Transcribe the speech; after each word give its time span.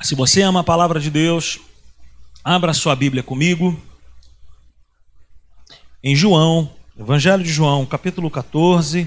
Se 0.00 0.14
você 0.14 0.40
ama 0.42 0.60
a 0.60 0.64
palavra 0.64 0.98
de 0.98 1.10
Deus, 1.10 1.60
abra 2.42 2.72
sua 2.72 2.96
Bíblia 2.96 3.22
comigo. 3.22 3.78
Em 6.02 6.16
João, 6.16 6.72
Evangelho 6.98 7.42
de 7.42 7.52
João, 7.52 7.84
capítulo 7.84 8.30
14, 8.30 9.06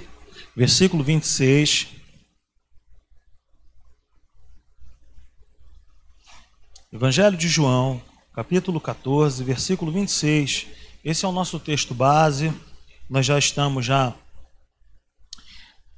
versículo 0.56 1.04
26. 1.04 1.88
Evangelho 6.94 7.36
de 7.36 7.48
João, 7.48 8.02
capítulo 8.34 8.80
14, 8.80 9.44
versículo 9.44 9.92
26. 9.92 10.68
Esse 11.04 11.26
é 11.26 11.28
o 11.28 11.32
nosso 11.32 11.60
texto 11.60 11.96
base. 11.96 12.54
Nós 13.10 13.26
já 13.26 13.40
estamos 13.40 13.86
já 13.86 14.14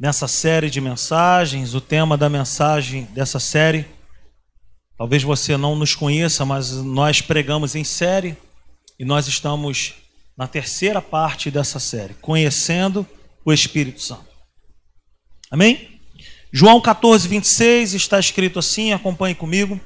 nessa 0.04 0.28
série 0.28 0.70
de 0.70 0.80
mensagens. 0.80 1.74
O 1.74 1.82
tema 1.82 2.16
da 2.16 2.30
mensagem 2.30 3.06
dessa 3.06 3.40
série 3.40 3.88
Talvez 4.96 5.24
você 5.24 5.58
não 5.58 5.76
nos 5.76 5.96
conheça, 5.96 6.46
mas 6.46 6.72
nós 6.72 7.20
pregamos 7.20 7.76
em 7.76 7.84
série 7.84 8.38
e 9.00 9.04
nós 9.04 9.28
estamos 9.28 9.96
na 10.38 10.48
terceira 10.48 11.02
parte 11.02 11.50
dessa 11.50 11.80
série, 11.80 12.14
conhecendo 12.22 13.06
o 13.44 13.52
Espírito 13.52 14.02
Santo. 14.02 14.28
Amém? 15.50 16.00
João 16.54 16.80
14, 16.80 17.28
26 17.28 17.96
está 17.96 18.20
escrito 18.20 18.60
assim, 18.60 18.94
acompanhe 18.94 19.34
comigo. 19.34 19.78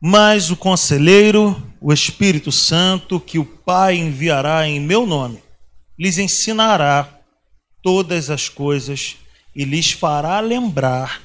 Mas 0.00 0.50
o 0.50 0.56
conselheiro, 0.56 1.62
o 1.80 1.92
Espírito 1.92 2.50
Santo, 2.50 3.20
que 3.20 3.38
o 3.38 3.44
Pai 3.44 3.96
enviará 3.96 4.66
em 4.66 4.80
meu 4.80 5.06
nome, 5.06 5.42
lhes 5.98 6.16
ensinará 6.16 7.19
todas 7.82 8.30
as 8.30 8.48
coisas 8.48 9.16
e 9.54 9.64
lhes 9.64 9.92
fará 9.92 10.40
lembrar 10.40 11.22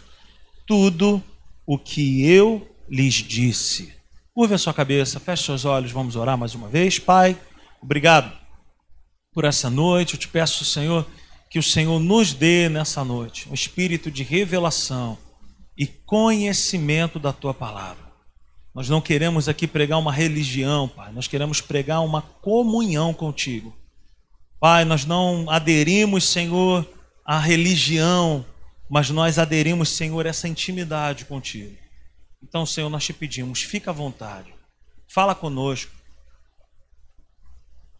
tudo 0.65 1.21
o 1.65 1.77
que 1.77 2.25
eu 2.25 2.67
lhes 2.89 3.15
disse. 3.15 3.93
Curve 4.33 4.55
a 4.55 4.57
sua 4.57 4.73
cabeça, 4.73 5.19
feche 5.19 5.43
seus 5.43 5.65
olhos, 5.65 5.91
vamos 5.91 6.15
orar 6.15 6.37
mais 6.37 6.53
uma 6.53 6.67
vez. 6.67 6.99
Pai, 6.99 7.37
obrigado 7.81 8.31
por 9.33 9.45
essa 9.45 9.69
noite. 9.69 10.15
Eu 10.15 10.19
te 10.19 10.27
peço, 10.27 10.65
Senhor, 10.65 11.05
que 11.49 11.59
o 11.59 11.63
Senhor 11.63 11.99
nos 11.99 12.33
dê 12.33 12.67
nessa 12.67 13.03
noite 13.03 13.47
um 13.49 13.53
espírito 13.53 14.11
de 14.11 14.23
revelação 14.23 15.17
e 15.77 15.85
conhecimento 15.85 17.19
da 17.19 17.31
tua 17.31 17.53
palavra. 17.53 18.05
Nós 18.73 18.89
não 18.89 18.99
queremos 18.99 19.47
aqui 19.47 19.67
pregar 19.67 19.99
uma 19.99 20.11
religião, 20.11 20.87
Pai, 20.87 21.11
nós 21.13 21.27
queremos 21.27 21.61
pregar 21.61 22.03
uma 22.03 22.21
comunhão 22.21 23.13
contigo. 23.13 23.73
Pai, 24.59 24.85
nós 24.85 25.05
não 25.05 25.49
aderimos, 25.49 26.23
Senhor, 26.23 26.87
à 27.25 27.39
religião, 27.39 28.45
mas 28.89 29.09
nós 29.09 29.37
aderimos, 29.37 29.89
Senhor, 29.89 30.25
essa 30.25 30.47
intimidade 30.47 31.25
contigo. 31.25 31.75
Então, 32.41 32.65
Senhor, 32.65 32.89
nós 32.89 33.03
te 33.03 33.13
pedimos, 33.13 33.63
fica 33.63 33.91
à 33.91 33.93
vontade, 33.93 34.53
fala 35.07 35.33
conosco. 35.33 35.91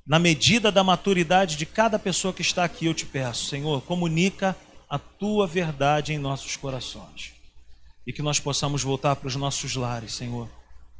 Na 0.07 0.19
medida 0.19 0.71
da 0.71 0.83
maturidade 0.83 1.57
de 1.57 1.65
cada 1.65 1.97
pessoa 1.97 2.33
que 2.33 2.43
está 2.43 2.63
aqui, 2.63 2.85
eu 2.85 2.93
te 2.93 3.07
peço, 3.07 3.45
Senhor, 3.45 3.81
comunica 3.81 4.55
a 4.87 4.99
tua 4.99 5.47
verdade 5.47 6.13
em 6.13 6.19
nossos 6.19 6.55
corações. 6.55 7.33
E 8.05 8.13
que 8.13 8.21
nós 8.21 8.39
possamos 8.39 8.83
voltar 8.83 9.15
para 9.15 9.27
os 9.27 9.35
nossos 9.35 9.75
lares, 9.75 10.13
Senhor, 10.13 10.47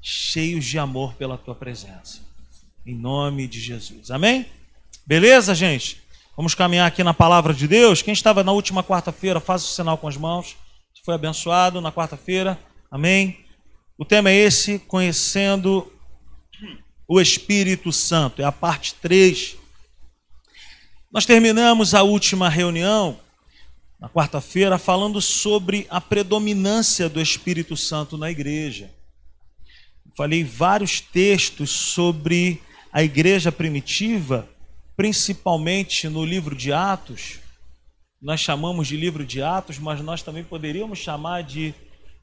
cheios 0.02 0.66
de 0.66 0.80
amor 0.80 1.14
pela 1.14 1.38
tua 1.38 1.54
presença. 1.54 2.20
Em 2.84 2.96
nome 2.96 3.48
de 3.48 3.62
Jesus. 3.62 4.10
Amém? 4.10 4.48
Beleza, 5.08 5.54
gente? 5.54 6.02
Vamos 6.36 6.56
caminhar 6.56 6.88
aqui 6.88 7.04
na 7.04 7.14
palavra 7.14 7.54
de 7.54 7.68
Deus. 7.68 8.02
Quem 8.02 8.12
estava 8.12 8.44
na 8.44 8.52
última 8.52 8.84
quarta-feira, 8.84 9.40
faça 9.40 9.64
o 9.64 9.68
sinal 9.68 10.00
com 10.00 10.08
as 10.08 10.18
mãos. 10.18 10.58
Foi 11.06 11.14
abençoado 11.14 11.80
na 11.80 11.92
quarta-feira. 11.92 12.60
Amém. 12.90 13.46
O 14.00 14.04
tema 14.04 14.32
é 14.32 14.36
esse, 14.36 14.80
conhecendo 14.80 15.94
o 17.08 17.22
Espírito 17.22 17.92
Santo. 17.92 18.42
É 18.42 18.46
a 18.46 18.52
parte 18.52 18.96
3. 18.96 19.56
Nós 21.14 21.24
terminamos 21.24 21.94
a 21.94 22.02
última 22.02 22.50
reunião, 22.50 23.20
na 24.00 24.10
quarta-feira, 24.10 24.80
falando 24.80 25.22
sobre 25.22 25.86
a 25.88 26.02
predominância 26.02 27.08
do 27.08 27.22
Espírito 27.22 27.78
Santo 27.78 28.18
na 28.18 28.32
igreja. 28.32 28.90
Falei 30.18 30.44
vários 30.44 31.00
textos 31.00 31.70
sobre 31.70 32.60
a 32.92 33.04
igreja 33.04 33.52
primitiva 33.52 34.50
principalmente 34.96 36.08
no 36.08 36.24
livro 36.24 36.56
de 36.56 36.72
Atos, 36.72 37.40
nós 38.22 38.40
chamamos 38.40 38.88
de 38.88 38.98
livro 38.98 39.26
de 39.26 39.42
Atos, 39.42 39.78
mas 39.78 40.02
nós 40.02 40.22
também 40.24 40.44
poderíamos 40.44 41.00
chamar 41.00 41.44
de, 41.44 41.74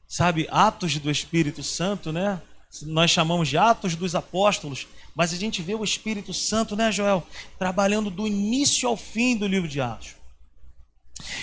sabe, 0.07 0.47
Atos 0.51 0.97
do 0.97 1.09
Espírito 1.09 1.63
Santo, 1.63 2.11
né? 2.11 2.41
Nós 2.83 3.11
chamamos 3.11 3.47
de 3.47 3.57
Atos 3.57 3.95
dos 3.95 4.15
Apóstolos, 4.15 4.87
mas 5.15 5.31
a 5.31 5.37
gente 5.37 5.61
vê 5.61 5.75
o 5.75 5.83
Espírito 5.83 6.33
Santo, 6.33 6.75
né, 6.75 6.91
Joel, 6.91 7.25
trabalhando 7.59 8.09
do 8.09 8.25
início 8.25 8.89
ao 8.89 8.97
fim 8.97 9.37
do 9.37 9.47
livro 9.47 9.69
de 9.69 9.79
Atos. 9.79 10.15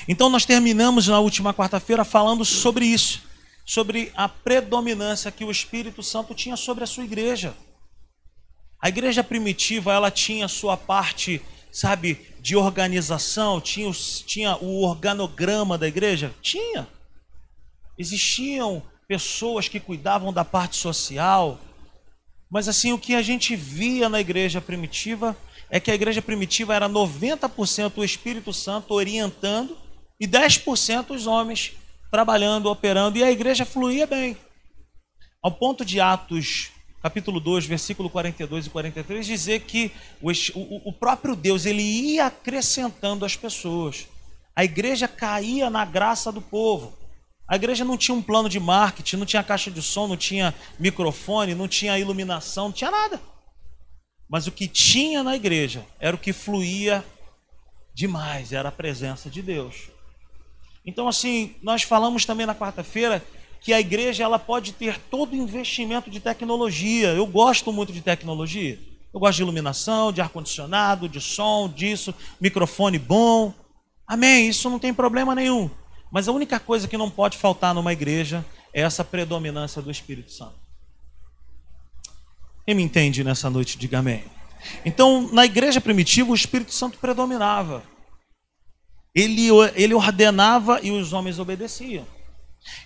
Então 0.09 0.29
nós 0.29 0.45
terminamos 0.45 1.07
na 1.07 1.21
última 1.21 1.55
quarta-feira 1.55 2.05
falando 2.05 2.45
sobre 2.45 2.85
isso, 2.85 3.23
sobre 3.65 4.13
a 4.17 4.29
predominância 4.29 5.31
que 5.31 5.45
o 5.45 5.51
Espírito 5.51 6.03
Santo 6.03 6.35
tinha 6.35 6.57
sobre 6.57 6.83
a 6.83 6.87
sua 6.87 7.05
igreja. 7.05 7.55
A 8.81 8.89
igreja 8.89 9.23
primitiva, 9.23 9.93
ela 9.93 10.11
tinha 10.11 10.49
sua 10.49 10.77
parte, 10.77 11.43
sabe, 11.71 12.27
de 12.41 12.57
organização, 12.57 13.61
tinha, 13.61 13.93
tinha 14.27 14.57
o 14.57 14.83
organograma 14.83 15.77
da 15.77 15.87
igreja? 15.87 16.35
Tinha. 16.41 16.89
Existiam 17.99 18.83
pessoas 19.07 19.69
que 19.69 19.79
cuidavam 19.79 20.33
da 20.33 20.45
parte 20.45 20.77
social, 20.77 21.61
mas 22.51 22.69
assim, 22.69 22.93
o 22.93 22.99
que 22.99 23.15
a 23.15 23.23
gente 23.23 23.55
via 23.55 24.09
na 24.09 24.21
igreja 24.21 24.61
primitiva 24.61 25.37
é 25.69 25.79
que 25.79 25.91
a 25.91 25.95
igreja 25.95 26.23
primitiva 26.23 26.75
era 26.75 26.89
90% 26.89 27.93
o 27.97 28.05
Espírito 28.05 28.53
Santo 28.53 28.95
orientando 28.95 29.77
e 30.19 30.27
10% 30.27 31.11
os 31.11 31.27
homens 31.27 31.73
trabalhando, 32.11 32.67
operando, 32.67 33.19
e 33.19 33.23
a 33.23 33.31
igreja 33.31 33.65
fluía 33.65 34.07
bem. 34.07 34.37
Ao 35.43 35.53
ponto 35.53 35.85
de 35.85 36.01
Atos 36.01 36.73
capítulo 37.03 37.41
2, 37.41 37.67
versículo 37.67 38.11
42 38.11 38.67
e 38.67 38.71
43, 38.71 39.27
dizer 39.27 39.61
que 39.61 39.91
o, 40.21 40.31
o, 40.31 40.89
o 40.91 40.93
próprio 40.93 41.35
Deus 41.35 41.65
ele 41.65 41.83
ia 41.83 42.27
acrescentando 42.27 43.25
as 43.25 43.37
pessoas. 43.37 44.07
A 44.55 44.65
igreja 44.65 45.09
caía 45.09 45.71
na 45.71 45.85
graça 45.85 46.31
do 46.31 46.43
povo. 46.43 46.97
A 47.49 47.57
igreja 47.57 47.85
não 47.85 47.97
tinha 47.97 48.15
um 48.15 48.23
plano 48.23 48.49
de 48.49 48.61
marketing, 48.61 49.17
não 49.17 49.27
tinha 49.27 49.43
caixa 49.43 49.71
de 49.71 49.83
som, 49.83 50.07
não 50.07 50.17
tinha 50.17 50.55
microfone, 50.79 51.55
não 51.55 51.67
tinha 51.67 51.99
iluminação, 51.99 52.67
não 52.67 52.73
tinha 52.73 52.91
nada. 52.91 53.21
Mas 54.29 54.47
o 54.47 54.53
que 54.53 54.69
tinha 54.69 55.25
na 55.25 55.35
igreja 55.35 55.85
era 55.99 56.15
o 56.15 56.19
que 56.19 56.33
fluía 56.33 57.05
demais, 57.93 58.53
era 58.53 58.69
a 58.69 58.73
presença 58.73 59.29
de 59.29 59.43
Deus. 59.43 59.89
Então, 60.87 61.09
assim, 61.09 61.57
nós 61.63 61.83
falamos 61.83 62.25
também 62.25 62.47
na 62.47 62.55
quarta-feira 62.55 63.25
que 63.61 63.73
a 63.73 63.81
igreja 63.81 64.25
ela 64.25 64.39
pode 64.39 64.73
ter 64.73 64.99
todo 65.11 65.37
investimento 65.37 66.11
de 66.11 66.19
tecnologia. 66.19 67.09
Eu 67.09 67.27
gosto 67.27 67.73
muito 67.73 67.93
de 67.93 68.01
tecnologia. 68.01 68.79
Eu 69.13 69.21
gosto 69.21 69.37
de 69.37 69.43
iluminação, 69.43 70.13
de 70.13 70.21
ar-condicionado, 70.21 71.09
de 71.09 71.21
som, 71.21 71.69
disso, 71.69 72.15
microfone 72.41 72.99
bom. 72.99 73.53
Amém, 74.07 74.49
isso 74.49 74.71
não 74.71 74.79
tem 74.79 74.95
problema 74.95 75.35
nenhum. 75.35 75.69
Mas 76.11 76.27
a 76.27 76.33
única 76.33 76.59
coisa 76.59 76.89
que 76.89 76.97
não 76.97 77.11
pode 77.11 77.37
faltar 77.37 77.75
numa 77.75 77.93
igreja 77.93 78.45
é 78.73 78.83
essa 78.83 79.05
predominância 79.05 79.83
do 79.83 79.91
Espírito 79.91 80.33
Santo. 80.33 80.55
Quem 82.65 82.75
me 82.75 82.83
entende 82.83 83.23
nessa 83.25 83.51
noite, 83.51 83.77
diga 83.77 83.99
amém. 83.99 84.25
Então, 84.85 85.29
na 85.33 85.45
igreja 85.45 85.81
primitiva, 85.81 86.31
o 86.31 86.35
Espírito 86.35 86.73
Santo 86.73 86.99
predominava. 86.99 87.83
Ele, 89.15 89.49
ele 89.75 89.95
ordenava 89.95 90.81
e 90.83 90.91
os 90.91 91.13
homens 91.13 91.39
obedeciam. 91.39 92.07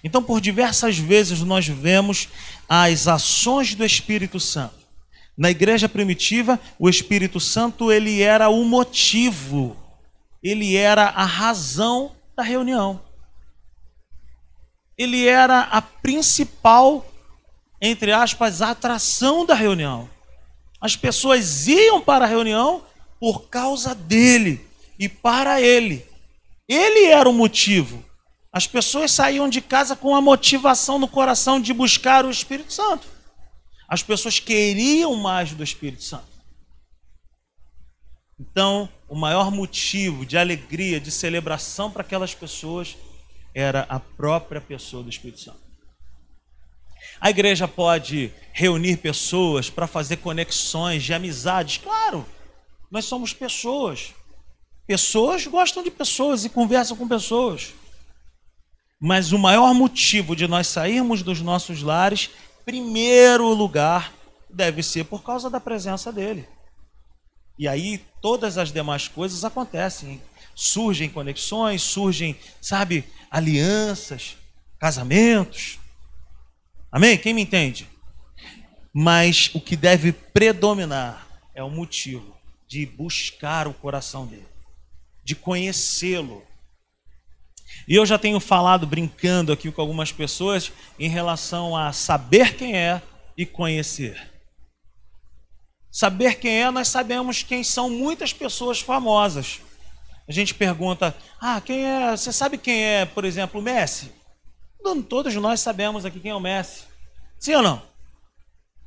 Então, 0.03 0.23
por 0.23 0.41
diversas 0.41 0.99
vezes, 0.99 1.41
nós 1.41 1.67
vemos 1.67 2.29
as 2.69 3.09
ações 3.09 3.75
do 3.75 3.85
Espírito 3.85 4.39
Santo. 4.39 4.85
Na 5.37 5.51
igreja 5.51 5.89
primitiva, 5.89 6.61
o 6.79 6.89
Espírito 6.89 7.41
Santo 7.41 7.91
ele 7.91 8.23
era 8.23 8.49
o 8.49 8.65
motivo, 8.65 9.77
ele 10.43 10.77
era 10.77 11.05
a 11.07 11.25
razão 11.25 12.13
da 12.37 12.43
reunião. 12.43 13.01
Ele 14.97 15.27
era 15.27 15.63
a 15.63 15.83
principal, 15.83 17.05
entre 17.81 18.13
aspas, 18.13 18.63
atração 18.63 19.45
da 19.45 19.55
reunião. 19.55 20.09
As 20.81 20.97
pessoas 20.97 21.67
iam 21.67 22.01
para 22.01 22.27
a 22.27 22.29
reunião 22.29 22.85
por 23.19 23.49
causa 23.49 23.95
dele 23.95 24.65
e 24.99 25.09
para 25.09 25.61
ele. 25.61 26.07
Ele 26.69 27.07
era 27.07 27.29
o 27.29 27.33
motivo. 27.33 28.05
As 28.55 28.69
pessoas 28.69 29.11
saíam 29.11 29.49
de 29.49 29.61
casa 29.61 29.97
com 29.97 30.15
a 30.15 30.21
motivação 30.21 30.97
no 30.97 31.09
coração 31.09 31.61
de 31.61 31.73
buscar 31.73 32.25
o 32.25 32.31
Espírito 32.31 32.73
Santo. 32.73 33.05
As 33.89 34.01
pessoas 34.01 34.39
queriam 34.39 35.17
mais 35.17 35.51
do 35.51 35.65
Espírito 35.65 36.05
Santo. 36.05 36.29
Então, 38.39 38.89
o 39.09 39.17
maior 39.17 39.51
motivo 39.51 40.25
de 40.25 40.39
alegria, 40.39 41.01
de 41.01 41.11
celebração 41.11 41.91
para 41.91 42.03
aquelas 42.03 42.33
pessoas 42.33 42.97
era 43.53 43.87
a 43.89 43.99
própria 43.99 44.61
pessoa 44.61 45.03
do 45.03 45.11
Espírito 45.11 45.41
Santo. 45.41 45.59
A 47.21 47.31
igreja 47.31 47.67
pode 47.67 48.33
reunir 48.53 48.99
pessoas 48.99 49.69
para 49.69 49.89
fazer 49.89 50.19
conexões 50.19 51.03
de 51.03 51.13
amizades, 51.13 51.79
claro. 51.79 52.25
Nós 52.89 53.05
somos 53.05 53.33
pessoas. 53.33 54.15
Pessoas 54.87 55.45
gostam 55.45 55.83
de 55.83 55.91
pessoas 55.91 56.45
e 56.45 56.49
conversam 56.49 56.97
com 56.97 57.09
pessoas. 57.09 57.75
Mas 59.07 59.33
o 59.33 59.39
maior 59.39 59.75
motivo 59.75 60.35
de 60.35 60.49
nós 60.49 60.67
sairmos 60.67 61.23
dos 61.23 61.43
nossos 61.43 61.83
lares, 61.83 62.31
primeiro 62.65 63.53
lugar, 63.53 64.15
deve 64.49 64.83
ser 64.83 65.05
por 65.05 65.23
causa 65.23 65.51
da 65.51 65.61
presença 65.61 66.11
dele. 66.11 66.49
E 67.59 67.69
aí 67.69 68.03
todas 68.23 68.57
as 68.57 68.73
demais 68.73 69.07
coisas 69.07 69.45
acontecem. 69.45 70.23
Surgem 70.55 71.11
conexões, 71.11 71.83
surgem, 71.83 72.35
sabe, 72.63 73.05
alianças, 73.31 74.39
casamentos. 74.79 75.79
Amém? 76.91 77.19
Quem 77.19 77.35
me 77.35 77.43
entende? 77.43 77.87
Mas 78.91 79.51
o 79.53 79.61
que 79.61 79.77
deve 79.77 80.13
predominar 80.13 81.29
é 81.55 81.63
o 81.63 81.69
motivo 81.69 82.35
de 82.67 82.87
buscar 82.87 83.69
o 83.69 83.75
coração 83.75 84.25
dele, 84.25 84.49
de 85.23 85.35
conhecê-lo. 85.35 86.43
E 87.87 87.95
eu 87.95 88.07
já 88.07 88.19
tenho 88.19 88.41
falado 88.41 88.87
brincando 88.87 89.53
aqui 89.53 89.71
com 89.71 89.81
algumas 89.81 90.13
pessoas 90.13 90.73
em 90.99 91.09
relação 91.09 91.77
a 91.77 91.93
saber 91.93 92.57
quem 92.57 92.77
é 92.77 93.03
e 93.37 93.45
conhecer. 93.45 94.33
Saber 95.91 96.37
quem 96.37 96.63
é, 96.63 96.71
nós 96.71 96.89
sabemos 96.89 97.43
quem 97.43 97.63
são 97.63 97.89
muitas 97.89 98.33
pessoas 98.33 98.81
famosas. 98.81 99.61
A 100.27 100.33
gente 100.33 100.55
pergunta: 100.55 101.15
ah, 101.41 101.61
quem 101.61 101.85
é? 101.85 102.11
Você 102.17 102.33
sabe 102.33 102.59
quem 102.59 102.83
é, 102.83 103.05
por 103.05 103.25
exemplo, 103.25 103.61
o 103.61 103.63
Messi? 103.63 104.11
Todos 105.09 105.35
nós 105.37 105.61
sabemos 105.61 106.05
aqui 106.05 106.21
quem 106.21 106.31
é 106.31 106.35
o 106.35 106.41
Messi. 106.41 106.83
Sim 107.39 107.55
ou 107.55 107.63
não? 107.63 107.83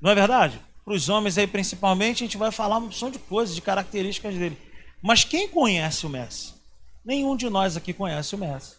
Não 0.02 0.12
é 0.12 0.16
verdade? 0.16 0.60
Para 0.84 0.94
os 0.94 1.10
homens 1.10 1.38
aí, 1.38 1.48
principalmente, 1.48 2.24
a 2.24 2.28
gente 2.28 2.38
vai 2.38 2.52
falar 2.52 2.78
uma 2.78 2.88
opção 2.88 3.10
de 3.10 3.20
coisas, 3.20 3.56
de 3.56 3.62
características 3.62 4.36
dele. 4.36 4.58
Mas 5.02 5.24
quem 5.24 5.48
conhece 5.48 6.06
o 6.06 6.10
Messi? 6.10 6.57
Nenhum 7.08 7.38
de 7.38 7.50
nós 7.50 7.78
aqui 7.78 7.94
conhece 7.94 8.36
o 8.36 8.38
Messi. 8.38 8.76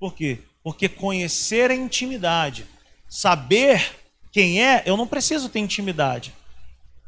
Por 0.00 0.14
quê? 0.14 0.40
Porque 0.64 0.88
conhecer 0.88 1.70
é 1.70 1.74
intimidade. 1.74 2.66
Saber 3.08 4.00
quem 4.32 4.60
é, 4.60 4.82
eu 4.84 4.96
não 4.96 5.06
preciso 5.06 5.48
ter 5.48 5.60
intimidade. 5.60 6.34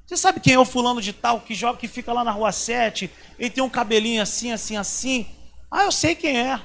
Você 0.06 0.16
sabe 0.16 0.38
quem 0.38 0.54
é 0.54 0.58
o 0.60 0.64
fulano 0.64 1.02
de 1.02 1.12
tal 1.12 1.40
que 1.40 1.56
joga, 1.56 1.80
que 1.80 1.88
fica 1.88 2.12
lá 2.12 2.22
na 2.22 2.30
rua 2.30 2.52
7, 2.52 3.10
ele 3.36 3.50
tem 3.50 3.64
um 3.64 3.68
cabelinho 3.68 4.22
assim, 4.22 4.52
assim, 4.52 4.76
assim. 4.76 5.26
Ah, 5.68 5.82
eu 5.82 5.90
sei 5.90 6.14
quem 6.14 6.38
é. 6.38 6.60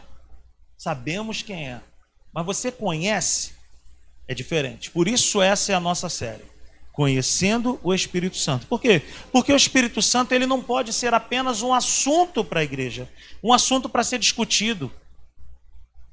Sabemos 0.77 1.41
quem 1.41 1.67
é. 1.67 1.81
Mas 2.31 2.45
você 2.45 2.71
conhece? 2.71 3.53
É 4.27 4.35
diferente. 4.35 4.91
Por 4.91 5.07
isso 5.07 5.41
essa 5.41 5.71
é 5.71 5.75
a 5.75 5.79
nossa 5.79 6.09
série. 6.09 6.45
Conhecendo 6.91 7.79
o 7.83 7.93
Espírito 7.93 8.37
Santo. 8.37 8.67
Por 8.67 8.79
quê? 8.79 9.01
Porque 9.31 9.53
o 9.53 9.55
Espírito 9.55 10.01
Santo 10.01 10.33
ele 10.33 10.45
não 10.45 10.61
pode 10.61 10.91
ser 10.91 11.13
apenas 11.13 11.61
um 11.61 11.73
assunto 11.73 12.43
para 12.43 12.59
a 12.59 12.63
igreja, 12.63 13.09
um 13.43 13.53
assunto 13.53 13.87
para 13.87 14.03
ser 14.03 14.19
discutido. 14.19 14.91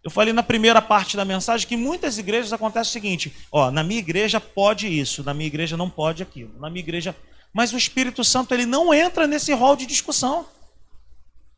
Eu 0.05 0.11
falei 0.11 0.33
na 0.33 0.43
primeira 0.43 0.81
parte 0.81 1.17
da 1.17 1.25
mensagem 1.25 1.67
que 1.67 1.77
muitas 1.77 2.19
igrejas 2.19 2.53
acontece 2.53 2.91
o 2.91 2.93
seguinte: 2.93 3.35
ó, 3.51 3.71
na 3.71 3.83
minha 3.83 3.99
igreja 3.99 4.41
pode 4.41 4.87
isso, 4.87 5.25
na 5.25 5.35
minha 5.35 5.49
igreja 5.49 5.77
não 5.77 5.91
pode 5.91 6.23
aquilo, 6.23 6.59
na 6.59 6.71
minha 6.71 6.83
igreja. 6.83 7.15
Mas 7.53 7.73
o 7.73 7.77
Espírito 7.77 8.23
Santo 8.23 8.55
ele 8.55 8.67
não 8.67 8.95
entra 8.95 9.27
nesse 9.27 9.53
rol 9.53 9.75
de 9.75 9.87
discussão. 9.87 10.47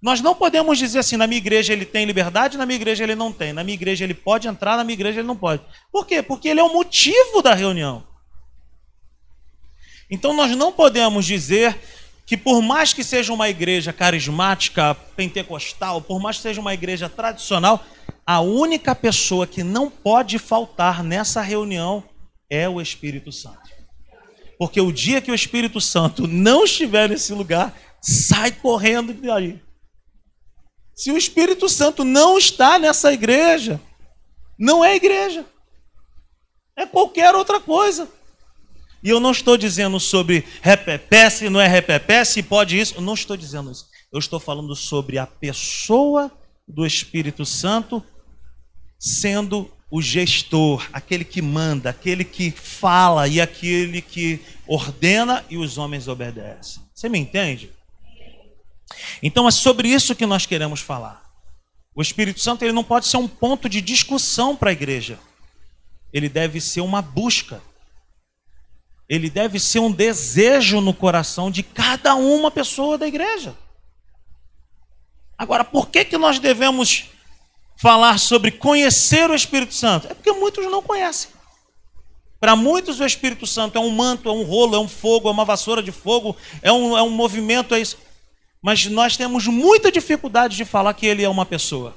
Nós 0.00 0.22
não 0.22 0.34
podemos 0.34 0.78
dizer 0.78 1.00
assim, 1.00 1.16
na 1.16 1.26
minha 1.26 1.36
igreja 1.36 1.74
ele 1.74 1.84
tem 1.84 2.06
liberdade, 2.06 2.56
na 2.56 2.64
minha 2.64 2.76
igreja 2.76 3.04
ele 3.04 3.14
não 3.14 3.30
tem. 3.30 3.52
Na 3.52 3.62
minha 3.62 3.74
igreja 3.74 4.04
ele 4.04 4.14
pode 4.14 4.48
entrar, 4.48 4.76
na 4.78 4.84
minha 4.84 4.94
igreja 4.94 5.20
ele 5.20 5.28
não 5.28 5.36
pode. 5.36 5.62
Por 5.92 6.06
quê? 6.06 6.22
Porque 6.22 6.48
ele 6.48 6.60
é 6.60 6.62
o 6.62 6.72
motivo 6.72 7.42
da 7.42 7.54
reunião. 7.54 8.02
Então 10.10 10.34
nós 10.34 10.56
não 10.56 10.72
podemos 10.72 11.24
dizer 11.24 11.78
que 12.26 12.36
por 12.36 12.60
mais 12.62 12.92
que 12.92 13.02
seja 13.04 13.32
uma 13.32 13.48
igreja 13.48 13.92
carismática, 13.92 14.94
pentecostal, 15.16 16.00
por 16.00 16.20
mais 16.20 16.36
que 16.36 16.42
seja 16.42 16.60
uma 16.60 16.74
igreja 16.74 17.08
tradicional, 17.08 17.84
a 18.26 18.40
única 18.40 18.94
pessoa 18.94 19.46
que 19.46 19.62
não 19.62 19.90
pode 19.90 20.38
faltar 20.38 21.02
nessa 21.02 21.40
reunião 21.40 22.04
é 22.48 22.68
o 22.68 22.80
Espírito 22.80 23.32
Santo. 23.32 23.70
Porque 24.58 24.80
o 24.80 24.92
dia 24.92 25.20
que 25.20 25.30
o 25.30 25.34
Espírito 25.34 25.80
Santo 25.80 26.26
não 26.26 26.64
estiver 26.64 27.08
nesse 27.08 27.32
lugar, 27.32 27.74
sai 28.00 28.52
correndo 28.52 29.12
daí. 29.14 29.60
Se 30.94 31.10
o 31.10 31.16
Espírito 31.16 31.68
Santo 31.68 32.04
não 32.04 32.36
está 32.36 32.78
nessa 32.78 33.12
igreja, 33.12 33.80
não 34.58 34.84
é 34.84 34.94
igreja. 34.94 35.46
É 36.76 36.84
qualquer 36.84 37.34
outra 37.34 37.58
coisa. 37.58 38.08
E 39.02 39.08
eu 39.08 39.18
não 39.18 39.30
estou 39.30 39.56
dizendo 39.56 39.98
sobre 39.98 40.44
repepé, 40.60 41.30
se 41.30 41.48
não 41.48 41.60
é 41.60 41.66
repepé, 41.66 42.24
se 42.24 42.42
pode 42.42 42.78
isso. 42.78 42.94
Eu 42.96 43.00
não 43.00 43.14
estou 43.14 43.36
dizendo 43.36 43.70
isso. 43.70 43.86
Eu 44.12 44.18
estou 44.18 44.38
falando 44.38 44.74
sobre 44.76 45.18
a 45.18 45.26
pessoa 45.26 46.30
do 46.68 46.84
Espírito 46.84 47.46
Santo 47.46 48.02
sendo 48.98 49.70
o 49.90 50.00
gestor, 50.00 50.86
aquele 50.92 51.24
que 51.24 51.42
manda, 51.42 51.90
aquele 51.90 52.24
que 52.24 52.50
fala 52.50 53.26
e 53.26 53.40
aquele 53.40 54.00
que 54.00 54.38
ordena 54.68 55.44
e 55.50 55.56
os 55.56 55.78
homens 55.78 56.06
obedecem. 56.06 56.82
Você 56.94 57.08
me 57.08 57.18
entende? 57.18 57.72
Então 59.22 59.48
é 59.48 59.50
sobre 59.50 59.88
isso 59.88 60.14
que 60.14 60.26
nós 60.26 60.46
queremos 60.46 60.80
falar. 60.80 61.22
O 61.94 62.02
Espírito 62.02 62.40
Santo 62.40 62.62
ele 62.62 62.72
não 62.72 62.84
pode 62.84 63.06
ser 63.06 63.16
um 63.16 63.26
ponto 63.26 63.68
de 63.68 63.80
discussão 63.80 64.54
para 64.54 64.70
a 64.70 64.72
igreja. 64.72 65.18
Ele 66.12 66.28
deve 66.28 66.60
ser 66.60 66.82
uma 66.82 67.02
busca 67.02 67.60
ele 69.10 69.28
deve 69.28 69.58
ser 69.58 69.80
um 69.80 69.90
desejo 69.90 70.80
no 70.80 70.94
coração 70.94 71.50
de 71.50 71.64
cada 71.64 72.14
uma 72.14 72.48
pessoa 72.48 72.96
da 72.96 73.08
igreja. 73.08 73.56
Agora, 75.36 75.64
por 75.64 75.88
que, 75.88 76.04
que 76.04 76.16
nós 76.16 76.38
devemos 76.38 77.06
falar 77.76 78.20
sobre 78.20 78.52
conhecer 78.52 79.28
o 79.28 79.34
Espírito 79.34 79.74
Santo? 79.74 80.06
É 80.06 80.14
porque 80.14 80.30
muitos 80.30 80.64
não 80.66 80.80
conhecem. 80.80 81.32
Para 82.38 82.54
muitos, 82.54 83.00
o 83.00 83.04
Espírito 83.04 83.48
Santo 83.48 83.76
é 83.76 83.80
um 83.80 83.90
manto, 83.90 84.28
é 84.28 84.32
um 84.32 84.44
rolo, 84.44 84.76
é 84.76 84.78
um 84.78 84.86
fogo, 84.86 85.28
é 85.28 85.32
uma 85.32 85.44
vassoura 85.44 85.82
de 85.82 85.90
fogo, 85.90 86.36
é 86.62 86.70
um, 86.70 86.96
é 86.96 87.02
um 87.02 87.10
movimento, 87.10 87.74
é 87.74 87.80
isso. 87.80 87.98
Mas 88.62 88.86
nós 88.86 89.16
temos 89.16 89.44
muita 89.48 89.90
dificuldade 89.90 90.56
de 90.56 90.64
falar 90.64 90.94
que 90.94 91.04
ele 91.04 91.24
é 91.24 91.28
uma 91.28 91.44
pessoa. 91.44 91.96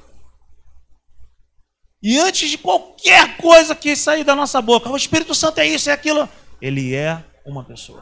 E 2.02 2.18
antes 2.18 2.50
de 2.50 2.58
qualquer 2.58 3.38
coisa 3.38 3.76
que 3.76 3.96
sair 3.96 4.24
da 4.24 4.34
nossa 4.34 4.60
boca, 4.64 4.90
o 4.90 4.98
Espírito 4.98 5.36
Santo 5.36 5.60
é 5.60 5.68
isso, 5.68 5.92
é 5.92 5.94
aquilo 5.94 6.28
ele 6.64 6.96
é 6.96 7.22
uma 7.46 7.62
pessoa. 7.62 8.02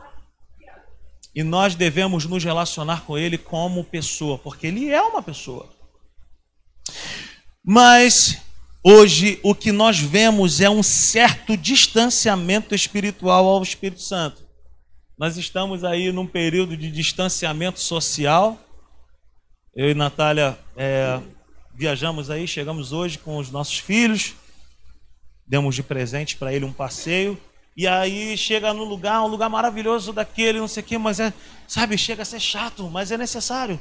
E 1.33 1.41
nós 1.41 1.73
devemos 1.73 2.25
nos 2.25 2.43
relacionar 2.43 3.05
com 3.07 3.17
ele 3.17 3.35
como 3.35 3.83
pessoa, 3.83 4.37
porque 4.37 4.67
ele 4.67 4.91
é 4.91 5.01
uma 5.01 5.23
pessoa. 5.23 5.67
Mas 7.65 8.39
hoje 8.83 9.39
o 9.41 9.55
que 9.55 9.71
nós 9.71 9.99
vemos 9.99 10.61
é 10.61 10.69
um 10.69 10.83
certo 10.83 11.57
distanciamento 11.57 12.75
espiritual 12.75 13.47
ao 13.47 13.63
Espírito 13.63 14.03
Santo. 14.03 14.43
Nós 15.17 15.37
estamos 15.37 15.83
aí 15.83 16.11
num 16.11 16.27
período 16.27 16.77
de 16.77 16.91
distanciamento 16.91 17.79
social. 17.79 18.59
Eu 19.75 19.89
e 19.89 19.95
Natália 19.95 20.55
é, 20.77 21.19
viajamos 21.73 22.29
aí, 22.29 22.47
chegamos 22.47 22.91
hoje 22.91 23.17
com 23.17 23.37
os 23.37 23.49
nossos 23.49 23.79
filhos, 23.79 24.35
demos 25.47 25.73
de 25.73 25.81
presente 25.81 26.35
para 26.35 26.53
ele 26.53 26.65
um 26.65 26.73
passeio. 26.73 27.41
E 27.81 27.87
aí 27.87 28.37
chega 28.37 28.75
no 28.75 28.83
lugar, 28.83 29.23
um 29.23 29.27
lugar 29.27 29.49
maravilhoso 29.49 30.13
daquele, 30.13 30.59
não 30.59 30.67
sei 30.67 30.83
o 30.83 30.85
quê, 30.85 30.99
mas 30.99 31.19
é, 31.19 31.33
sabe, 31.67 31.97
chega 31.97 32.21
a 32.21 32.25
ser 32.25 32.39
chato, 32.39 32.87
mas 32.91 33.11
é 33.11 33.17
necessário. 33.17 33.79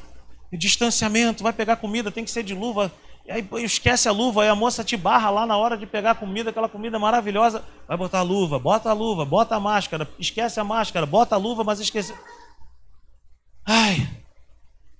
E 0.50 0.57
distanciamento, 0.57 1.42
vai 1.42 1.52
pegar 1.52 1.76
comida, 1.76 2.11
tem 2.11 2.25
que 2.25 2.30
ser 2.30 2.42
de 2.42 2.54
luva. 2.54 2.90
E 3.26 3.30
aí 3.30 3.47
esquece 3.62 4.09
a 4.09 4.12
luva, 4.12 4.42
aí 4.42 4.49
a 4.49 4.54
moça 4.54 4.83
te 4.83 4.97
barra 4.97 5.28
lá 5.28 5.47
na 5.47 5.54
hora 5.54 5.76
de 5.76 5.85
pegar 5.85 6.14
comida, 6.14 6.49
aquela 6.49 6.66
comida 6.66 6.99
maravilhosa. 6.99 7.62
Vai 7.87 7.95
botar 7.99 8.21
a 8.21 8.23
luva, 8.23 8.59
bota 8.59 8.88
a 8.88 8.95
luva, 8.95 9.26
bota 9.26 9.57
a 9.57 9.61
máscara, 9.61 10.09
esquece 10.19 10.59
a 10.59 10.64
máscara, 10.64 11.04
bota 11.04 11.35
a 11.35 11.38
luva, 11.38 11.62
mas 11.62 11.78
esquece. 11.78 12.14
Ai. 13.66 14.09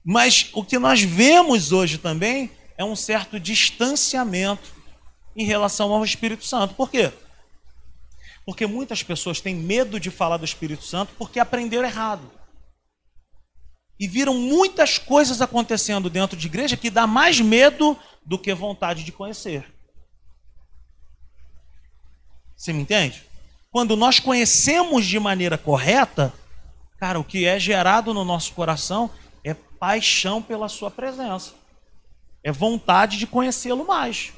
Mas 0.05 0.51
o 0.53 0.63
que 0.63 0.79
nós 0.79 1.01
vemos 1.01 1.73
hoje 1.73 1.97
também 1.97 2.51
é 2.77 2.85
um 2.85 2.95
certo 2.95 3.41
distanciamento 3.41 4.75
em 5.35 5.47
relação 5.47 5.91
ao 5.91 6.05
Espírito 6.05 6.45
Santo. 6.45 6.75
Por 6.75 6.91
quê? 6.91 7.11
Porque 8.51 8.67
muitas 8.67 9.01
pessoas 9.01 9.41
têm 9.41 9.55
medo 9.55 10.01
de 10.01 10.11
falar 10.11 10.37
do 10.37 10.45
Espírito 10.45 10.83
Santo 10.83 11.15
porque 11.17 11.39
aprenderam 11.39 11.87
errado. 11.87 12.29
E 13.97 14.09
viram 14.09 14.35
muitas 14.35 14.99
coisas 14.99 15.41
acontecendo 15.41 16.11
dentro 16.11 16.37
de 16.37 16.49
igreja 16.49 16.77
que 16.77 16.91
dá 16.91 17.07
mais 17.07 17.41
medo 17.41 17.97
do 18.27 18.37
que 18.37 18.53
vontade 18.53 19.05
de 19.05 19.13
conhecer. 19.13 19.73
Você 22.57 22.73
me 22.73 22.83
entende? 22.83 23.23
Quando 23.71 23.95
nós 23.95 24.19
conhecemos 24.19 25.07
de 25.07 25.21
maneira 25.21 25.57
correta, 25.57 26.35
cara, 26.99 27.21
o 27.21 27.25
que 27.25 27.47
é 27.47 27.57
gerado 27.57 28.13
no 28.13 28.25
nosso 28.25 28.53
coração 28.53 29.13
é 29.45 29.55
paixão 29.55 30.43
pela 30.43 30.69
sua 30.69 30.91
presença. 30.91 31.55
É 32.43 32.51
vontade 32.51 33.17
de 33.17 33.29
conhecê-lo 33.29 33.87
mais. 33.87 34.33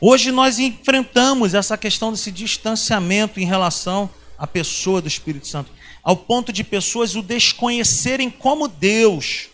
Hoje 0.00 0.30
nós 0.30 0.58
enfrentamos 0.58 1.54
essa 1.54 1.76
questão 1.76 2.10
desse 2.10 2.30
distanciamento 2.30 3.40
em 3.40 3.44
relação 3.44 4.08
à 4.38 4.46
pessoa 4.46 5.02
do 5.02 5.08
Espírito 5.08 5.46
Santo, 5.46 5.70
ao 6.02 6.16
ponto 6.16 6.52
de 6.52 6.64
pessoas 6.64 7.14
o 7.16 7.22
desconhecerem 7.22 8.30
como 8.30 8.68
Deus. 8.68 9.48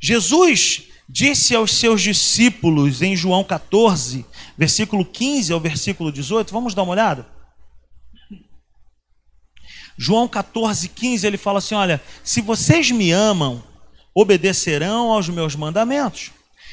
Jesus 0.00 0.84
disse 1.08 1.54
aos 1.54 1.72
seus 1.72 2.00
discípulos 2.00 3.02
em 3.02 3.16
João 3.16 3.42
14, 3.42 4.24
versículo 4.56 5.04
15 5.04 5.52
ao 5.52 5.60
versículo 5.60 6.12
18, 6.12 6.52
vamos 6.52 6.74
dar 6.74 6.82
uma 6.82 6.92
olhada? 6.92 7.26
João 9.98 10.26
14, 10.26 10.88
15, 10.88 11.26
ele 11.26 11.36
fala 11.36 11.58
assim: 11.58 11.74
Olha, 11.74 12.00
se 12.24 12.40
vocês 12.40 12.90
me 12.90 13.10
amam, 13.10 13.62
obedecerão 14.14 15.12
aos 15.12 15.28
meus 15.28 15.54
mandamentos. 15.54 16.30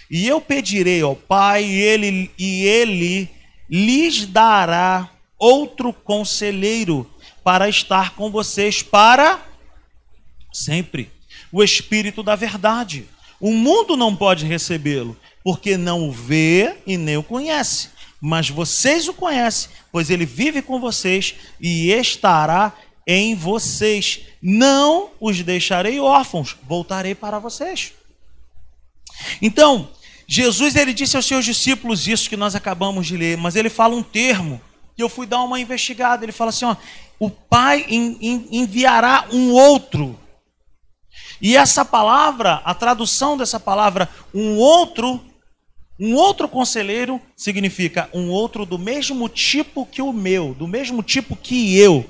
E 0.09 0.27
eu 0.27 0.39
pedirei 0.39 1.01
ao 1.01 1.15
Pai, 1.15 1.63
e 1.63 1.81
ele, 1.81 2.31
e 2.37 2.63
ele 2.63 3.29
lhes 3.69 4.25
dará 4.25 5.09
outro 5.37 5.91
conselheiro 5.91 7.09
para 7.43 7.69
estar 7.69 8.15
com 8.15 8.31
vocês 8.31 8.81
para 8.81 9.45
sempre. 10.51 11.11
O 11.51 11.63
Espírito 11.63 12.23
da 12.23 12.35
Verdade. 12.35 13.07
O 13.39 13.51
mundo 13.53 13.95
não 13.95 14.15
pode 14.15 14.45
recebê-lo, 14.45 15.15
porque 15.43 15.77
não 15.77 16.09
o 16.09 16.11
vê 16.11 16.75
e 16.85 16.97
nem 16.97 17.17
o 17.17 17.23
conhece. 17.23 17.89
Mas 18.19 18.49
vocês 18.49 19.07
o 19.07 19.13
conhecem, 19.13 19.69
pois 19.91 20.09
ele 20.09 20.25
vive 20.25 20.61
com 20.61 20.79
vocês 20.79 21.35
e 21.59 21.91
estará 21.91 22.73
em 23.05 23.35
vocês. 23.35 24.21
Não 24.41 25.11
os 25.19 25.41
deixarei 25.43 25.99
órfãos, 25.99 26.55
voltarei 26.63 27.13
para 27.13 27.37
vocês. 27.37 27.93
Então, 29.41 29.89
Jesus 30.27 30.75
ele 30.75 30.93
disse 30.93 31.15
aos 31.15 31.25
seus 31.25 31.45
discípulos 31.45 32.07
isso 32.07 32.29
que 32.29 32.35
nós 32.35 32.53
acabamos 32.53 33.07
de 33.07 33.15
ler, 33.15 33.37
mas 33.37 33.55
ele 33.55 33.69
fala 33.69 33.95
um 33.95 34.03
termo 34.03 34.61
que 34.95 35.01
eu 35.01 35.07
fui 35.07 35.25
dar 35.25 35.41
uma 35.41 35.59
investigada. 35.59 36.25
Ele 36.25 36.33
fala 36.33 36.49
assim: 36.49 36.65
ó, 36.65 36.75
o 37.17 37.29
Pai 37.29 37.85
enviará 37.89 39.25
um 39.31 39.51
outro. 39.51 40.19
E 41.41 41.55
essa 41.55 41.85
palavra, 41.85 42.61
a 42.65 42.73
tradução 42.73 43.37
dessa 43.37 43.59
palavra, 43.59 44.09
um 44.33 44.57
outro, 44.57 45.21
um 45.99 46.15
outro 46.15 46.49
conselheiro, 46.49 47.21
significa 47.35 48.09
um 48.13 48.29
outro 48.29 48.65
do 48.65 48.77
mesmo 48.77 49.29
tipo 49.29 49.85
que 49.85 50.01
o 50.01 50.11
meu, 50.11 50.53
do 50.53 50.67
mesmo 50.67 51.01
tipo 51.01 51.35
que 51.35 51.77
eu. 51.77 52.09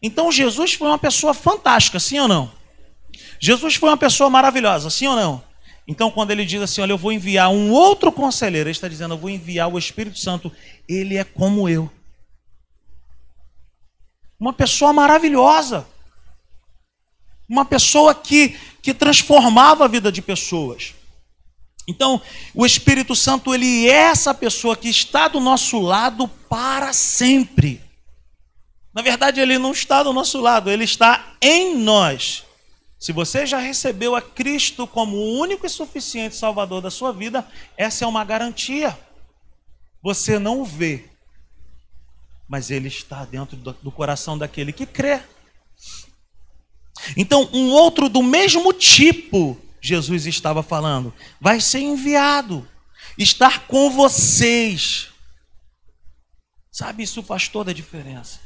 Então 0.00 0.30
Jesus 0.30 0.74
foi 0.74 0.88
uma 0.88 0.98
pessoa 0.98 1.34
fantástica, 1.34 1.98
sim 1.98 2.20
ou 2.20 2.28
não? 2.28 2.52
Jesus 3.40 3.74
foi 3.74 3.90
uma 3.90 3.96
pessoa 3.96 4.30
maravilhosa, 4.30 4.90
sim 4.90 5.06
ou 5.06 5.16
não? 5.16 5.42
Então, 5.86 6.10
quando 6.10 6.30
ele 6.30 6.44
diz 6.44 6.62
assim: 6.62 6.80
Olha, 6.80 6.92
eu 6.92 6.98
vou 6.98 7.12
enviar 7.12 7.50
um 7.50 7.70
outro 7.70 8.10
conselheiro, 8.10 8.68
ele 8.68 8.76
está 8.76 8.88
dizendo: 8.88 9.14
Eu 9.14 9.18
vou 9.18 9.30
enviar 9.30 9.72
o 9.72 9.78
Espírito 9.78 10.18
Santo, 10.18 10.50
ele 10.88 11.16
é 11.16 11.24
como 11.24 11.68
eu. 11.68 11.90
Uma 14.38 14.52
pessoa 14.52 14.92
maravilhosa. 14.92 15.86
Uma 17.48 17.64
pessoa 17.64 18.14
que, 18.14 18.58
que 18.82 18.94
transformava 18.94 19.84
a 19.84 19.88
vida 19.88 20.10
de 20.10 20.22
pessoas. 20.22 20.94
Então, 21.86 22.20
o 22.54 22.64
Espírito 22.64 23.14
Santo, 23.14 23.54
ele 23.54 23.86
é 23.86 23.92
essa 23.92 24.32
pessoa 24.32 24.74
que 24.74 24.88
está 24.88 25.28
do 25.28 25.38
nosso 25.38 25.78
lado 25.80 26.26
para 26.48 26.92
sempre. 26.94 27.82
Na 28.94 29.02
verdade, 29.02 29.40
ele 29.40 29.58
não 29.58 29.72
está 29.72 30.02
do 30.02 30.12
nosso 30.12 30.40
lado, 30.40 30.70
ele 30.70 30.84
está 30.84 31.34
em 31.42 31.76
nós. 31.76 32.43
Se 33.04 33.12
você 33.12 33.44
já 33.44 33.58
recebeu 33.58 34.16
a 34.16 34.22
Cristo 34.22 34.86
como 34.86 35.14
o 35.14 35.38
único 35.38 35.66
e 35.66 35.68
suficiente 35.68 36.36
Salvador 36.36 36.80
da 36.80 36.90
sua 36.90 37.12
vida, 37.12 37.46
essa 37.76 38.02
é 38.02 38.08
uma 38.08 38.24
garantia. 38.24 38.98
Você 40.02 40.38
não 40.38 40.62
o 40.62 40.64
vê, 40.64 41.10
mas 42.48 42.70
ele 42.70 42.88
está 42.88 43.26
dentro 43.26 43.58
do 43.58 43.92
coração 43.92 44.38
daquele 44.38 44.72
que 44.72 44.86
crê. 44.86 45.20
Então, 47.14 47.46
um 47.52 47.68
outro 47.72 48.08
do 48.08 48.22
mesmo 48.22 48.72
tipo, 48.72 49.60
Jesus 49.82 50.24
estava 50.24 50.62
falando, 50.62 51.12
vai 51.38 51.60
ser 51.60 51.80
enviado, 51.80 52.66
estar 53.18 53.66
com 53.66 53.90
vocês. 53.90 55.10
Sabe, 56.72 57.02
isso 57.02 57.22
faz 57.22 57.48
toda 57.48 57.70
a 57.70 57.74
diferença. 57.74 58.40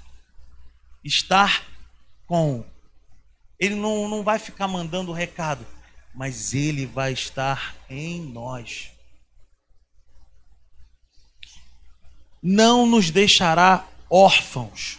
Estar 1.04 1.64
com 2.26 2.64
ele 3.58 3.74
não, 3.74 4.08
não 4.08 4.22
vai 4.22 4.38
ficar 4.38 4.68
mandando 4.68 5.12
recado, 5.12 5.66
mas 6.14 6.54
ele 6.54 6.86
vai 6.86 7.12
estar 7.12 7.74
em 7.90 8.20
nós. 8.20 8.90
Não 12.40 12.86
nos 12.86 13.10
deixará 13.10 13.86
órfãos. 14.08 14.98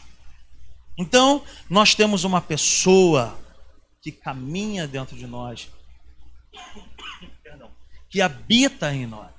Então, 0.98 1.44
nós 1.70 1.96
temos 1.96 2.26
uma 2.26 2.42
pessoa 2.42 3.40
que 4.02 4.12
caminha 4.12 4.86
dentro 4.86 5.16
de 5.16 5.26
nós, 5.26 5.70
que 8.10 8.22
habita 8.22 8.94
em 8.94 9.06
nós. 9.06 9.32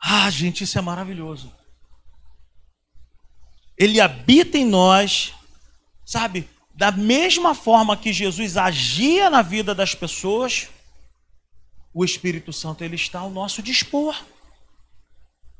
Ah, 0.00 0.28
gente, 0.30 0.64
isso 0.64 0.76
é 0.76 0.82
maravilhoso. 0.82 1.54
Ele 3.78 4.00
habita 4.00 4.58
em 4.58 4.64
nós 4.64 5.32
Sabe, 6.12 6.46
da 6.74 6.92
mesma 6.92 7.54
forma 7.54 7.96
que 7.96 8.12
Jesus 8.12 8.58
agia 8.58 9.30
na 9.30 9.40
vida 9.40 9.74
das 9.74 9.94
pessoas, 9.94 10.68
o 11.94 12.04
Espírito 12.04 12.52
Santo 12.52 12.84
ele 12.84 12.96
está 12.96 13.20
ao 13.20 13.30
nosso 13.30 13.62
dispor 13.62 14.22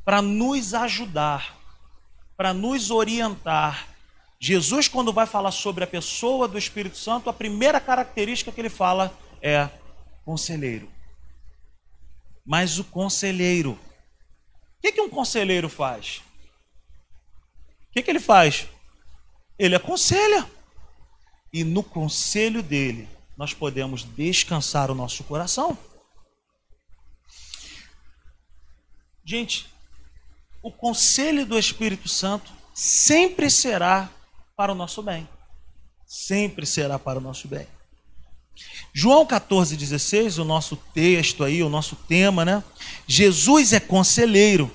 para 0.05 0.21
nos 0.21 0.75
ajudar, 0.75 1.57
para 2.37 2.53
nos 2.53 2.91
orientar. 2.91 3.89
Jesus, 4.39 4.89
quando 4.89 5.11
vai 5.11 5.25
falar 5.25 5.53
sobre 5.53 5.85
a 5.85 5.87
pessoa 5.87 6.47
do 6.47 6.59
Espírito 6.59 6.99
Santo, 6.99 7.31
a 7.31 7.33
primeira 7.33 7.81
característica 7.81 8.53
que 8.53 8.61
ele 8.61 8.69
fala 8.69 9.11
é 9.41 9.71
conselheiro. 10.23 10.87
Mas 12.45 12.79
o 12.79 12.85
conselheiro, 12.85 13.71
o 13.71 14.81
que, 14.83 14.93
que 14.93 15.01
um 15.01 15.09
conselheiro 15.09 15.71
faz? 15.71 16.21
O 17.89 17.93
que, 17.95 18.03
que 18.03 18.11
ele 18.11 18.21
faz? 18.21 18.69
Ele 19.59 19.75
aconselha. 19.75 20.49
E 21.53 21.65
no 21.65 21.83
conselho 21.83 22.63
dele, 22.63 23.09
nós 23.37 23.53
podemos 23.53 24.05
descansar 24.05 24.91
o 24.91 24.95
nosso 24.95 25.23
coração. 25.25 25.77
Gente, 29.25 29.67
o 30.63 30.71
conselho 30.71 31.45
do 31.45 31.59
Espírito 31.59 32.09
Santo 32.09 32.53
sempre 32.75 33.51
será 33.51 34.11
para 34.57 34.73
o 34.73 34.75
nosso 34.75 35.03
bem. 35.03 35.29
Sempre 36.07 36.67
será 36.67 36.99
para 36.99 37.19
o 37.19 37.23
nosso 37.23 37.49
bem. 37.49 37.67
João 38.93 39.27
14,16, 39.27 40.39
o 40.41 40.45
nosso 40.45 40.77
texto 40.77 41.43
aí, 41.43 41.63
o 41.63 41.69
nosso 41.69 41.97
tema, 41.97 42.45
né? 42.45 42.63
Jesus 43.07 43.73
é 43.73 43.81
conselheiro 43.81 44.71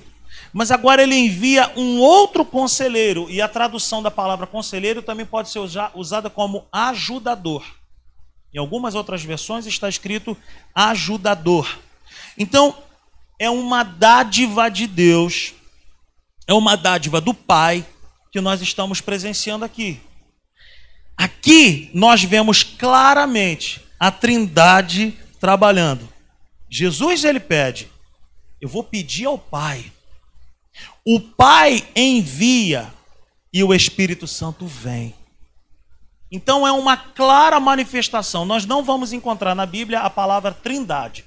mas 0.52 0.70
agora 0.70 1.02
ele 1.02 1.14
envia 1.14 1.72
um 1.76 1.98
outro 1.98 2.44
conselheiro, 2.44 3.28
e 3.30 3.40
a 3.40 3.48
tradução 3.48 4.02
da 4.02 4.10
palavra 4.10 4.46
conselheiro 4.46 5.02
também 5.02 5.26
pode 5.26 5.50
ser 5.50 5.60
usada 5.94 6.30
como 6.30 6.66
ajudador. 6.72 7.64
Em 8.52 8.58
algumas 8.58 8.94
outras 8.94 9.22
versões 9.22 9.66
está 9.66 9.88
escrito 9.88 10.36
ajudador. 10.74 11.78
Então, 12.36 12.74
é 13.38 13.50
uma 13.50 13.82
dádiva 13.82 14.68
de 14.68 14.86
Deus, 14.86 15.54
é 16.46 16.54
uma 16.54 16.76
dádiva 16.76 17.20
do 17.20 17.34
Pai 17.34 17.86
que 18.32 18.40
nós 18.40 18.60
estamos 18.62 19.00
presenciando 19.00 19.64
aqui. 19.64 20.00
Aqui 21.16 21.90
nós 21.92 22.22
vemos 22.22 22.62
claramente 22.62 23.84
a 23.98 24.10
Trindade 24.10 25.16
trabalhando. 25.40 26.08
Jesus 26.70 27.24
ele 27.24 27.40
pede: 27.40 27.90
Eu 28.60 28.68
vou 28.68 28.84
pedir 28.84 29.26
ao 29.26 29.38
Pai 29.38 29.92
o 31.10 31.18
Pai 31.18 31.88
envia 31.96 32.92
e 33.50 33.64
o 33.64 33.72
Espírito 33.72 34.26
Santo 34.26 34.66
vem. 34.66 35.14
Então 36.30 36.66
é 36.68 36.72
uma 36.72 36.98
clara 36.98 37.58
manifestação. 37.58 38.44
Nós 38.44 38.66
não 38.66 38.84
vamos 38.84 39.10
encontrar 39.14 39.54
na 39.54 39.64
Bíblia 39.64 40.00
a 40.00 40.10
palavra 40.10 40.52
trindade. 40.52 41.24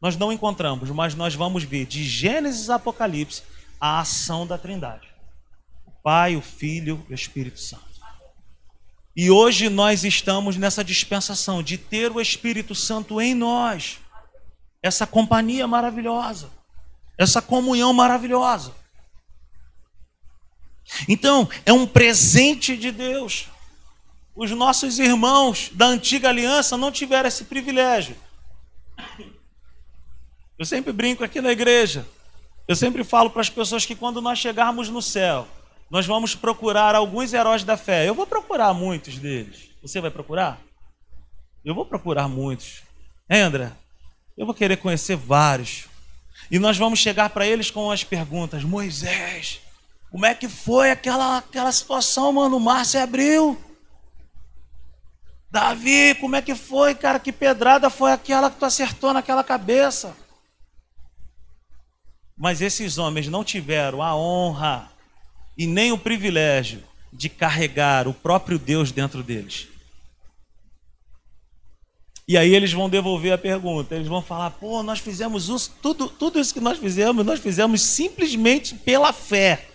Nós 0.00 0.16
não 0.16 0.32
encontramos, 0.32 0.88
mas 0.90 1.12
nós 1.12 1.34
vamos 1.34 1.64
ver 1.64 1.86
de 1.86 2.04
Gênesis 2.04 2.70
a 2.70 2.76
Apocalipse 2.76 3.42
a 3.80 3.98
ação 3.98 4.46
da 4.46 4.56
trindade. 4.56 5.08
O 5.84 5.90
Pai, 6.00 6.36
o 6.36 6.40
Filho 6.40 7.04
e 7.08 7.12
o 7.12 7.16
Espírito 7.16 7.58
Santo. 7.58 7.82
E 9.16 9.28
hoje 9.28 9.68
nós 9.68 10.04
estamos 10.04 10.56
nessa 10.56 10.84
dispensação 10.84 11.64
de 11.64 11.76
ter 11.76 12.12
o 12.12 12.20
Espírito 12.20 12.76
Santo 12.76 13.20
em 13.20 13.34
nós. 13.34 13.98
Essa 14.80 15.04
companhia 15.04 15.66
maravilhosa 15.66 16.61
essa 17.18 17.40
comunhão 17.40 17.92
maravilhosa. 17.92 18.74
Então, 21.08 21.48
é 21.64 21.72
um 21.72 21.86
presente 21.86 22.76
de 22.76 22.90
Deus. 22.90 23.48
os 24.34 24.50
nossos 24.50 24.98
irmãos 24.98 25.70
da 25.74 25.86
antiga 25.86 26.30
aliança 26.30 26.76
não 26.76 26.90
tiveram 26.90 27.28
esse 27.28 27.44
privilégio. 27.44 28.16
Eu 30.58 30.64
sempre 30.64 30.92
brinco 30.92 31.22
aqui 31.22 31.40
na 31.40 31.52
igreja. 31.52 32.06
Eu 32.66 32.76
sempre 32.76 33.04
falo 33.04 33.30
para 33.30 33.42
as 33.42 33.50
pessoas 33.50 33.84
que 33.84 33.94
quando 33.94 34.20
nós 34.20 34.38
chegarmos 34.38 34.88
no 34.88 35.02
céu, 35.02 35.46
nós 35.90 36.06
vamos 36.06 36.34
procurar 36.34 36.94
alguns 36.94 37.32
heróis 37.32 37.64
da 37.64 37.76
fé. 37.76 38.08
Eu 38.08 38.14
vou 38.14 38.26
procurar 38.26 38.72
muitos 38.72 39.18
deles. 39.18 39.70
Você 39.82 40.00
vai 40.00 40.10
procurar? 40.10 40.60
Eu 41.64 41.74
vou 41.74 41.84
procurar 41.84 42.28
muitos. 42.28 42.82
É, 43.28 43.40
André? 43.40 43.72
Eu 44.36 44.46
vou 44.46 44.54
querer 44.54 44.76
conhecer 44.78 45.16
vários. 45.16 45.84
E 46.52 46.58
nós 46.58 46.76
vamos 46.76 46.98
chegar 46.98 47.30
para 47.30 47.46
eles 47.46 47.70
com 47.70 47.90
as 47.90 48.04
perguntas: 48.04 48.62
Moisés, 48.62 49.62
como 50.10 50.26
é 50.26 50.34
que 50.34 50.46
foi 50.46 50.90
aquela, 50.90 51.38
aquela 51.38 51.72
situação, 51.72 52.30
mano? 52.30 52.58
O 52.58 52.60
mar 52.60 52.84
se 52.84 52.98
abriu. 52.98 53.58
Davi, 55.50 56.14
como 56.20 56.36
é 56.36 56.42
que 56.42 56.54
foi, 56.54 56.94
cara? 56.94 57.18
Que 57.18 57.32
pedrada 57.32 57.88
foi 57.88 58.12
aquela 58.12 58.50
que 58.50 58.58
tu 58.58 58.66
acertou 58.66 59.14
naquela 59.14 59.42
cabeça? 59.42 60.14
Mas 62.36 62.60
esses 62.60 62.98
homens 62.98 63.28
não 63.28 63.42
tiveram 63.42 64.02
a 64.02 64.14
honra 64.14 64.90
e 65.56 65.66
nem 65.66 65.90
o 65.90 65.98
privilégio 65.98 66.82
de 67.10 67.30
carregar 67.30 68.06
o 68.06 68.12
próprio 68.12 68.58
Deus 68.58 68.92
dentro 68.92 69.22
deles. 69.22 69.68
E 72.26 72.38
aí 72.38 72.54
eles 72.54 72.72
vão 72.72 72.88
devolver 72.88 73.32
a 73.32 73.38
pergunta. 73.38 73.94
Eles 73.94 74.08
vão 74.08 74.22
falar: 74.22 74.50
pô, 74.50 74.82
nós 74.82 75.00
fizemos 75.00 75.48
isso, 75.48 75.74
tudo, 75.82 76.08
tudo 76.08 76.38
isso 76.38 76.54
que 76.54 76.60
nós 76.60 76.78
fizemos, 76.78 77.24
nós 77.24 77.40
fizemos 77.40 77.82
simplesmente 77.82 78.74
pela 78.74 79.12
fé. 79.12 79.68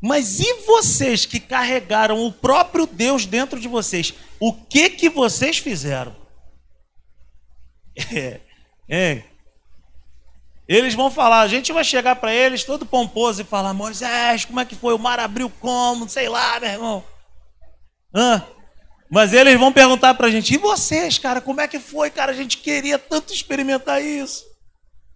Mas 0.00 0.40
e 0.40 0.54
vocês 0.66 1.24
que 1.24 1.38
carregaram 1.38 2.26
o 2.26 2.32
próprio 2.32 2.86
Deus 2.86 3.24
dentro 3.24 3.60
de 3.60 3.68
vocês? 3.68 4.12
O 4.40 4.52
que 4.52 4.90
que 4.90 5.08
vocês 5.08 5.58
fizeram? 5.58 6.14
É, 8.10 8.40
é. 8.88 9.22
Eles 10.66 10.94
vão 10.94 11.10
falar, 11.10 11.42
a 11.42 11.48
gente 11.48 11.72
vai 11.72 11.84
chegar 11.84 12.16
para 12.16 12.32
eles 12.32 12.64
todo 12.64 12.86
pomposo 12.86 13.42
e 13.42 13.44
falar: 13.44 13.72
Moisés, 13.74 14.44
como 14.44 14.58
é 14.58 14.64
que 14.64 14.74
foi? 14.74 14.94
O 14.94 14.98
mar 14.98 15.20
abriu 15.20 15.50
como? 15.60 16.08
Sei 16.08 16.28
lá, 16.28 16.58
meu 16.58 16.70
irmão. 16.70 17.04
Hã? 18.14 18.42
Mas 19.12 19.34
eles 19.34 19.60
vão 19.60 19.70
perguntar 19.70 20.14
para 20.14 20.28
a 20.28 20.30
gente: 20.30 20.54
e 20.54 20.56
vocês, 20.56 21.18
cara, 21.18 21.38
como 21.38 21.60
é 21.60 21.68
que 21.68 21.78
foi, 21.78 22.08
cara? 22.08 22.32
A 22.32 22.34
gente 22.34 22.56
queria 22.56 22.98
tanto 22.98 23.30
experimentar 23.30 24.02
isso. 24.02 24.46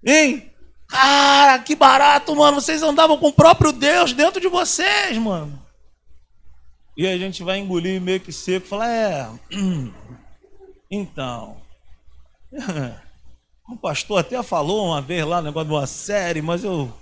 Hein? 0.04 0.52
Cara, 0.86 1.58
que 1.60 1.74
barato, 1.74 2.36
mano. 2.36 2.60
Vocês 2.60 2.82
andavam 2.82 3.16
com 3.16 3.28
o 3.28 3.32
próprio 3.32 3.72
Deus 3.72 4.12
dentro 4.12 4.38
de 4.38 4.48
vocês, 4.48 5.16
mano. 5.16 5.58
E 6.94 7.06
a 7.06 7.16
gente 7.16 7.42
vai 7.42 7.58
engolir 7.58 7.98
meio 7.98 8.20
que 8.20 8.34
seco 8.34 8.66
e 8.66 8.68
falar: 8.68 8.90
é. 8.90 9.30
Então. 10.88 11.56
O 13.68 13.76
pastor 13.80 14.20
até 14.20 14.40
falou 14.40 14.86
uma 14.86 15.00
vez 15.00 15.26
lá, 15.26 15.42
negócio 15.42 15.68
de 15.68 15.74
uma 15.74 15.86
série, 15.86 16.42
mas 16.42 16.62
eu. 16.62 16.92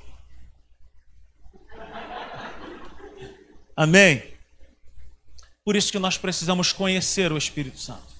Amém? 3.77 4.34
Por 5.65 5.77
isso 5.77 5.91
que 5.91 5.99
nós 5.99 6.19
precisamos 6.19 6.73
conhecer 6.73 7.33
o 7.33 7.39
Espírito 7.39 7.79
Santo. 7.79 8.13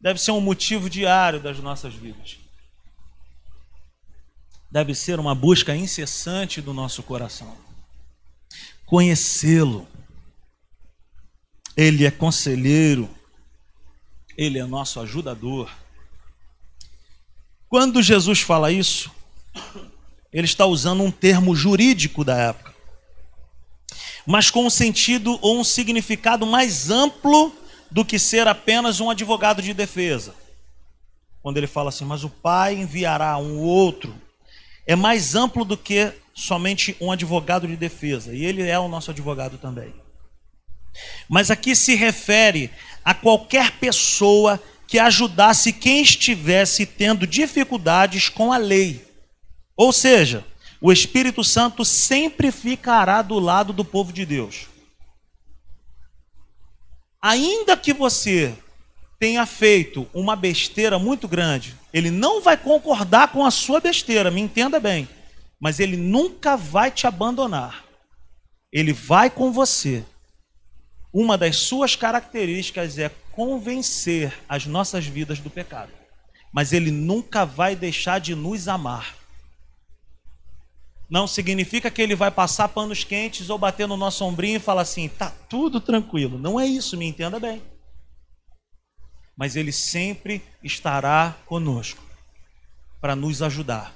Deve 0.00 0.20
ser 0.20 0.30
um 0.30 0.40
motivo 0.40 0.88
diário 0.88 1.40
das 1.40 1.58
nossas 1.58 1.94
vidas. 1.94 2.38
Deve 4.70 4.94
ser 4.94 5.18
uma 5.18 5.34
busca 5.34 5.74
incessante 5.74 6.60
do 6.60 6.72
nosso 6.72 7.02
coração. 7.02 7.56
Conhecê-lo. 8.86 9.86
Ele 11.76 12.06
é 12.06 12.10
conselheiro. 12.10 13.08
Ele 14.36 14.58
é 14.58 14.64
nosso 14.64 15.00
ajudador. 15.00 15.70
Quando 17.68 18.02
Jesus 18.02 18.40
fala 18.40 18.70
isso, 18.70 19.10
ele 20.32 20.46
está 20.46 20.66
usando 20.66 21.02
um 21.02 21.10
termo 21.10 21.54
jurídico 21.54 22.24
da 22.24 22.36
época, 22.36 22.71
mas 24.26 24.50
com 24.50 24.66
um 24.66 24.70
sentido 24.70 25.38
ou 25.40 25.58
um 25.58 25.64
significado 25.64 26.46
mais 26.46 26.90
amplo 26.90 27.54
do 27.90 28.04
que 28.04 28.18
ser 28.18 28.46
apenas 28.48 29.00
um 29.00 29.10
advogado 29.10 29.60
de 29.60 29.74
defesa. 29.74 30.34
Quando 31.42 31.56
ele 31.56 31.66
fala 31.66 31.88
assim, 31.88 32.04
mas 32.04 32.24
o 32.24 32.30
Pai 32.30 32.74
enviará 32.74 33.36
um 33.36 33.58
outro, 33.58 34.14
é 34.86 34.94
mais 34.94 35.34
amplo 35.34 35.64
do 35.64 35.76
que 35.76 36.12
somente 36.34 36.96
um 37.00 37.10
advogado 37.10 37.66
de 37.66 37.76
defesa, 37.76 38.34
e 38.34 38.44
ele 38.44 38.62
é 38.62 38.78
o 38.78 38.88
nosso 38.88 39.10
advogado 39.10 39.58
também. 39.58 39.92
Mas 41.28 41.50
aqui 41.50 41.74
se 41.74 41.94
refere 41.94 42.70
a 43.04 43.14
qualquer 43.14 43.72
pessoa 43.72 44.62
que 44.86 44.98
ajudasse 44.98 45.72
quem 45.72 46.02
estivesse 46.02 46.84
tendo 46.84 47.26
dificuldades 47.26 48.28
com 48.28 48.52
a 48.52 48.58
lei. 48.58 49.04
Ou 49.76 49.92
seja, 49.92 50.44
o 50.82 50.90
Espírito 50.90 51.44
Santo 51.44 51.84
sempre 51.84 52.50
ficará 52.50 53.22
do 53.22 53.38
lado 53.38 53.72
do 53.72 53.84
povo 53.84 54.12
de 54.12 54.26
Deus. 54.26 54.66
Ainda 57.22 57.76
que 57.76 57.92
você 57.92 58.52
tenha 59.20 59.46
feito 59.46 60.08
uma 60.12 60.34
besteira 60.34 60.98
muito 60.98 61.28
grande, 61.28 61.76
ele 61.92 62.10
não 62.10 62.42
vai 62.42 62.56
concordar 62.56 63.28
com 63.28 63.46
a 63.46 63.50
sua 63.52 63.78
besteira, 63.78 64.28
me 64.28 64.40
entenda 64.40 64.80
bem, 64.80 65.08
mas 65.60 65.78
ele 65.78 65.96
nunca 65.96 66.56
vai 66.56 66.90
te 66.90 67.06
abandonar. 67.06 67.84
Ele 68.72 68.92
vai 68.92 69.30
com 69.30 69.52
você. 69.52 70.04
Uma 71.12 71.38
das 71.38 71.58
suas 71.58 71.94
características 71.94 72.98
é 72.98 73.08
convencer 73.30 74.36
as 74.48 74.66
nossas 74.66 75.06
vidas 75.06 75.38
do 75.38 75.48
pecado. 75.48 75.92
Mas 76.52 76.72
ele 76.72 76.90
nunca 76.90 77.44
vai 77.44 77.76
deixar 77.76 78.18
de 78.18 78.34
nos 78.34 78.66
amar. 78.66 79.21
Não 81.12 81.26
significa 81.26 81.90
que 81.90 82.00
ele 82.00 82.14
vai 82.14 82.30
passar 82.30 82.70
panos 82.70 83.04
quentes 83.04 83.50
ou 83.50 83.58
bater 83.58 83.86
no 83.86 83.98
nosso 83.98 84.24
ombrinho 84.24 84.56
e 84.56 84.58
falar 84.58 84.80
assim: 84.80 85.10
tá 85.10 85.30
tudo 85.46 85.78
tranquilo. 85.78 86.38
Não 86.38 86.58
é 86.58 86.64
isso, 86.64 86.96
me 86.96 87.04
entenda 87.04 87.38
bem. 87.38 87.62
Mas 89.36 89.54
ele 89.54 89.72
sempre 89.72 90.42
estará 90.64 91.36
conosco 91.44 92.02
para 92.98 93.14
nos 93.14 93.42
ajudar, 93.42 93.94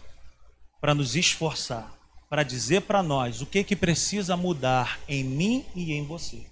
para 0.78 0.94
nos 0.94 1.16
esforçar, 1.16 1.90
para 2.28 2.42
dizer 2.42 2.82
para 2.82 3.02
nós 3.02 3.40
o 3.40 3.46
que 3.46 3.64
que 3.64 3.74
precisa 3.74 4.36
mudar 4.36 5.00
em 5.08 5.24
mim 5.24 5.64
e 5.74 5.94
em 5.94 6.04
você. 6.04 6.44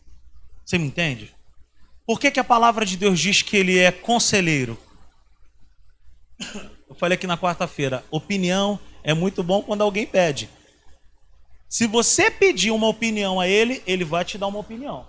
Você 0.64 0.79
me 0.79 0.87
entende? 0.87 1.35
Por 2.07 2.18
que, 2.18 2.31
que 2.31 2.40
a 2.40 2.44
palavra 2.44 2.87
de 2.87 2.96
Deus 2.96 3.20
diz 3.20 3.42
que 3.42 3.59
ele 3.59 3.79
é 3.79 3.92
conselheiro? 3.92 4.79
Eu 6.88 6.94
falei 6.94 7.16
aqui 7.16 7.27
na 7.27 7.37
quarta-feira, 7.37 8.03
opinião 8.11 8.81
é 9.05 9.12
muito 9.12 9.43
bom 9.43 9.62
quando 9.62 9.83
alguém 9.83 10.07
pede. 10.07 10.49
Se 11.69 11.87
você 11.87 12.31
pedir 12.31 12.71
uma 12.71 12.88
opinião 12.88 13.38
a 13.38 13.47
ele, 13.47 13.83
ele 13.87 14.05
vai 14.05 14.25
te 14.25 14.38
dar 14.38 14.47
uma 14.47 14.59
opinião. 14.59 15.07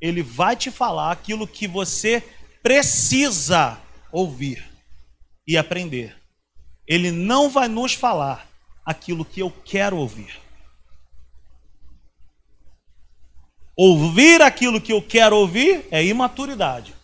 Ele 0.00 0.22
vai 0.22 0.54
te 0.54 0.70
falar 0.70 1.10
aquilo 1.10 1.46
que 1.46 1.66
você 1.66 2.22
precisa 2.62 3.80
ouvir 4.12 4.62
e 5.46 5.56
aprender. 5.56 6.14
Ele 6.86 7.10
não 7.10 7.48
vai 7.48 7.66
nos 7.66 7.94
falar 7.94 8.46
aquilo 8.84 9.24
que 9.24 9.40
eu 9.40 9.50
quero 9.50 9.96
ouvir. 9.96 10.38
Ouvir 13.76 14.42
aquilo 14.42 14.80
que 14.80 14.92
eu 14.92 15.00
quero 15.00 15.36
ouvir 15.36 15.86
é 15.90 16.04
imaturidade. 16.04 16.94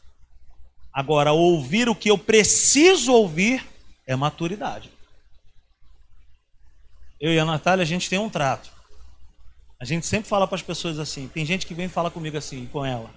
Agora, 0.93 1.33
ouvir 1.33 1.89
o 1.89 1.95
que 1.95 2.11
eu 2.11 2.19
preciso 2.19 3.13
ouvir 3.13 3.65
é 4.07 4.15
maturidade. 4.15 4.94
Eu 7.25 7.33
e 7.33 7.39
a 7.39 7.45
Natália, 7.47 7.83
a 7.83 7.87
gente 7.87 8.11
tem 8.11 8.19
um 8.19 8.29
trato. 8.29 8.71
A 9.81 9.85
gente 9.87 10.05
sempre 10.05 10.29
fala 10.29 10.47
para 10.47 10.57
as 10.57 10.63
pessoas 10.63 10.99
assim. 10.99 11.27
Tem 11.27 11.43
gente 11.43 11.67
que 11.67 11.73
vem 11.73 11.89
falar 11.89 12.11
comigo 12.11 12.37
assim, 12.37 12.67
com 12.67 12.85
ela. 12.85 13.09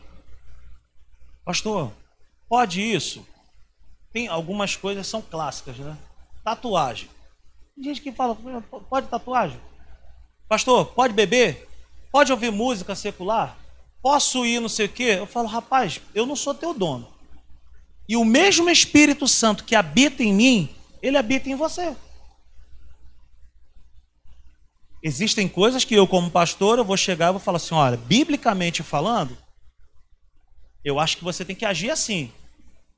Pastor, 1.44 1.92
pode 2.48 2.82
isso? 2.82 3.28
Tem 4.14 4.30
algumas 4.30 4.78
coisas 4.78 5.06
são 5.08 5.22
clássicas, 5.22 5.78
né? 5.78 5.98
Tatuagem. 6.42 7.10
Tem 7.76 7.84
gente 7.84 8.00
que 8.00 8.14
fala, 8.14 8.34
pode 8.90 9.08
tatuagem? 9.08 9.60
Pastor, 10.48 10.86
pode 10.86 11.14
beber? 11.14 11.68
Pode 12.10 12.32
ouvir 12.32 12.50
música 12.50 12.96
secular? 12.96 13.58
Posso 14.02 14.46
ir 14.46 14.62
não 14.62 14.70
sei 14.70 14.86
o 14.86 14.90
quê? 14.90 15.18
Eu 15.18 15.28
falo, 15.28 15.50
rapaz, 15.50 16.00
eu 16.16 16.26
não 16.26 16.38
sou 16.38 16.54
teu 16.54 16.74
dono. 16.74 17.10
E 18.08 18.16
o 18.16 18.24
mesmo 18.24 18.70
Espírito 18.70 19.28
Santo 19.28 19.66
que 19.66 19.76
habita 19.76 20.24
em 20.24 20.34
mim, 20.34 20.74
ele 21.02 21.18
habita 21.18 21.50
em 21.50 21.56
você. 21.56 21.94
Existem 25.04 25.48
coisas 25.48 25.84
que 25.84 25.94
eu, 25.94 26.08
como 26.08 26.32
pastor, 26.32 26.78
eu 26.78 26.86
vou 26.86 26.98
chegar 26.98 27.30
e 27.30 27.32
vou 27.32 27.40
falar 27.40 27.58
assim: 27.58 27.76
olha, 27.76 27.98
biblicamente 27.98 28.82
falando, 28.84 29.38
eu 30.84 31.00
acho 31.00 31.18
que 31.18 31.24
você 31.24 31.46
tem 31.46 31.56
que 31.56 31.66
agir 31.66 31.90
assim. 31.90 32.32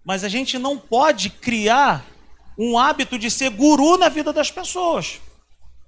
Mas 0.06 0.24
a 0.24 0.30
gente 0.30 0.58
não 0.58 0.78
pode 0.78 1.30
criar 1.30 2.06
um 2.58 2.78
hábito 2.78 3.18
de 3.18 3.30
ser 3.30 3.50
guru 3.50 3.98
na 3.98 4.10
vida 4.10 4.32
das 4.32 4.50
pessoas. 4.50 5.20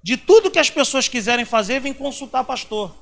De 0.02 0.16
tudo 0.16 0.50
que 0.50 0.58
as 0.58 0.70
pessoas 0.70 1.08
quiserem 1.08 1.44
fazer, 1.44 1.80
vem 1.80 1.94
consultar 1.94 2.44
pastor. 2.44 2.94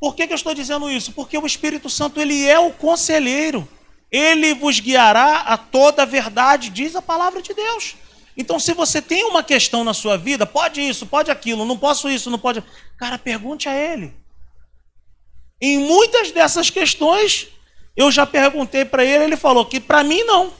Por 0.00 0.14
que, 0.14 0.26
que 0.26 0.32
eu 0.32 0.36
estou 0.36 0.54
dizendo 0.54 0.90
isso? 0.90 1.12
Porque 1.12 1.36
o 1.36 1.46
Espírito 1.46 1.90
Santo 1.90 2.20
ele 2.20 2.46
é 2.46 2.58
o 2.58 2.72
conselheiro. 2.72 3.68
Ele 4.10 4.54
vos 4.54 4.80
guiará 4.80 5.40
a 5.40 5.56
toda 5.56 6.02
a 6.02 6.06
verdade, 6.06 6.70
diz 6.70 6.96
a 6.96 7.02
palavra 7.02 7.42
de 7.42 7.52
Deus. 7.52 7.96
Então, 8.36 8.58
se 8.58 8.72
você 8.72 9.02
tem 9.02 9.24
uma 9.24 9.42
questão 9.42 9.84
na 9.84 9.92
sua 9.92 10.16
vida, 10.16 10.46
pode 10.46 10.80
isso, 10.80 11.06
pode 11.06 11.30
aquilo, 11.30 11.64
não 11.64 11.76
posso 11.76 12.08
isso, 12.08 12.30
não 12.30 12.38
pode. 12.38 12.62
Cara, 12.96 13.18
pergunte 13.18 13.68
a 13.68 13.74
ele. 13.74 14.14
Em 15.60 15.78
muitas 15.78 16.30
dessas 16.30 16.70
questões, 16.70 17.48
eu 17.96 18.10
já 18.10 18.24
perguntei 18.24 18.84
para 18.84 19.04
ele, 19.04 19.24
ele 19.24 19.36
falou 19.36 19.66
que 19.66 19.78
para 19.78 20.02
mim 20.02 20.22
não. 20.24 20.52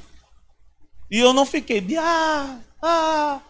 E 1.11 1.19
eu 1.19 1.33
não 1.33 1.47
fiquei, 1.47 1.85
ah, 1.99 2.61
ah. 2.83 3.41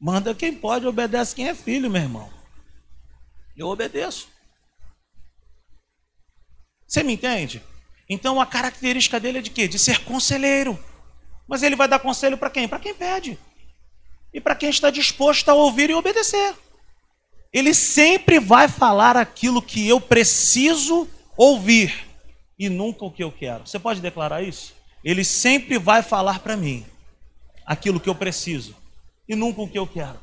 Manda 0.00 0.34
quem 0.34 0.54
pode, 0.54 0.86
obedece 0.86 1.34
quem 1.34 1.48
é 1.48 1.54
filho, 1.54 1.90
meu 1.90 2.02
irmão. 2.02 2.30
Eu 3.56 3.68
obedeço. 3.68 4.28
Você 6.86 7.02
me 7.02 7.14
entende? 7.14 7.62
Então 8.08 8.40
a 8.40 8.46
característica 8.46 9.18
dele 9.18 9.38
é 9.38 9.42
de 9.42 9.50
quê? 9.50 9.66
De 9.66 9.78
ser 9.78 10.04
conselheiro. 10.04 10.78
Mas 11.46 11.62
ele 11.62 11.76
vai 11.76 11.88
dar 11.88 11.98
conselho 11.98 12.38
para 12.38 12.50
quem? 12.50 12.66
Para 12.66 12.78
quem 12.78 12.94
pede. 12.94 13.38
E 14.32 14.40
para 14.40 14.54
quem 14.54 14.70
está 14.70 14.90
disposto 14.90 15.48
a 15.48 15.54
ouvir 15.54 15.90
e 15.90 15.94
obedecer. 15.94 16.54
Ele 17.52 17.72
sempre 17.72 18.40
vai 18.40 18.66
falar 18.66 19.16
aquilo 19.16 19.62
que 19.62 19.86
eu 19.86 20.00
preciso 20.00 21.08
ouvir 21.36 22.06
e 22.58 22.68
nunca 22.68 23.04
o 23.04 23.10
que 23.10 23.22
eu 23.22 23.30
quero. 23.30 23.66
Você 23.66 23.78
pode 23.78 24.00
declarar 24.00 24.42
isso? 24.42 24.74
Ele 25.04 25.24
sempre 25.24 25.78
vai 25.78 26.02
falar 26.02 26.40
para 26.40 26.56
mim 26.56 26.84
aquilo 27.64 28.00
que 28.00 28.08
eu 28.08 28.14
preciso 28.14 28.74
e 29.28 29.36
nunca 29.36 29.62
o 29.62 29.68
que 29.68 29.78
eu 29.78 29.86
quero. 29.86 30.18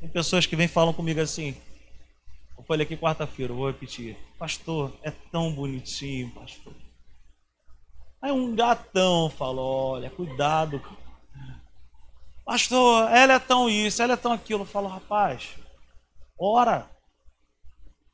Tem 0.00 0.08
pessoas 0.08 0.46
que 0.46 0.56
vêm 0.56 0.68
falam 0.68 0.94
comigo 0.94 1.20
assim. 1.20 1.54
Eu 2.56 2.64
falei 2.64 2.84
aqui 2.84 2.96
quarta-feira, 2.96 3.52
vou 3.52 3.66
repetir. 3.66 4.16
Pastor, 4.38 4.92
é 5.02 5.10
tão 5.10 5.52
bonitinho, 5.52 6.30
pastor. 6.30 6.71
Aí 8.22 8.30
um 8.30 8.54
gatão 8.54 9.28
falou: 9.28 9.94
Olha, 9.94 10.08
cuidado. 10.08 10.80
Pastor, 12.44 13.10
ela 13.10 13.34
é 13.34 13.38
tão 13.40 13.68
isso, 13.68 14.00
ela 14.00 14.12
é 14.12 14.16
tão 14.16 14.32
aquilo. 14.32 14.62
Eu 14.62 14.66
falo, 14.66 14.86
rapaz, 14.86 15.50
ora. 16.38 16.88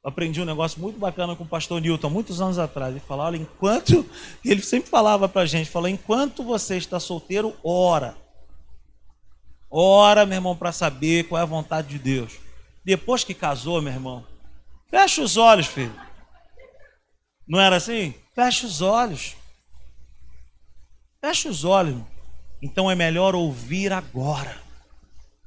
Aprendi 0.03 0.41
um 0.41 0.47
negócio 0.47 0.81
muito 0.81 0.99
bacana 0.99 1.37
com 1.37 1.45
o 1.45 1.49
pastor 1.49 1.81
Newton, 1.81 2.09
muitos 2.09 2.41
anos 2.41 2.59
atrás. 2.59 2.93
Ele 2.93 3.05
falava: 3.05 3.29
Olha, 3.29 3.37
enquanto. 3.37 4.09
Ele 4.43 4.63
sempre 4.63 4.89
falava 4.89 5.29
pra 5.29 5.45
gente: 5.45 5.69
falou, 5.69 5.89
enquanto 5.89 6.43
você 6.43 6.79
está 6.79 6.99
solteiro, 6.99 7.55
ora. 7.63 8.17
Ora, 9.71 10.25
meu 10.25 10.37
irmão, 10.37 10.57
para 10.57 10.73
saber 10.73 11.25
qual 11.25 11.39
é 11.39 11.43
a 11.43 11.47
vontade 11.47 11.89
de 11.89 11.99
Deus. 11.99 12.39
Depois 12.83 13.23
que 13.23 13.35
casou, 13.35 13.83
meu 13.83 13.93
irmão, 13.93 14.25
fecha 14.89 15.21
os 15.21 15.37
olhos, 15.37 15.67
filho. 15.67 15.95
Não 17.47 17.61
era 17.61 17.77
assim? 17.77 18.15
Fecha 18.35 18.67
os 18.67 18.81
olhos. 18.81 19.37
Feche 21.21 21.49
os 21.49 21.65
olhos. 21.65 22.03
Então 22.63 22.91
é 22.91 22.95
melhor 22.95 23.35
ouvir 23.35 23.93
agora. 23.93 24.61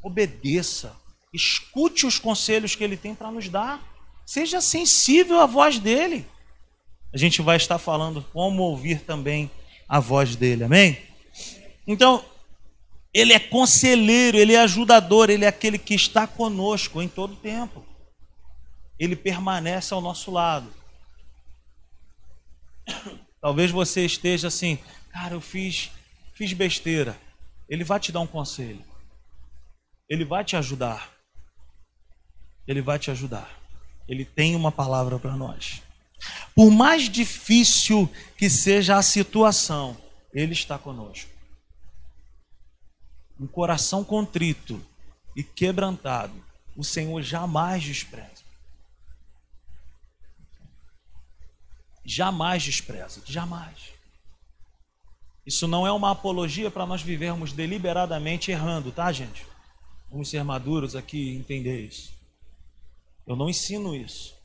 Obedeça. 0.01 0.95
Escute 1.33 2.05
os 2.05 2.19
conselhos 2.19 2.75
que 2.75 2.83
ele 2.83 2.97
tem 2.97 3.15
para 3.15 3.31
nos 3.31 3.47
dar. 3.49 3.81
Seja 4.25 4.61
sensível 4.61 5.39
à 5.39 5.45
voz 5.45 5.79
dele. 5.79 6.25
A 7.13 7.17
gente 7.17 7.41
vai 7.41 7.57
estar 7.57 7.77
falando 7.77 8.25
como 8.33 8.63
ouvir 8.63 9.01
também 9.01 9.51
a 9.87 9.99
voz 9.99 10.35
dele. 10.35 10.63
Amém? 10.63 10.97
Então, 11.85 12.23
ele 13.13 13.33
é 13.33 13.39
conselheiro, 13.39 14.37
ele 14.37 14.53
é 14.53 14.61
ajudador, 14.61 15.29
ele 15.29 15.43
é 15.43 15.47
aquele 15.47 15.77
que 15.77 15.93
está 15.93 16.25
conosco 16.25 17.01
em 17.01 17.07
todo 17.09 17.35
tempo. 17.35 17.85
Ele 18.97 19.15
permanece 19.15 19.93
ao 19.93 19.99
nosso 19.99 20.31
lado. 20.31 20.71
Talvez 23.41 23.71
você 23.71 24.05
esteja 24.05 24.47
assim, 24.47 24.79
Cara, 25.11 25.33
eu 25.33 25.41
fiz, 25.41 25.91
fiz 26.33 26.53
besteira. 26.53 27.19
Ele 27.67 27.83
vai 27.83 27.99
te 27.99 28.11
dar 28.11 28.21
um 28.21 28.27
conselho. 28.27 28.83
Ele 30.09 30.25
vai 30.25 30.43
te 30.43 30.55
ajudar. 30.55 31.11
Ele 32.67 32.81
vai 32.81 32.99
te 32.99 33.11
ajudar. 33.11 33.49
Ele 34.07 34.25
tem 34.25 34.55
uma 34.55 34.71
palavra 34.71 35.17
para 35.19 35.35
nós. 35.35 35.81
Por 36.55 36.69
mais 36.69 37.09
difícil 37.09 38.09
que 38.37 38.49
seja 38.49 38.97
a 38.97 39.01
situação, 39.01 39.97
Ele 40.33 40.53
está 40.53 40.77
conosco. 40.77 41.29
Um 43.39 43.47
coração 43.47 44.03
contrito 44.03 44.81
e 45.35 45.43
quebrantado, 45.43 46.33
o 46.75 46.83
Senhor 46.83 47.21
jamais 47.21 47.83
despreza. 47.83 48.43
Jamais 52.05 52.63
despreza, 52.63 53.21
jamais. 53.25 53.93
Isso 55.45 55.67
não 55.67 55.85
é 55.85 55.91
uma 55.91 56.11
apologia 56.11 56.69
para 56.69 56.85
nós 56.85 57.01
vivermos 57.01 57.51
deliberadamente 57.51 58.51
errando, 58.51 58.91
tá, 58.91 59.11
gente? 59.11 59.45
Vamos 60.09 60.29
ser 60.29 60.43
maduros 60.43 60.95
aqui 60.95 61.17
e 61.17 61.35
entender 61.35 61.85
isso. 61.85 62.13
Eu 63.25 63.35
não 63.35 63.49
ensino 63.49 63.95
isso. 63.95 64.35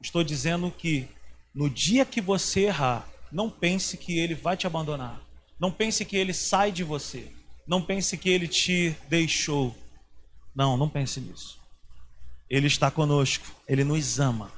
Estou 0.00 0.24
dizendo 0.24 0.70
que 0.70 1.08
no 1.54 1.68
dia 1.68 2.04
que 2.04 2.20
você 2.20 2.66
errar, 2.66 3.08
não 3.30 3.50
pense 3.50 3.96
que 3.96 4.18
ele 4.18 4.34
vai 4.34 4.56
te 4.56 4.66
abandonar. 4.66 5.20
Não 5.58 5.70
pense 5.70 6.04
que 6.04 6.16
ele 6.16 6.32
sai 6.32 6.72
de 6.72 6.84
você. 6.84 7.30
Não 7.66 7.82
pense 7.82 8.16
que 8.16 8.30
ele 8.30 8.48
te 8.48 8.96
deixou. 9.08 9.76
Não, 10.54 10.76
não 10.76 10.88
pense 10.88 11.20
nisso. 11.20 11.58
Ele 12.48 12.66
está 12.66 12.90
conosco, 12.90 13.46
ele 13.68 13.84
nos 13.84 14.18
ama 14.18 14.50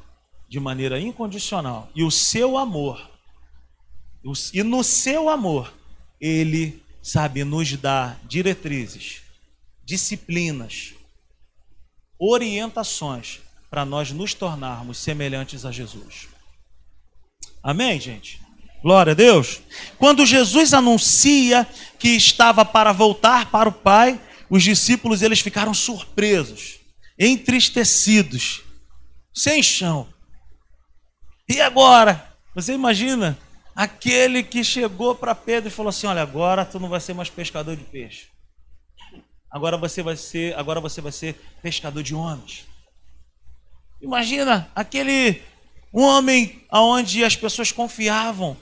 de 0.48 0.60
maneira 0.60 1.00
incondicional. 1.00 1.90
E 1.94 2.04
o 2.04 2.10
seu 2.10 2.56
amor 2.56 3.10
e 4.52 4.62
no 4.62 4.84
seu 4.84 5.28
amor, 5.28 5.72
ele 6.20 6.82
sabe 7.02 7.44
nos 7.44 7.74
dar 7.76 8.20
diretrizes, 8.24 9.22
disciplinas, 9.84 10.92
orientações 12.18 13.40
para 13.70 13.84
nós 13.84 14.10
nos 14.10 14.34
tornarmos 14.34 14.98
semelhantes 14.98 15.64
a 15.64 15.72
Jesus. 15.72 16.28
Amém, 17.62 17.98
gente? 17.98 18.40
Glória 18.82 19.12
a 19.12 19.14
Deus. 19.14 19.60
Quando 19.98 20.26
Jesus 20.26 20.74
anuncia 20.74 21.66
que 21.98 22.08
estava 22.08 22.64
para 22.64 22.92
voltar 22.92 23.50
para 23.50 23.68
o 23.68 23.72
Pai, 23.72 24.20
os 24.48 24.62
discípulos 24.62 25.22
eles 25.22 25.40
ficaram 25.40 25.72
surpresos, 25.72 26.80
entristecidos, 27.18 28.62
sem 29.34 29.62
chão. 29.62 30.08
E 31.48 31.60
agora? 31.60 32.34
Você 32.54 32.72
imagina 32.72 33.38
Aquele 33.80 34.42
que 34.42 34.62
chegou 34.62 35.14
para 35.14 35.34
Pedro 35.34 35.68
e 35.68 35.72
falou 35.72 35.88
assim: 35.88 36.06
"Olha, 36.06 36.20
agora 36.20 36.66
tu 36.66 36.78
não 36.78 36.90
vai 36.90 37.00
ser 37.00 37.14
mais 37.14 37.30
pescador 37.30 37.74
de 37.74 37.82
peixe. 37.82 38.26
Agora 39.50 39.78
você 39.78 40.02
vai 40.02 40.16
ser, 40.16 40.54
agora 40.58 40.82
você 40.82 41.00
vai 41.00 41.10
ser 41.10 41.34
pescador 41.62 42.02
de 42.02 42.14
homens." 42.14 42.66
Imagina 44.02 44.70
aquele 44.74 45.42
homem 45.90 46.62
aonde 46.68 47.24
as 47.24 47.36
pessoas 47.36 47.72
confiavam, 47.72 48.54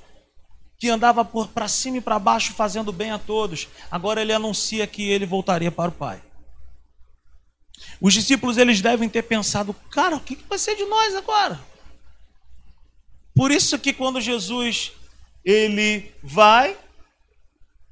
que 0.78 0.88
andava 0.88 1.24
por 1.24 1.48
para 1.48 1.66
cima 1.66 1.96
e 1.96 2.00
para 2.00 2.20
baixo 2.20 2.52
fazendo 2.52 2.92
bem 2.92 3.10
a 3.10 3.18
todos. 3.18 3.66
Agora 3.90 4.20
ele 4.22 4.32
anuncia 4.32 4.86
que 4.86 5.10
ele 5.10 5.26
voltaria 5.26 5.72
para 5.72 5.88
o 5.88 5.92
Pai. 5.94 6.22
Os 8.00 8.14
discípulos 8.14 8.56
eles 8.56 8.80
devem 8.80 9.08
ter 9.08 9.22
pensado: 9.22 9.74
"Cara, 9.90 10.14
o 10.14 10.20
que 10.20 10.36
vai 10.48 10.58
ser 10.58 10.76
de 10.76 10.84
nós 10.84 11.16
agora?" 11.16 11.58
Por 13.34 13.50
isso 13.50 13.78
que 13.80 13.92
quando 13.92 14.20
Jesus 14.20 14.92
ele 15.48 16.12
vai 16.22 16.76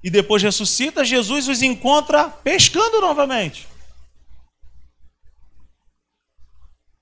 e 0.04 0.10
depois 0.10 0.42
ressuscita, 0.42 1.02
Jesus 1.02 1.48
os 1.48 1.62
encontra 1.62 2.28
pescando 2.28 3.00
novamente. 3.00 3.66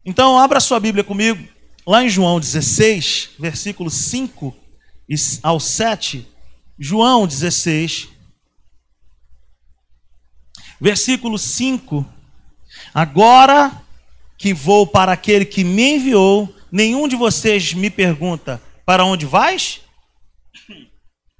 Então, 0.04 0.38
abra 0.38 0.60
sua 0.60 0.78
Bíblia 0.78 1.02
comigo, 1.02 1.44
lá 1.84 2.04
em 2.04 2.08
João 2.08 2.38
16, 2.38 3.30
versículo 3.36 3.90
5 3.90 4.54
ao 5.42 5.58
7. 5.58 6.24
João 6.78 7.26
16, 7.26 8.08
versículo 10.80 11.36
5. 11.36 12.06
Agora 12.94 13.82
que 14.38 14.54
vou 14.54 14.86
para 14.86 15.12
aquele 15.12 15.44
que 15.44 15.64
me 15.64 15.96
enviou, 15.96 16.54
nenhum 16.70 17.08
de 17.08 17.16
vocês 17.16 17.72
me 17.74 17.90
pergunta: 17.90 18.62
para 18.86 19.04
onde 19.04 19.26
vais? 19.26 19.83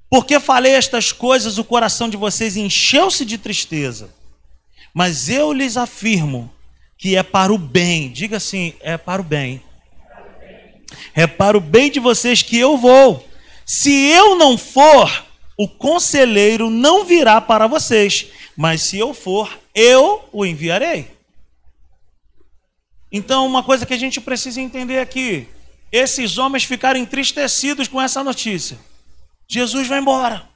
Porque 0.09 0.39
falei 0.39 0.73
estas 0.73 1.11
coisas, 1.11 1.57
o 1.57 1.63
coração 1.63 2.09
de 2.09 2.17
vocês 2.17 2.55
encheu-se 2.55 3.25
de 3.25 3.37
tristeza. 3.37 4.09
Mas 4.93 5.29
eu 5.29 5.51
lhes 5.51 5.75
afirmo 5.75 6.51
que 6.97 7.15
é 7.15 7.23
para 7.23 7.53
o 7.53 7.57
bem. 7.57 8.09
Diga 8.11 8.37
assim: 8.37 8.73
é 8.79 8.97
para 8.97 9.21
o 9.21 9.25
bem. 9.25 9.61
É 11.13 11.27
para 11.27 11.57
o 11.57 11.61
bem 11.61 11.91
de 11.91 11.99
vocês 11.99 12.41
que 12.41 12.57
eu 12.57 12.77
vou. 12.77 13.27
Se 13.65 13.91
eu 13.91 14.35
não 14.35 14.57
for, 14.57 15.25
o 15.57 15.67
conselheiro 15.67 16.69
não 16.69 17.03
virá 17.03 17.41
para 17.41 17.67
vocês. 17.67 18.27
Mas 18.55 18.81
se 18.81 18.97
eu 18.97 19.13
for, 19.13 19.59
eu 19.73 20.27
o 20.31 20.45
enviarei. 20.45 21.11
Então, 23.11 23.45
uma 23.45 23.63
coisa 23.63 23.85
que 23.85 23.93
a 23.93 23.97
gente 23.97 24.21
precisa 24.21 24.61
entender 24.61 24.99
aqui: 24.99 25.47
esses 25.91 26.37
homens 26.37 26.63
ficaram 26.63 26.99
entristecidos 26.99 27.87
com 27.87 28.01
essa 28.01 28.23
notícia. 28.23 28.77
Jesus 29.47 29.87
vai 29.87 29.99
embora. 29.99 30.47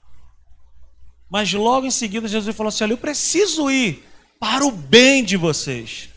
Mas 1.29 1.53
logo 1.53 1.85
em 1.85 1.91
seguida, 1.91 2.27
Jesus 2.27 2.55
falou 2.55 2.69
assim: 2.69 2.83
Olha, 2.83 2.93
eu 2.93 2.97
preciso 2.97 3.69
ir 3.69 4.03
para 4.39 4.65
o 4.65 4.71
bem 4.71 5.23
de 5.23 5.37
vocês. 5.37 6.09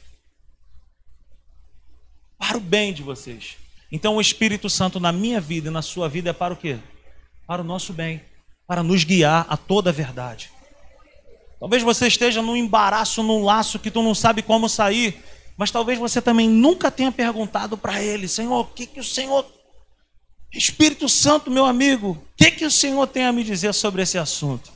Para 2.39 2.57
o 2.57 2.61
bem 2.61 2.93
de 2.93 3.03
vocês. 3.03 3.57
Então, 3.91 4.17
o 4.17 4.21
Espírito 4.21 4.71
Santo 4.71 4.99
na 4.99 5.13
minha 5.13 5.41
vida 5.41 5.69
e 5.69 5.71
na 5.71 5.83
sua 5.83 6.09
vida 6.09 6.31
é 6.31 6.33
para 6.33 6.55
o 6.55 6.57
quê? 6.57 6.79
Para 7.47 7.61
o 7.61 7.65
nosso 7.65 7.93
bem, 7.93 8.23
para 8.67 8.83
nos 8.83 9.05
guiar 9.05 9.45
a 9.49 9.57
toda 9.57 9.91
a 9.91 9.93
verdade. 9.93 10.51
Talvez 11.61 11.83
você 11.83 12.07
esteja 12.07 12.41
num 12.41 12.57
embaraço, 12.57 13.23
num 13.23 13.45
laço 13.45 13.79
que 13.79 13.91
tu 13.91 14.03
não 14.03 14.15
sabe 14.15 14.43
como 14.43 14.69
sair, 14.69 15.23
mas 15.57 15.71
talvez 15.71 15.99
você 15.99 16.21
também 16.21 16.49
nunca 16.49 16.91
tenha 16.91 17.13
perguntado 17.13 17.77
para 17.77 18.03
ele, 18.03 18.27
Senhor, 18.27 18.61
o 18.61 18.65
que 18.65 18.87
que 18.87 18.99
o 18.99 19.05
Senhor 19.05 19.47
Espírito 20.53 21.09
Santo, 21.09 21.51
meu 21.51 21.65
amigo, 21.65 22.11
o 22.11 22.37
que 22.37 22.51
que 22.51 22.65
o 22.65 22.71
Senhor 22.71 23.07
tem 23.07 23.25
a 23.25 23.33
me 23.33 23.43
dizer 23.43 23.73
sobre 23.73 24.03
esse 24.03 24.19
assunto? 24.19 24.71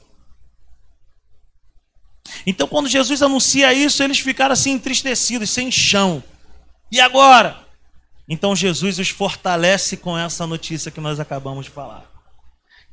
Então, 2.47 2.67
quando 2.67 2.89
Jesus 2.89 3.23
anuncia 3.23 3.73
isso, 3.73 4.03
eles 4.03 4.19
ficaram 4.19 4.53
assim 4.53 4.73
entristecidos, 4.73 5.51
sem 5.51 5.71
chão. 5.71 6.23
E 6.91 7.01
agora? 7.01 7.67
Então, 8.29 8.57
Jesus 8.57 8.99
os 8.99 9.11
fortalece 9.11 9.97
com 9.97 10.17
essa 10.17 10.47
notícia 10.47 10.91
que 10.91 11.01
nós 11.01 11.21
acabamos 11.21 11.67
de 11.67 11.71
falar. 11.71 12.11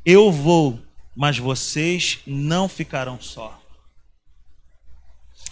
Eu 0.06 0.32
vou, 0.32 0.80
mas 1.16 1.38
vocês 1.38 2.20
não 2.28 2.68
ficarão 2.68 3.20
só. 3.22 3.60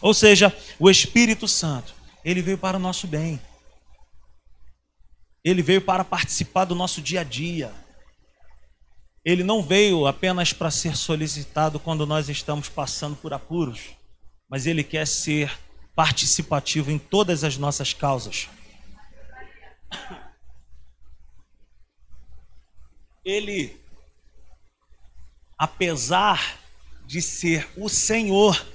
Ou 0.01 0.13
seja, 0.13 0.55
o 0.79 0.89
Espírito 0.89 1.47
Santo, 1.47 1.93
ele 2.25 2.41
veio 2.41 2.57
para 2.57 2.77
o 2.77 2.79
nosso 2.79 3.07
bem. 3.07 3.39
Ele 5.43 5.61
veio 5.61 5.81
para 5.81 6.03
participar 6.03 6.65
do 6.65 6.75
nosso 6.75 7.01
dia 7.01 7.21
a 7.21 7.23
dia. 7.23 7.73
Ele 9.23 9.43
não 9.43 9.61
veio 9.61 10.05
apenas 10.05 10.53
para 10.53 10.71
ser 10.71 10.95
solicitado 10.95 11.79
quando 11.79 12.05
nós 12.05 12.29
estamos 12.29 12.69
passando 12.69 13.15
por 13.15 13.33
apuros, 13.33 13.89
mas 14.49 14.65
ele 14.65 14.83
quer 14.83 15.07
ser 15.07 15.51
participativo 15.95 16.91
em 16.91 16.97
todas 16.97 17.43
as 17.43 17.57
nossas 17.57 17.93
causas. 17.93 18.49
Ele, 23.23 23.79
apesar 25.57 26.57
de 27.05 27.21
ser 27.21 27.69
o 27.77 27.87
Senhor, 27.87 28.65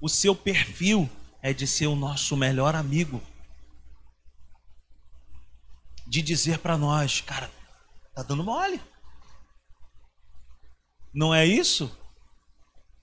o 0.00 0.08
seu 0.08 0.34
perfil 0.34 1.08
é 1.40 1.52
de 1.54 1.66
ser 1.66 1.86
o 1.86 1.96
nosso 1.96 2.36
melhor 2.36 2.74
amigo. 2.74 3.22
De 6.08 6.22
dizer 6.22 6.58
para 6.58 6.78
nós, 6.78 7.20
cara, 7.20 7.50
tá 8.14 8.22
dando 8.22 8.42
mole. 8.42 8.80
Não 11.12 11.34
é 11.34 11.44
isso? 11.44 11.94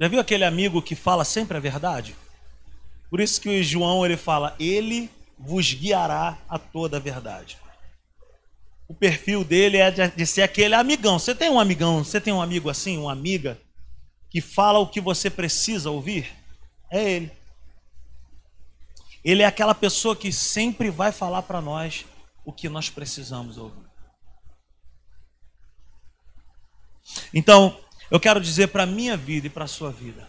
Já 0.01 0.07
viu 0.07 0.19
aquele 0.19 0.43
amigo 0.43 0.81
que 0.81 0.95
fala 0.95 1.23
sempre 1.23 1.55
a 1.55 1.59
verdade? 1.59 2.15
Por 3.07 3.19
isso 3.19 3.39
que 3.39 3.47
o 3.47 3.63
João 3.63 4.03
ele 4.03 4.17
fala: 4.17 4.55
"Ele 4.59 5.07
vos 5.37 5.71
guiará 5.71 6.39
a 6.49 6.57
toda 6.57 6.97
a 6.97 6.99
verdade". 6.99 7.59
O 8.87 8.93
perfil 8.93 9.43
dele 9.43 9.77
é 9.77 9.91
de 9.91 10.25
ser 10.25 10.41
aquele 10.41 10.73
amigão. 10.73 11.19
Você 11.19 11.35
tem 11.35 11.49
um 11.49 11.59
amigão, 11.59 12.03
você 12.03 12.19
tem 12.19 12.33
um 12.33 12.41
amigo 12.41 12.69
assim, 12.69 12.97
uma 12.97 13.11
amiga 13.11 13.59
que 14.31 14.41
fala 14.41 14.79
o 14.79 14.87
que 14.87 14.99
você 14.99 15.29
precisa 15.29 15.91
ouvir? 15.91 16.33
É 16.91 17.03
ele. 17.07 17.31
Ele 19.23 19.43
é 19.43 19.45
aquela 19.45 19.75
pessoa 19.75 20.15
que 20.15 20.31
sempre 20.31 20.89
vai 20.89 21.11
falar 21.11 21.43
para 21.43 21.61
nós 21.61 22.05
o 22.45 22.53
que 22.53 22.69
nós 22.69 22.89
precisamos 22.89 23.57
ouvir. 23.57 23.85
Então, 27.33 27.79
eu 28.09 28.19
quero 28.19 28.39
dizer 28.39 28.67
para 28.67 28.83
a 28.83 28.87
minha 28.87 29.17
vida 29.17 29.47
e 29.47 29.49
para 29.49 29.65
a 29.65 29.67
sua 29.67 29.91
vida: 29.91 30.27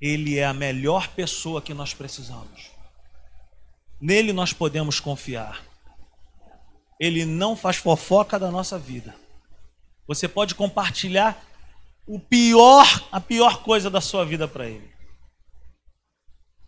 Ele 0.00 0.38
é 0.38 0.44
a 0.44 0.54
melhor 0.54 1.08
pessoa 1.08 1.60
que 1.60 1.74
nós 1.74 1.92
precisamos. 1.92 2.70
Nele 4.00 4.32
nós 4.32 4.52
podemos 4.52 5.00
confiar. 5.00 5.64
Ele 7.00 7.24
não 7.24 7.56
faz 7.56 7.76
fofoca 7.76 8.38
da 8.38 8.50
nossa 8.50 8.78
vida. 8.78 9.14
Você 10.06 10.26
pode 10.26 10.54
compartilhar 10.54 11.44
o 12.06 12.18
pior, 12.18 12.86
a 13.12 13.20
pior 13.20 13.62
coisa 13.62 13.90
da 13.90 14.00
sua 14.00 14.24
vida 14.24 14.48
para 14.48 14.66
ele. 14.66 14.90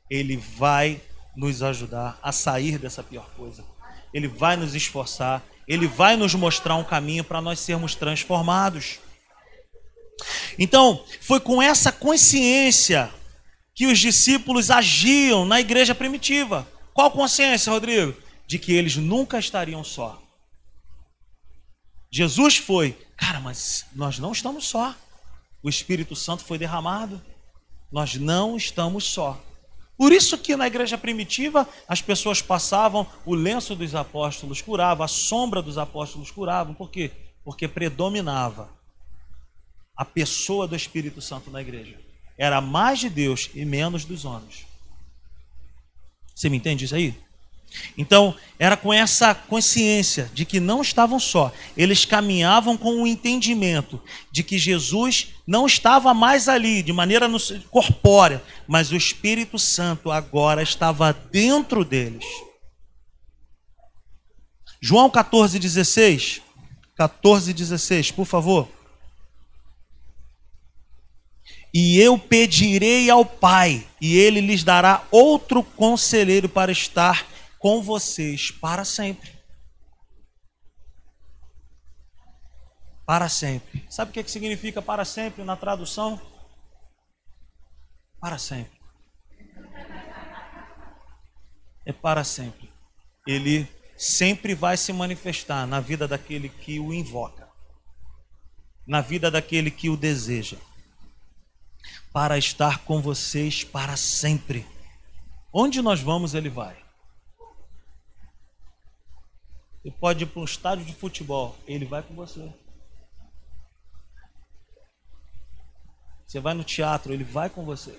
Ele 0.08 0.36
vai 0.36 1.00
nos 1.36 1.62
ajudar 1.62 2.18
a 2.22 2.32
sair 2.32 2.78
dessa 2.78 3.02
pior 3.02 3.30
coisa. 3.36 3.64
Ele 4.12 4.28
vai 4.28 4.56
nos 4.56 4.74
esforçar, 4.74 5.42
ele 5.66 5.86
vai 5.86 6.16
nos 6.16 6.34
mostrar 6.34 6.76
um 6.76 6.84
caminho 6.84 7.22
para 7.22 7.40
nós 7.40 7.60
sermos 7.60 7.94
transformados. 7.94 8.98
Então, 10.58 11.04
foi 11.20 11.40
com 11.40 11.62
essa 11.62 11.92
consciência 11.92 13.10
que 13.74 13.86
os 13.86 13.98
discípulos 13.98 14.70
agiam 14.70 15.44
na 15.44 15.60
igreja 15.60 15.94
primitiva. 15.94 16.68
Qual 16.92 17.10
consciência, 17.10 17.72
Rodrigo? 17.72 18.14
De 18.46 18.58
que 18.58 18.72
eles 18.72 18.96
nunca 18.96 19.38
estariam 19.38 19.82
só. 19.84 20.20
Jesus 22.10 22.56
foi, 22.56 22.98
cara, 23.16 23.40
mas 23.40 23.86
nós 23.94 24.18
não 24.18 24.32
estamos 24.32 24.66
só. 24.66 24.94
O 25.62 25.68
Espírito 25.68 26.16
Santo 26.16 26.44
foi 26.44 26.58
derramado. 26.58 27.22
Nós 27.92 28.16
não 28.16 28.56
estamos 28.56 29.04
só. 29.04 29.40
Por 30.00 30.12
isso 30.12 30.38
que 30.38 30.56
na 30.56 30.66
igreja 30.66 30.96
primitiva 30.96 31.68
as 31.86 32.00
pessoas 32.00 32.40
passavam 32.40 33.06
o 33.26 33.34
lenço 33.34 33.76
dos 33.76 33.94
apóstolos 33.94 34.62
curava, 34.62 35.04
a 35.04 35.08
sombra 35.08 35.60
dos 35.60 35.76
apóstolos 35.76 36.30
curavam. 36.30 36.72
Por 36.72 36.90
quê? 36.90 37.10
Porque 37.44 37.68
predominava 37.68 38.70
a 39.94 40.02
pessoa 40.02 40.66
do 40.66 40.74
Espírito 40.74 41.20
Santo 41.20 41.50
na 41.50 41.60
igreja. 41.60 42.00
Era 42.38 42.62
mais 42.62 42.98
de 42.98 43.10
Deus 43.10 43.50
e 43.54 43.62
menos 43.66 44.06
dos 44.06 44.24
homens. 44.24 44.64
Você 46.34 46.48
me 46.48 46.56
entende 46.56 46.86
isso 46.86 46.94
aí? 46.94 47.14
Então, 47.96 48.34
era 48.58 48.76
com 48.76 48.92
essa 48.92 49.34
consciência 49.34 50.30
de 50.34 50.44
que 50.44 50.60
não 50.60 50.82
estavam 50.82 51.18
só, 51.18 51.52
eles 51.76 52.04
caminhavam 52.04 52.76
com 52.76 53.02
o 53.02 53.06
entendimento 53.06 54.00
de 54.30 54.42
que 54.42 54.58
Jesus 54.58 55.28
não 55.46 55.66
estava 55.66 56.12
mais 56.12 56.48
ali 56.48 56.82
de 56.82 56.92
maneira 56.92 57.28
corpórea, 57.70 58.42
mas 58.66 58.90
o 58.90 58.96
Espírito 58.96 59.58
Santo 59.58 60.10
agora 60.10 60.62
estava 60.62 61.12
dentro 61.12 61.84
deles. 61.84 62.24
João 64.80 65.10
14, 65.10 65.58
16. 65.58 66.42
14, 66.96 67.52
16, 67.52 68.10
por 68.10 68.26
favor. 68.26 68.68
E 71.72 72.00
eu 72.00 72.18
pedirei 72.18 73.08
ao 73.08 73.24
Pai, 73.24 73.86
e 74.00 74.16
ele 74.16 74.40
lhes 74.40 74.64
dará 74.64 75.04
outro 75.10 75.62
conselheiro 75.62 76.48
para 76.48 76.72
estar 76.72 77.26
com 77.60 77.82
vocês 77.82 78.50
para 78.50 78.86
sempre. 78.86 79.38
Para 83.06 83.28
sempre. 83.28 83.86
Sabe 83.90 84.10
o 84.10 84.14
que 84.14 84.30
significa 84.30 84.80
para 84.80 85.04
sempre 85.04 85.44
na 85.44 85.56
tradução? 85.56 86.18
Para 88.18 88.38
sempre. 88.38 88.80
É 91.84 91.92
para 91.92 92.24
sempre. 92.24 92.72
Ele 93.26 93.68
sempre 93.94 94.54
vai 94.54 94.78
se 94.78 94.92
manifestar 94.92 95.66
na 95.66 95.80
vida 95.80 96.08
daquele 96.08 96.48
que 96.48 96.80
o 96.80 96.94
invoca, 96.94 97.46
na 98.86 99.02
vida 99.02 99.30
daquele 99.30 99.70
que 99.70 99.90
o 99.90 99.96
deseja, 99.96 100.56
para 102.10 102.38
estar 102.38 102.78
com 102.84 103.02
vocês 103.02 103.64
para 103.64 103.96
sempre. 103.98 104.66
Onde 105.52 105.82
nós 105.82 106.00
vamos, 106.00 106.34
ele 106.34 106.48
vai. 106.48 106.79
Você 109.82 109.90
pode 109.90 110.24
ir 110.24 110.26
para 110.26 110.40
um 110.40 110.44
estádio 110.44 110.84
de 110.84 110.94
futebol, 110.94 111.56
ele 111.66 111.84
vai 111.84 112.02
com 112.02 112.14
você. 112.14 112.52
Você 116.26 116.38
vai 116.38 116.54
no 116.54 116.62
teatro, 116.62 117.12
ele 117.12 117.24
vai 117.24 117.48
com 117.48 117.64
você. 117.64 117.98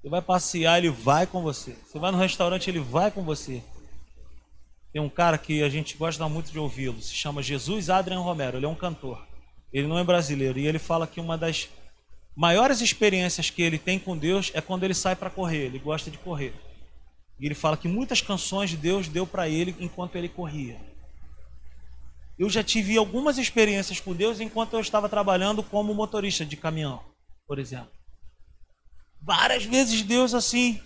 Você 0.00 0.08
vai 0.08 0.20
passear, 0.20 0.78
ele 0.78 0.90
vai 0.90 1.26
com 1.26 1.42
você. 1.42 1.72
Você 1.72 1.98
vai 1.98 2.12
no 2.12 2.18
restaurante, 2.18 2.68
ele 2.68 2.80
vai 2.80 3.10
com 3.10 3.22
você. 3.22 3.62
Tem 4.92 5.00
um 5.00 5.08
cara 5.08 5.38
que 5.38 5.62
a 5.62 5.70
gente 5.70 5.96
gosta 5.96 6.28
muito 6.28 6.52
de 6.52 6.58
ouvi-lo, 6.58 7.00
se 7.00 7.14
chama 7.14 7.42
Jesus 7.42 7.88
Adrian 7.88 8.20
Romero, 8.20 8.58
ele 8.58 8.66
é 8.66 8.68
um 8.68 8.74
cantor. 8.74 9.26
Ele 9.72 9.86
não 9.86 9.98
é 9.98 10.04
brasileiro 10.04 10.58
e 10.58 10.66
ele 10.66 10.78
fala 10.78 11.06
que 11.06 11.18
uma 11.18 11.38
das 11.38 11.70
maiores 12.36 12.82
experiências 12.82 13.48
que 13.48 13.62
ele 13.62 13.78
tem 13.78 13.98
com 13.98 14.16
Deus 14.16 14.50
é 14.52 14.60
quando 14.60 14.84
ele 14.84 14.92
sai 14.92 15.16
para 15.16 15.30
correr, 15.30 15.64
ele 15.64 15.78
gosta 15.78 16.10
de 16.10 16.18
correr. 16.18 16.52
E 17.42 17.46
ele 17.46 17.56
fala 17.56 17.76
que 17.76 17.88
muitas 17.88 18.20
canções 18.20 18.70
de 18.70 18.76
Deus 18.76 19.08
deu 19.08 19.26
para 19.26 19.48
ele 19.48 19.74
enquanto 19.80 20.14
ele 20.14 20.28
corria. 20.28 20.80
Eu 22.38 22.48
já 22.48 22.62
tive 22.62 22.96
algumas 22.96 23.36
experiências 23.36 23.98
com 23.98 24.14
Deus 24.14 24.38
enquanto 24.38 24.74
eu 24.74 24.80
estava 24.80 25.08
trabalhando 25.08 25.60
como 25.60 25.92
motorista 25.92 26.46
de 26.46 26.56
caminhão, 26.56 27.02
por 27.44 27.58
exemplo. 27.58 27.90
Várias 29.20 29.64
vezes 29.64 30.02
Deus 30.02 30.34
assim 30.34 30.80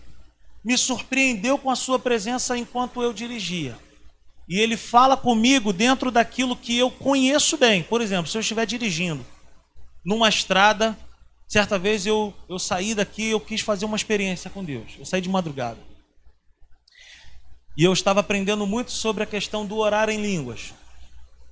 me 0.64 0.79
surpreendeu 0.79 1.59
com 1.59 1.71
a 1.71 1.77
sua 1.77 1.99
presença 1.99 2.57
enquanto 2.57 3.03
eu 3.03 3.12
dirigia. 3.12 3.79
E 4.49 4.59
ele 4.59 4.79
fala 4.79 5.14
comigo 5.14 5.75
dentro 5.75 6.11
daquilo 6.11 6.57
que 6.57 6.79
eu 6.79 6.90
conheço 6.90 7.59
bem. 7.59 7.83
Por 7.83 8.01
exemplo, 8.01 8.31
se 8.31 8.37
eu 8.38 8.40
estiver 8.40 8.64
dirigindo 8.64 9.25
numa 10.03 10.31
estrada, 10.31 10.99
certa 11.47 11.79
vez 11.79 12.07
eu, 12.07 12.33
eu 12.49 12.59
saí 12.59 12.95
daqui, 12.95 13.29
eu 13.29 13.40
quis 13.40 13.61
fazer 13.61 13.85
uma 13.85 13.97
experiência 13.97 14.49
com 14.49 14.64
Deus. 14.64 14.95
Eu 14.99 15.05
saí 15.05 15.21
de 15.21 15.29
madrugada. 15.29 15.86
E 17.77 17.85
eu 17.85 17.93
estava 17.93 18.21
aprendendo 18.21 18.67
muito 18.67 18.91
sobre 18.91 19.23
a 19.23 19.27
questão 19.27 19.67
do 19.67 19.77
orar 19.77 20.09
em 20.09 20.21
línguas. 20.21 20.73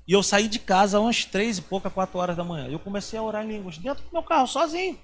E 0.06 0.12
eu 0.12 0.22
saí 0.22 0.48
de 0.48 0.58
casa 0.58 1.00
umas 1.00 1.24
três 1.24 1.58
e 1.58 1.62
pouca, 1.62 1.90
quatro 1.90 2.18
horas 2.18 2.36
da 2.36 2.44
manhã. 2.44 2.68
Eu 2.68 2.78
comecei 2.78 3.18
a 3.18 3.22
orar 3.22 3.44
em 3.44 3.48
línguas 3.48 3.78
dentro 3.78 4.04
do 4.04 4.12
meu 4.12 4.22
carro, 4.22 4.46
sozinho. 4.46 4.98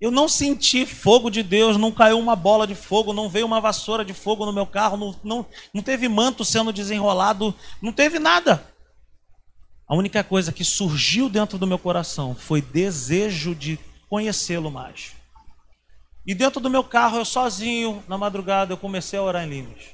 Eu 0.00 0.10
não 0.10 0.28
senti 0.28 0.84
fogo 0.84 1.30
de 1.30 1.44
Deus, 1.44 1.76
não 1.76 1.92
caiu 1.92 2.18
uma 2.18 2.34
bola 2.34 2.66
de 2.66 2.74
fogo, 2.74 3.12
não 3.12 3.28
veio 3.28 3.46
uma 3.46 3.60
vassoura 3.60 4.04
de 4.04 4.12
fogo 4.12 4.44
no 4.44 4.52
meu 4.52 4.66
carro, 4.66 4.96
não, 4.96 5.14
não, 5.22 5.46
não 5.72 5.80
teve 5.80 6.08
manto 6.08 6.44
sendo 6.44 6.72
desenrolado, 6.72 7.54
não 7.80 7.92
teve 7.92 8.18
nada. 8.18 8.66
A 9.86 9.94
única 9.94 10.24
coisa 10.24 10.52
que 10.52 10.64
surgiu 10.64 11.28
dentro 11.28 11.56
do 11.56 11.68
meu 11.68 11.78
coração 11.78 12.34
foi 12.34 12.60
desejo 12.60 13.54
de 13.54 13.78
conhecê-lo 14.08 14.72
mais. 14.72 15.12
E 16.26 16.34
dentro 16.34 16.60
do 16.60 16.70
meu 16.70 16.84
carro, 16.84 17.18
eu 17.18 17.24
sozinho, 17.24 18.02
na 18.06 18.16
madrugada, 18.16 18.72
eu 18.72 18.76
comecei 18.76 19.18
a 19.18 19.22
orar 19.22 19.44
em 19.44 19.48
línguas. 19.48 19.86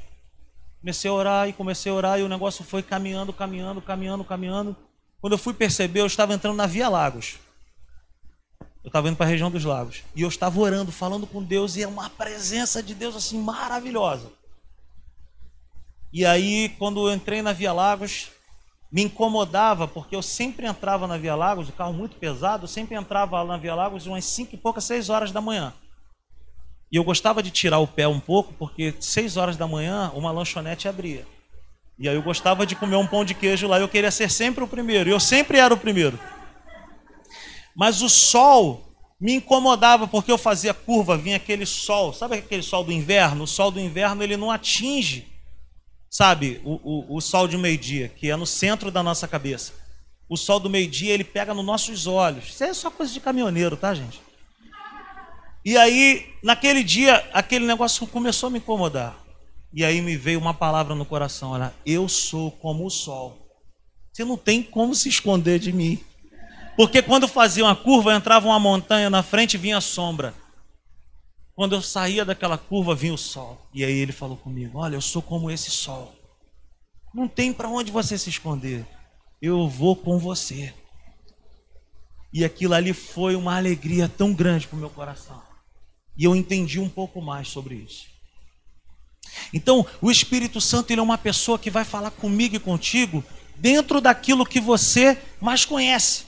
Comecei 0.81 1.11
a 1.11 1.15
orar 1.15 1.49
e 1.49 1.53
comecei 1.53 1.91
a 1.91 1.95
orar 1.95 2.21
e 2.21 2.23
o 2.23 2.29
negócio 2.29 2.65
foi 2.65 2.83
caminhando, 2.83 3.33
caminhando, 3.33 3.81
caminhando, 3.81 4.25
caminhando. 4.25 4.77
Quando 5.21 5.33
eu 5.33 5.39
fui 5.39 5.55
perceber, 5.55 6.01
eu 6.01 6.07
estava 6.07 6.35
entrando 6.35 6.57
na 6.57 6.67
Via 6.67 6.89
Lagos. 6.89 7.39
Eu 8.85 8.89
estava 8.89 9.09
indo 9.09 9.17
para 9.17 9.27
a 9.27 9.29
região 9.29 9.51
dos 9.51 9.65
lagos. 9.65 10.03
E 10.15 10.23
eu 10.23 10.29
estava 10.29 10.59
orando, 10.61 10.93
falando 10.93 11.27
com 11.27 11.43
Deus, 11.43 11.77
e 11.77 11.83
é 11.83 11.89
uma 11.89 12.09
presença 12.09 12.83
de 12.83 12.95
Deus 12.95 13.17
assim 13.17 13.39
maravilhosa. 13.39 14.31
E 16.13 16.25
aí, 16.25 16.69
quando 16.79 17.07
eu 17.07 17.15
entrei 17.15 17.43
na 17.43 17.53
Via 17.53 17.73
Lagos, 17.73 18.31
me 18.91 19.03
incomodava, 19.03 19.87
porque 19.87 20.17
eu 20.17 20.23
sempre 20.23 20.67
entrava 20.67 21.07
na 21.07 21.19
Via 21.19 21.35
Lagos, 21.35 21.69
o 21.69 21.73
carro 21.73 21.93
muito 21.93 22.17
pesado, 22.17 22.65
eu 22.65 22.69
sempre 22.69 22.97
entrava 22.97 23.45
na 23.45 23.59
Via 23.59 23.75
Lagos 23.75 24.07
umas 24.07 24.25
5 24.25 24.55
e 24.55 24.59
poucas, 24.59 24.85
6 24.85 25.11
horas 25.11 25.33
da 25.33 25.41
manhã. 25.41 25.75
E 26.91 26.97
eu 26.97 27.05
gostava 27.05 27.43
de 27.43 27.51
tirar 27.51 27.79
o 27.79 27.87
pé 27.87 28.09
um 28.09 28.21
pouco, 28.21 28.53
porque 28.55 28.95
6 28.99 29.37
horas 29.37 29.57
da 29.57 29.67
manhã 29.67 30.11
uma 30.15 30.31
lanchonete 30.31 30.89
abria. 30.89 31.27
E 31.99 32.09
aí 32.09 32.15
eu 32.15 32.23
gostava 32.23 32.65
de 32.65 32.77
comer 32.77 32.97
um 32.97 33.07
pão 33.07 33.25
de 33.25 33.35
queijo 33.35 33.67
lá, 33.67 33.79
eu 33.79 33.89
queria 33.89 34.11
ser 34.11 34.31
sempre 34.31 34.63
o 34.63 34.69
primeiro, 34.69 35.11
e 35.11 35.13
eu 35.13 35.21
sempre 35.21 35.59
era 35.59 35.75
o 35.75 35.79
primeiro. 35.79 36.19
Mas 37.75 38.01
o 38.03 38.09
sol 38.09 38.89
me 39.21 39.35
incomodava 39.35 40.07
porque 40.07 40.31
eu 40.31 40.39
fazia 40.39 40.73
curva, 40.73 41.19
vinha 41.19 41.37
aquele 41.37 41.67
sol, 41.67 42.13
sabe 42.13 42.37
aquele 42.37 42.63
sol 42.63 42.85
do 42.85 42.93
inverno? 42.93 43.45
O 43.45 43.49
sol 43.49 43.71
do 43.71 43.81
inverno 43.81 44.23
ele 44.23 44.37
não 44.37 44.51
atinge, 44.51 45.27
sabe, 46.09 46.61
o, 46.65 46.75
o, 46.83 47.17
o 47.17 47.21
sol 47.21 47.49
de 47.49 47.59
meio-dia, 47.59 48.09
que 48.09 48.31
é 48.31 48.37
no 48.37 48.47
centro 48.47 48.91
da 48.91 49.03
nossa 49.03 49.27
cabeça. 49.27 49.73
O 50.29 50.37
sol 50.37 50.61
do 50.61 50.71
meio-dia 50.71 51.13
ele 51.13 51.25
pega 51.25 51.53
nos 51.53 51.65
nossos 51.65 52.07
olhos. 52.07 52.49
Isso 52.49 52.63
é 52.63 52.73
só 52.73 52.91
coisa 52.91 53.13
de 53.13 53.19
caminhoneiro, 53.19 53.77
tá, 53.77 53.93
gente? 53.95 54.21
E 55.69 55.77
aí, 55.77 56.35
naquele 56.43 56.83
dia, 56.83 57.17
aquele 57.31 57.67
negócio 57.67 58.07
começou 58.07 58.47
a 58.47 58.51
me 58.51 58.57
incomodar. 58.57 59.23
E 59.71 59.85
aí 59.85 60.01
me 60.01 60.17
veio 60.17 60.41
uma 60.41 60.55
palavra 60.55 60.95
no 60.95 61.05
coração: 61.05 61.51
olha, 61.51 61.75
eu 61.85 62.09
sou 62.09 62.51
como 62.51 62.87
o 62.87 62.91
sol. 62.91 63.37
Você 64.11 64.25
não 64.25 64.39
tem 64.39 64.63
como 64.63 64.95
se 64.95 65.11
esconder 65.11 65.59
de 65.59 65.71
mim. 65.71 66.03
Porque 66.75 67.03
quando 67.03 67.29
fazia 67.29 67.67
uma 67.67 67.77
curva, 67.77 68.15
entrava 68.15 68.47
uma 68.47 68.59
montanha 68.59 69.11
na 69.11 69.23
frente 69.23 69.55
e 69.55 69.59
vinha 69.59 69.79
sombra. 69.79 70.33
Quando 71.55 71.75
eu 71.75 71.83
saía 71.83 72.25
daquela 72.25 72.57
curva, 72.57 72.95
vinha 72.95 73.13
o 73.13 73.19
sol. 73.19 73.69
E 73.75 73.85
aí 73.85 73.93
ele 73.93 74.13
falou 74.13 74.39
comigo: 74.39 74.79
Olha, 74.79 74.97
eu 74.97 75.03
sou 75.03 75.21
como 75.21 75.51
esse 75.51 75.71
sol. 75.71 76.15
Não 77.13 77.29
tem 77.29 77.53
para 77.53 77.69
onde 77.69 77.93
você 77.93 78.17
se 78.17 78.31
esconder. 78.31 78.87
Eu 79.39 79.69
vou 79.69 79.95
com 79.95 80.19
você. 80.19 80.73
E 82.33 82.43
aquilo 82.43 82.73
ali 82.73 82.95
foi 82.95 83.37
uma 83.37 83.55
alegria 83.55 84.09
tão 84.09 84.33
grande 84.33 84.67
para 84.67 84.77
o 84.77 84.81
meu 84.81 84.89
coração. 84.89 85.47
E 86.19 86.25
eu 86.25 86.35
entendi 86.35 86.81
um 86.81 86.89
pouco 86.89 87.23
mais 87.23 87.49
sobre 87.49 87.77
isso. 87.77 88.07
Então, 89.55 89.87
o 90.03 90.11
Espírito 90.11 90.61
Santo 90.61 90.91
ele 90.91 91.01
é 91.01 91.03
uma 91.03 91.17
pessoa 91.17 91.59
que 91.59 91.71
vai 91.71 91.85
falar 91.85 92.11
comigo 92.11 92.57
e 92.57 92.61
contigo 92.61 93.25
dentro 93.57 94.01
daquilo 94.01 94.45
que 94.45 94.61
você 94.61 95.17
mais 95.41 95.65
conhece. 95.65 96.27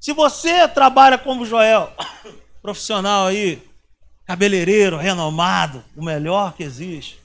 Se 0.00 0.12
você 0.12 0.66
trabalha 0.66 1.16
como 1.16 1.46
Joel, 1.46 1.92
profissional 2.60 3.28
aí, 3.28 3.62
cabeleireiro, 4.26 4.96
renomado, 4.96 5.84
o 5.96 6.02
melhor 6.04 6.54
que 6.54 6.62
existe, 6.62 7.20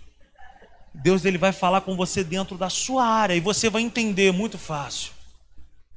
Deus 0.94 1.26
ele 1.26 1.38
vai 1.38 1.52
falar 1.52 1.82
com 1.82 1.96
você 1.96 2.24
dentro 2.24 2.58
da 2.58 2.70
sua 2.70 3.06
área 3.06 3.36
e 3.36 3.40
você 3.40 3.70
vai 3.70 3.82
entender 3.82 4.32
muito 4.32 4.58
fácil. 4.58 5.12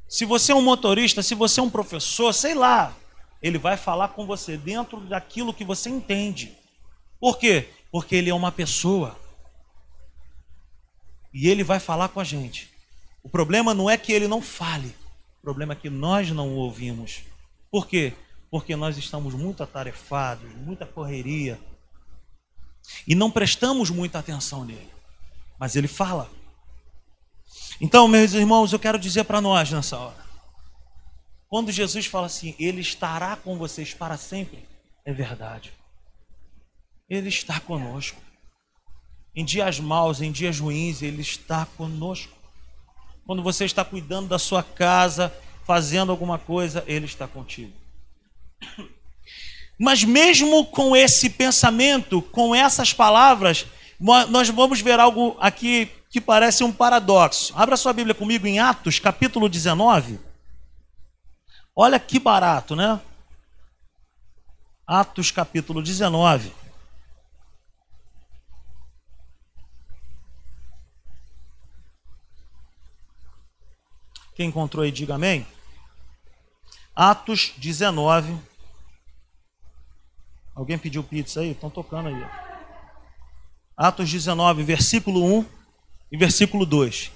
Se 0.09 0.25
você 0.25 0.53
é 0.53 0.55
um 0.55 0.63
motorista, 0.63 1.23
se 1.23 1.35
você 1.35 1.61
é 1.61 1.63
um 1.63 1.71
professor, 1.71 2.33
sei 2.33 2.55
lá, 2.55 2.95
ele 3.41 3.59
vai 3.59 3.77
falar 3.77 4.09
com 4.09 4.27
você 4.27 4.57
dentro 4.57 5.01
daquilo 5.01 5.55
que 5.55 5.65
você 5.65 5.89
entende. 5.89 6.57
Por 7.21 7.39
quê? 7.39 7.69
Porque 7.91 8.17
ele 8.17 8.31
é 8.31 8.35
uma 8.35 8.51
pessoa. 8.53 9.19
E 11.33 11.49
ele 11.49 11.63
vai 11.63 11.79
falar 11.79 12.09
com 12.09 12.21
a 12.21 12.25
gente. 12.25 12.71
O 13.23 13.29
problema 13.29 13.75
não 13.75 13.89
é 13.89 13.97
que 13.97 14.13
ele 14.13 14.27
não 14.27 14.43
fale. 14.43 14.95
O 15.39 15.43
problema 15.43 15.73
é 15.73 15.77
que 15.77 15.91
nós 15.91 16.31
não 16.31 16.49
o 16.49 16.57
ouvimos. 16.57 17.21
Por 17.71 17.87
quê? 17.87 18.13
Porque 18.51 18.75
nós 18.75 18.97
estamos 18.97 19.35
muito 19.35 19.63
atarefados, 19.63 20.51
muita 20.57 20.87
correria. 20.87 21.61
E 23.07 23.15
não 23.15 23.31
prestamos 23.31 23.91
muita 23.91 24.19
atenção 24.19 24.65
nele. 24.65 24.91
Mas 25.59 25.77
ele 25.77 25.89
fala. 25.89 26.31
Então, 27.81 28.09
meus 28.09 28.33
irmãos, 28.33 28.73
eu 28.73 28.79
quero 28.79 28.99
dizer 28.99 29.25
para 29.25 29.41
nós 29.41 29.71
nessa 29.71 29.97
hora. 29.97 30.28
Quando 31.49 31.73
Jesus 31.73 32.07
fala 32.07 32.27
assim, 32.27 32.55
Ele 32.59 32.81
estará 32.81 33.37
com 33.37 33.57
vocês 33.57 33.95
para 33.95 34.17
sempre, 34.17 34.69
é 35.05 35.13
verdade. 35.13 35.73
Ele 37.09 37.29
está 37.29 37.59
conosco. 37.59 38.21
Em 39.35 39.45
dias 39.45 39.81
maus, 39.81 40.21
em 40.21 40.31
dias 40.31 40.59
ruins, 40.59 41.01
Ele 41.01 41.23
está 41.23 41.65
conosco. 41.77 42.37
Quando 43.25 43.43
você 43.43 43.65
está 43.65 43.85
cuidando 43.85 44.29
da 44.29 44.39
sua 44.39 44.63
casa, 44.63 45.33
fazendo 45.65 46.13
alguma 46.13 46.39
coisa, 46.39 46.85
Ele 46.87 47.07
está 47.07 47.27
contigo. 47.27 47.73
Mas 49.79 50.05
mesmo 50.05 50.67
com 50.67 50.95
esse 50.95 51.31
pensamento, 51.31 52.21
com 52.21 52.55
essas 52.55 52.93
palavras, 52.93 53.65
nós 53.99 54.49
vamos 54.51 54.81
ver 54.81 54.99
algo 55.01 55.37
aqui 55.41 55.89
que 56.11 56.21
parece 56.21 56.65
um 56.65 56.73
paradoxo. 56.73 57.53
Abra 57.57 57.77
sua 57.77 57.93
Bíblia 57.93 58.15
comigo 58.15 58.47
em 58.47 58.59
Atos, 58.59 58.99
capítulo 58.99 59.49
19. 59.49 60.28
Olha 61.81 62.01
que 62.01 62.19
barato, 62.19 62.75
né? 62.75 63.01
Atos, 64.85 65.31
capítulo 65.31 65.81
19. 65.81 66.53
Quem 74.35 74.49
encontrou 74.49 74.83
aí, 74.83 74.91
diga 74.91 75.15
amém. 75.15 75.47
Atos 76.97 77.55
19. 77.59 78.37
Alguém 80.57 80.77
pediu 80.77 81.05
pizza 81.05 81.43
aí? 81.43 81.53
Estão 81.53 81.71
tocando 81.71 82.09
aí. 82.09 82.27
Atos 83.77 84.11
19, 84.11 84.65
versículo 84.65 85.25
1 85.25 85.47
e 86.11 86.17
versículo 86.17 86.67
2. 86.67 87.13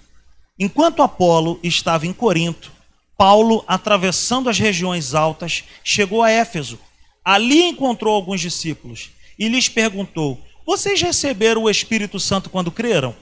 Enquanto 0.57 1.03
Apolo 1.03 1.59
estava 1.65 2.07
em 2.07 2.13
Corinto, 2.13 2.71
Paulo, 3.17 3.65
atravessando 3.67 4.49
as 4.49 4.59
regiões 4.59 5.15
altas, 5.15 5.65
chegou 5.85 6.23
a 6.23 6.31
Éfeso. 6.31 6.79
Ali 7.25 7.63
encontrou 7.63 8.15
alguns 8.15 8.41
discípulos 8.41 9.11
e 9.39 9.49
lhes 9.49 9.69
perguntou: 9.69 10.41
Vocês 10.67 11.01
receberam 11.01 11.63
o 11.63 11.71
Espírito 11.71 12.19
Santo 12.19 12.51
quando 12.51 12.71
creram? 12.71 13.15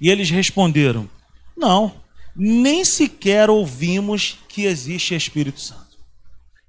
E 0.00 0.08
eles 0.08 0.30
responderam: 0.30 1.08
Não 1.56 2.04
nem 2.34 2.84
sequer 2.84 3.48
ouvimos 3.48 4.38
que 4.48 4.64
existe 4.64 5.14
Espírito 5.14 5.60
Santo. 5.60 5.98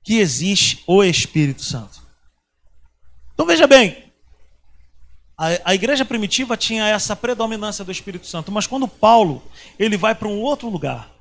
Que 0.03 0.19
existe 0.19 0.83
o 0.85 1.03
Espírito 1.03 1.63
Santo. 1.63 2.01
Então 3.33 3.45
veja 3.45 3.65
bem, 3.65 4.11
a, 5.37 5.71
a, 5.71 5.75
igreja 5.75 6.05
primitiva 6.05 6.55
tinha 6.55 6.87
essa 6.87 7.15
predominância 7.15 7.83
do 7.83 7.91
Espírito 7.91 8.27
Santo, 8.27 8.51
mas 8.51 8.67
quando 8.67 8.87
Paulo 8.87 9.43
ele 9.77 9.97
vai 9.97 10.13
para 10.13 10.27
um 10.27 10.39
outro 10.39 10.69
lugar, 10.69 11.11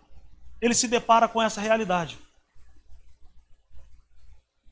ele 0.64 0.72
se 0.72 0.88
depara 0.88 1.28
com 1.28 1.42
essa 1.42 1.60
realidade. 1.60 2.18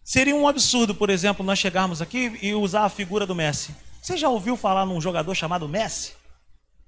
Seria 0.02 0.34
um 0.34 0.48
absurdo, 0.48 0.94
por 0.94 1.10
exemplo, 1.10 1.44
nós 1.44 1.58
chegarmos 1.58 2.00
aqui 2.00 2.38
e 2.40 2.54
usar 2.54 2.84
a 2.84 2.88
figura 2.88 3.26
do 3.26 3.34
Messi. 3.34 3.76
Você 4.00 4.16
já 4.16 4.30
ouviu 4.30 4.56
falar 4.56 4.86
num 4.86 5.02
jogador 5.02 5.34
chamado 5.34 5.68
Messi? 5.68 6.14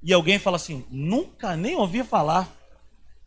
E 0.03 0.11
alguém 0.11 0.39
fala 0.39 0.57
assim: 0.57 0.87
nunca 0.91 1.55
nem 1.55 1.77
ouvi 1.77 2.03
falar. 2.03 2.49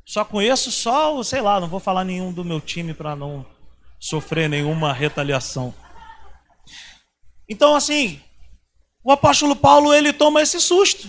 Só 0.04 0.26
conheço 0.26 0.72
só, 0.72 1.22
sei 1.22 1.42
lá, 1.42 1.60
não 1.60 1.68
vou 1.68 1.80
falar 1.80 2.04
nenhum 2.04 2.34
do 2.34 2.44
meu 2.44 2.60
time 2.60 2.96
para 2.96 3.16
não 3.16 3.46
sofrer 4.00 4.50
nenhuma 4.50 4.92
retaliação. 4.92 5.72
Então, 7.48 7.76
assim, 7.76 8.20
o 9.04 9.12
apóstolo 9.12 9.56
Paulo 9.56 9.94
ele 9.94 10.12
toma 10.12 10.42
esse 10.42 10.60
susto. 10.60 11.08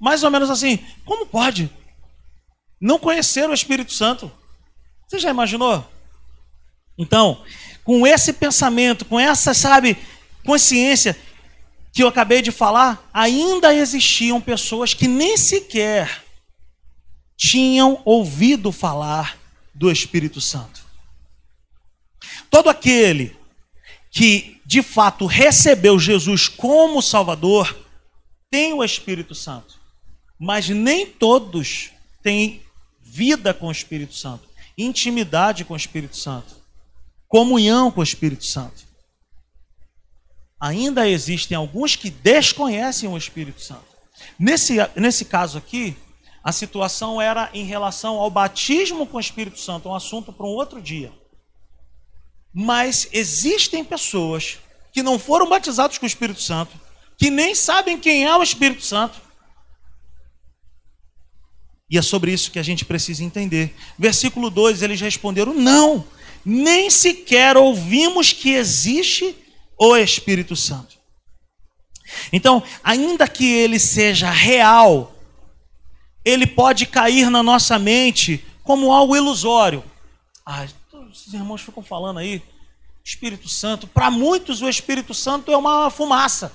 Mais 0.00 0.22
ou 0.22 0.30
menos 0.30 0.48
assim: 0.48 0.78
como 1.04 1.26
pode 1.26 1.70
não 2.80 2.98
conhecer 2.98 3.48
o 3.48 3.54
Espírito 3.54 3.92
Santo? 3.92 4.32
Você 5.06 5.18
já 5.18 5.30
imaginou? 5.30 5.84
Então, 6.96 7.42
com 7.84 8.06
esse 8.06 8.32
pensamento, 8.32 9.04
com 9.04 9.18
essa, 9.18 9.52
sabe, 9.52 9.96
consciência 10.44 11.16
que 11.92 12.02
eu 12.02 12.08
acabei 12.08 12.40
de 12.40 12.52
falar, 12.52 13.08
ainda 13.12 13.74
existiam 13.74 14.40
pessoas 14.40 14.94
que 14.94 15.08
nem 15.08 15.36
sequer 15.36 16.24
tinham 17.36 18.00
ouvido 18.04 18.70
falar 18.70 19.36
do 19.74 19.90
Espírito 19.90 20.40
Santo. 20.40 20.84
Todo 22.50 22.68
aquele 22.68 23.36
que 24.10 24.60
de 24.64 24.82
fato 24.82 25.26
recebeu 25.26 25.98
Jesus 25.98 26.48
como 26.48 27.02
Salvador 27.02 27.76
tem 28.50 28.72
o 28.72 28.84
Espírito 28.84 29.34
Santo, 29.34 29.80
mas 30.38 30.68
nem 30.68 31.06
todos 31.06 31.90
têm 32.22 32.62
vida 33.10 33.52
com 33.52 33.66
o 33.66 33.72
Espírito 33.72 34.14
Santo, 34.14 34.48
intimidade 34.78 35.64
com 35.64 35.74
o 35.74 35.76
Espírito 35.76 36.16
Santo, 36.16 36.54
comunhão 37.26 37.90
com 37.90 38.00
o 38.00 38.04
Espírito 38.04 38.44
Santo. 38.44 38.84
Ainda 40.60 41.08
existem 41.08 41.56
alguns 41.56 41.96
que 41.96 42.10
desconhecem 42.10 43.08
o 43.08 43.16
Espírito 43.16 43.60
Santo. 43.60 43.84
Nesse, 44.38 44.76
nesse 44.94 45.24
caso 45.24 45.58
aqui, 45.58 45.96
a 46.44 46.52
situação 46.52 47.20
era 47.20 47.50
em 47.52 47.64
relação 47.64 48.16
ao 48.16 48.30
batismo 48.30 49.06
com 49.06 49.16
o 49.16 49.20
Espírito 49.20 49.58
Santo, 49.58 49.88
um 49.88 49.94
assunto 49.94 50.32
para 50.32 50.46
um 50.46 50.50
outro 50.50 50.80
dia. 50.80 51.12
Mas 52.54 53.08
existem 53.12 53.84
pessoas 53.84 54.58
que 54.92 55.02
não 55.02 55.18
foram 55.18 55.48
batizados 55.48 55.98
com 55.98 56.04
o 56.04 56.08
Espírito 56.08 56.40
Santo, 56.40 56.78
que 57.18 57.30
nem 57.30 57.54
sabem 57.54 57.98
quem 57.98 58.24
é 58.24 58.36
o 58.36 58.42
Espírito 58.42 58.82
Santo. 58.82 59.20
E 61.90 61.98
é 61.98 62.02
sobre 62.02 62.32
isso 62.32 62.52
que 62.52 62.58
a 62.58 62.62
gente 62.62 62.84
precisa 62.84 63.24
entender. 63.24 63.74
Versículo 63.98 64.48
2, 64.48 64.82
eles 64.82 65.00
responderam: 65.00 65.52
Não, 65.52 66.04
nem 66.44 66.88
sequer 66.88 67.56
ouvimos 67.56 68.32
que 68.32 68.50
existe 68.50 69.36
o 69.76 69.96
Espírito 69.96 70.54
Santo. 70.54 70.98
Então, 72.32 72.62
ainda 72.82 73.26
que 73.26 73.46
ele 73.46 73.78
seja 73.78 74.30
real, 74.30 75.16
ele 76.24 76.46
pode 76.46 76.86
cair 76.86 77.28
na 77.30 77.42
nossa 77.42 77.78
mente 77.78 78.44
como 78.62 78.92
algo 78.92 79.16
ilusório. 79.16 79.82
Ah, 80.46 80.66
os 81.10 81.32
irmãos 81.32 81.62
ficam 81.62 81.82
falando 81.82 82.18
aí, 82.18 82.42
Espírito 83.04 83.48
Santo. 83.48 83.86
Para 83.86 84.10
muitos, 84.10 84.62
o 84.62 84.68
Espírito 84.68 85.12
Santo 85.12 85.50
é 85.50 85.56
uma 85.56 85.90
fumaça. 85.90 86.52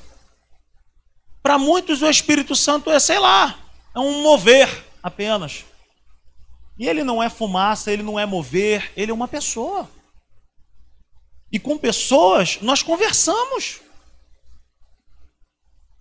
Para 1.43 1.57
muitos, 1.57 2.01
o 2.01 2.09
Espírito 2.09 2.55
Santo 2.55 2.89
é, 2.89 2.99
sei 2.99 3.19
lá, 3.19 3.59
é 3.93 3.99
um 3.99 4.21
mover 4.21 4.85
apenas. 5.05 5.63
E 6.79 6.87
ele 6.87 7.03
não 7.03 7.21
é 7.21 7.29
fumaça, 7.29 7.91
ele 7.91 8.01
não 8.01 8.19
é 8.19 8.25
mover, 8.25 8.91
ele 8.97 9.11
é 9.11 9.13
uma 9.13 9.27
pessoa. 9.27 9.87
E 11.51 11.59
com 11.59 11.77
pessoas 11.77 12.59
nós 12.59 12.81
conversamos. 12.81 13.81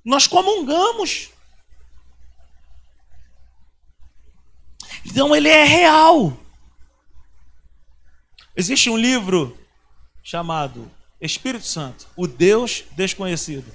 Nós 0.02 0.26
comungamos. 0.26 1.30
Então 5.04 5.36
ele 5.36 5.50
é 5.50 5.64
real. 5.64 6.34
Existe 8.56 8.88
um 8.88 8.96
livro 8.96 9.58
chamado 10.22 10.90
Espírito 11.20 11.66
Santo, 11.66 12.08
o 12.16 12.26
Deus 12.26 12.84
desconhecido. 12.92 13.70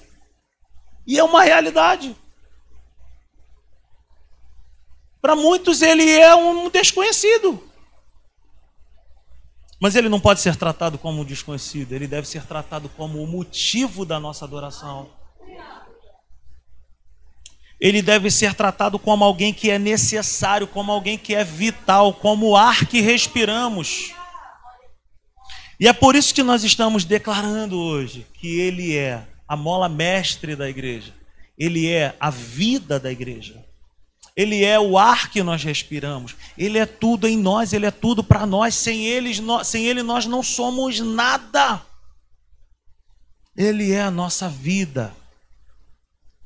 E 1.05 1.19
é 1.19 1.23
uma 1.23 1.43
realidade. 1.43 2.15
Para 5.21 5.35
muitos 5.35 5.81
ele 5.81 6.09
é 6.09 6.33
um 6.35 6.69
desconhecido. 6.69 7.61
Mas 9.81 9.95
ele 9.95 10.09
não 10.09 10.19
pode 10.19 10.41
ser 10.41 10.55
tratado 10.55 10.97
como 10.97 11.21
um 11.21 11.25
desconhecido, 11.25 11.93
ele 11.93 12.07
deve 12.07 12.27
ser 12.27 12.43
tratado 12.43 12.89
como 12.89 13.23
o 13.23 13.27
motivo 13.27 14.05
da 14.05 14.19
nossa 14.19 14.43
adoração. 14.43 15.09
Ele 17.79 18.01
deve 18.01 18.29
ser 18.29 18.53
tratado 18.53 18.99
como 18.99 19.23
alguém 19.23 19.53
que 19.53 19.71
é 19.71 19.79
necessário, 19.79 20.67
como 20.67 20.91
alguém 20.91 21.17
que 21.17 21.33
é 21.33 21.45
vital, 21.45 22.13
como 22.13 22.49
o 22.49 22.57
ar 22.57 22.85
que 22.85 22.99
respiramos. 22.99 24.13
E 25.79 25.87
é 25.87 25.93
por 25.93 26.13
isso 26.13 26.35
que 26.35 26.43
nós 26.43 26.65
estamos 26.65 27.05
declarando 27.05 27.79
hoje 27.79 28.27
que 28.33 28.59
ele 28.59 28.97
é 28.97 29.25
a 29.47 29.55
mola 29.55 29.87
mestre 29.87 30.57
da 30.57 30.69
igreja. 30.69 31.13
Ele 31.57 31.87
é 31.87 32.15
a 32.19 32.29
vida 32.29 32.99
da 32.99 33.09
igreja. 33.09 33.65
Ele 34.39 34.63
é 34.63 34.79
o 34.79 34.97
ar 34.97 35.29
que 35.29 35.43
nós 35.43 35.65
respiramos. 35.65 36.33
Ele 36.57 36.77
é 36.77 36.85
tudo 36.85 37.27
em 37.27 37.37
nós, 37.37 37.73
ele 37.73 37.85
é 37.85 37.91
tudo 37.91 38.23
para 38.23 38.45
nós. 38.45 38.73
Sem 38.73 39.05
ele, 39.05 39.33
sem 39.65 39.85
ele 39.85 40.01
nós 40.01 40.25
não 40.25 40.41
somos 40.41 41.01
nada. 41.01 41.85
Ele 43.53 43.91
é 43.91 44.01
a 44.01 44.09
nossa 44.09 44.47
vida. 44.47 45.13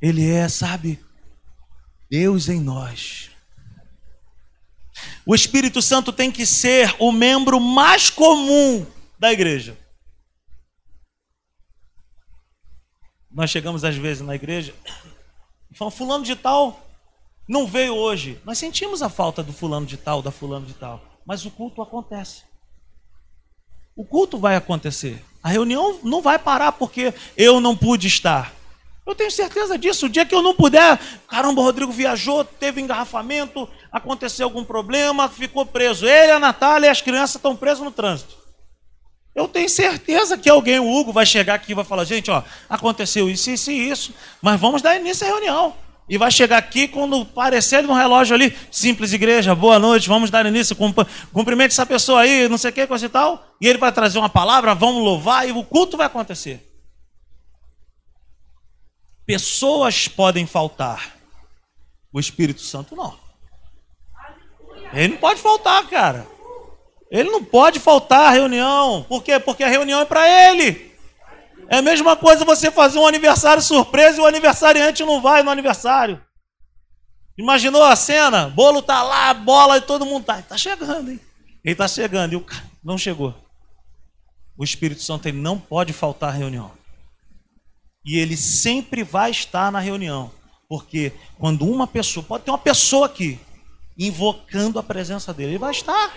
Ele 0.01 0.27
é, 0.27 0.49
sabe, 0.49 0.99
Deus 2.09 2.49
em 2.49 2.59
nós. 2.59 3.29
O 5.23 5.35
Espírito 5.35 5.79
Santo 5.79 6.11
tem 6.11 6.31
que 6.31 6.47
ser 6.47 6.95
o 6.97 7.11
membro 7.11 7.59
mais 7.59 8.09
comum 8.09 8.87
da 9.19 9.31
igreja. 9.31 9.77
Nós 13.29 13.51
chegamos 13.51 13.83
às 13.83 13.95
vezes 13.95 14.25
na 14.25 14.33
igreja 14.33 14.73
e 15.69 15.77
falamos, 15.77 15.95
fulano 15.95 16.25
de 16.25 16.35
tal 16.35 16.83
não 17.47 17.67
veio 17.67 17.95
hoje. 17.95 18.39
Nós 18.45 18.57
sentimos 18.57 19.01
a 19.01 19.09
falta 19.09 19.43
do 19.43 19.53
fulano 19.53 19.85
de 19.85 19.97
tal, 19.97 20.21
da 20.21 20.31
fulano 20.31 20.65
de 20.65 20.73
tal. 20.73 21.01
Mas 21.25 21.45
o 21.45 21.51
culto 21.51 21.81
acontece. 21.81 22.43
O 23.95 24.03
culto 24.03 24.37
vai 24.37 24.55
acontecer. 24.55 25.23
A 25.41 25.49
reunião 25.49 25.99
não 26.03 26.21
vai 26.21 26.39
parar 26.39 26.71
porque 26.71 27.13
eu 27.37 27.59
não 27.59 27.75
pude 27.75 28.07
estar. 28.07 28.53
Eu 29.05 29.13
tenho 29.13 29.29
certeza 29.29 29.77
disso. 29.77 30.05
O 30.05 30.09
dia 30.09 30.25
que 30.25 30.33
eu 30.33 30.41
não 30.41 30.55
puder, 30.55 30.97
caramba, 31.27 31.61
o 31.61 31.63
Rodrigo 31.63 31.91
viajou, 31.91 32.43
teve 32.43 32.81
engarrafamento, 32.81 33.67
aconteceu 33.91 34.45
algum 34.45 34.63
problema, 34.63 35.27
ficou 35.27 35.65
preso. 35.65 36.07
Ele, 36.07 36.31
a 36.31 36.39
Natália 36.39 36.87
e 36.87 36.89
as 36.89 37.01
crianças 37.01 37.35
estão 37.35 37.55
presos 37.55 37.83
no 37.83 37.91
trânsito. 37.91 38.35
Eu 39.35 39.47
tenho 39.47 39.67
certeza 39.67 40.37
que 40.37 40.49
alguém, 40.49 40.79
o 40.79 40.89
Hugo, 40.89 41.11
vai 41.11 41.25
chegar 41.25 41.55
aqui 41.55 41.71
e 41.71 41.75
vai 41.75 41.83
falar: 41.83 42.05
gente, 42.05 42.31
ó, 42.31 42.43
aconteceu 42.69 43.29
isso, 43.29 43.49
isso 43.49 43.71
e 43.71 43.89
isso, 43.89 44.13
mas 44.41 44.59
vamos 44.59 44.81
dar 44.81 44.95
início 44.95 45.25
à 45.25 45.29
reunião. 45.29 45.75
E 46.07 46.17
vai 46.17 46.29
chegar 46.29 46.57
aqui 46.57 46.87
quando 46.87 47.25
parecer 47.25 47.81
no 47.83 47.93
relógio 47.93 48.35
ali, 48.35 48.55
simples 48.69 49.13
igreja, 49.13 49.55
boa 49.55 49.79
noite, 49.79 50.09
vamos 50.09 50.29
dar 50.29 50.45
início, 50.45 50.75
cumprimente 51.31 51.73
essa 51.73 51.85
pessoa 51.85 52.21
aí, 52.21 52.49
não 52.49 52.57
sei 52.57 52.71
o 52.71 52.73
que, 52.73 52.85
coisa 52.85 53.05
e 53.05 53.09
tal. 53.09 53.45
E 53.61 53.67
ele 53.67 53.77
vai 53.77 53.91
trazer 53.91 54.19
uma 54.19 54.29
palavra, 54.29 54.75
vamos 54.75 55.01
louvar 55.01 55.47
e 55.47 55.51
o 55.51 55.63
culto 55.63 55.95
vai 55.95 56.07
acontecer. 56.07 56.69
Pessoas 59.25 60.07
podem 60.09 60.45
faltar, 60.45 61.15
o 62.11 62.19
Espírito 62.19 62.61
Santo 62.61 62.95
não. 62.95 63.17
Ele 64.91 65.13
não 65.13 65.17
pode 65.17 65.41
faltar, 65.41 65.87
cara. 65.87 66.27
Ele 67.09 67.29
não 67.29 67.43
pode 67.43 67.79
faltar 67.79 68.25
à 68.25 68.29
reunião. 68.29 69.05
Por 69.07 69.23
quê? 69.23 69.39
Porque 69.39 69.63
a 69.63 69.69
reunião 69.69 70.01
é 70.01 70.05
para 70.05 70.27
ele. 70.27 70.92
É 71.67 71.77
a 71.77 71.81
mesma 71.81 72.15
coisa 72.15 72.45
você 72.45 72.69
fazer 72.69 72.99
um 72.99 73.07
aniversário 73.07 73.61
surpresa 73.61 74.17
e 74.17 74.21
o 74.21 74.25
aniversariante 74.25 75.03
não 75.03 75.21
vai 75.21 75.43
no 75.43 75.49
aniversário. 75.49 76.21
Imaginou 77.37 77.83
a 77.83 77.95
cena? 77.95 78.49
Bolo 78.49 78.81
tá 78.81 79.01
lá, 79.01 79.33
bola 79.33 79.77
e 79.77 79.81
todo 79.81 80.05
mundo 80.05 80.25
tá. 80.25 80.41
Tá 80.41 80.57
chegando, 80.57 81.11
hein? 81.11 81.19
Ele 81.63 81.75
tá 81.75 81.87
chegando 81.87 82.33
e 82.33 82.35
o 82.35 82.41
cara 82.41 82.63
não 82.83 82.97
chegou. 82.97 83.33
O 84.57 84.63
Espírito 84.63 85.01
Santo 85.01 85.27
ele 85.27 85.37
não 85.39 85.57
pode 85.57 85.93
faltar 85.93 86.29
à 86.29 86.33
reunião. 86.33 86.71
E 88.05 88.17
ele 88.17 88.37
sempre 88.37 89.03
vai 89.03 89.31
estar 89.31 89.71
na 89.71 89.79
reunião. 89.79 90.31
Porque 90.69 91.11
quando 91.39 91.65
uma 91.65 91.87
pessoa, 91.87 92.23
pode 92.23 92.43
ter 92.43 92.51
uma 92.51 92.57
pessoa 92.57 93.07
aqui, 93.07 93.39
invocando 93.97 94.77
a 94.77 94.83
presença 94.83 95.33
dele, 95.33 95.51
ele 95.51 95.57
vai 95.57 95.71
estar 95.71 96.13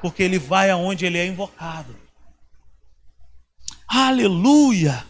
porque 0.00 0.22
ele 0.22 0.38
vai 0.38 0.70
aonde 0.70 1.06
ele 1.06 1.18
é 1.18 1.26
invocado. 1.26 1.94
Aleluia! 3.90 5.04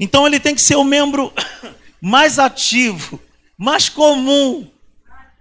Então 0.00 0.26
ele 0.26 0.40
tem 0.40 0.56
que 0.56 0.60
ser 0.60 0.74
o 0.74 0.82
membro 0.82 1.32
mais 2.00 2.38
ativo, 2.38 3.20
mais 3.56 3.88
comum. 3.88 4.68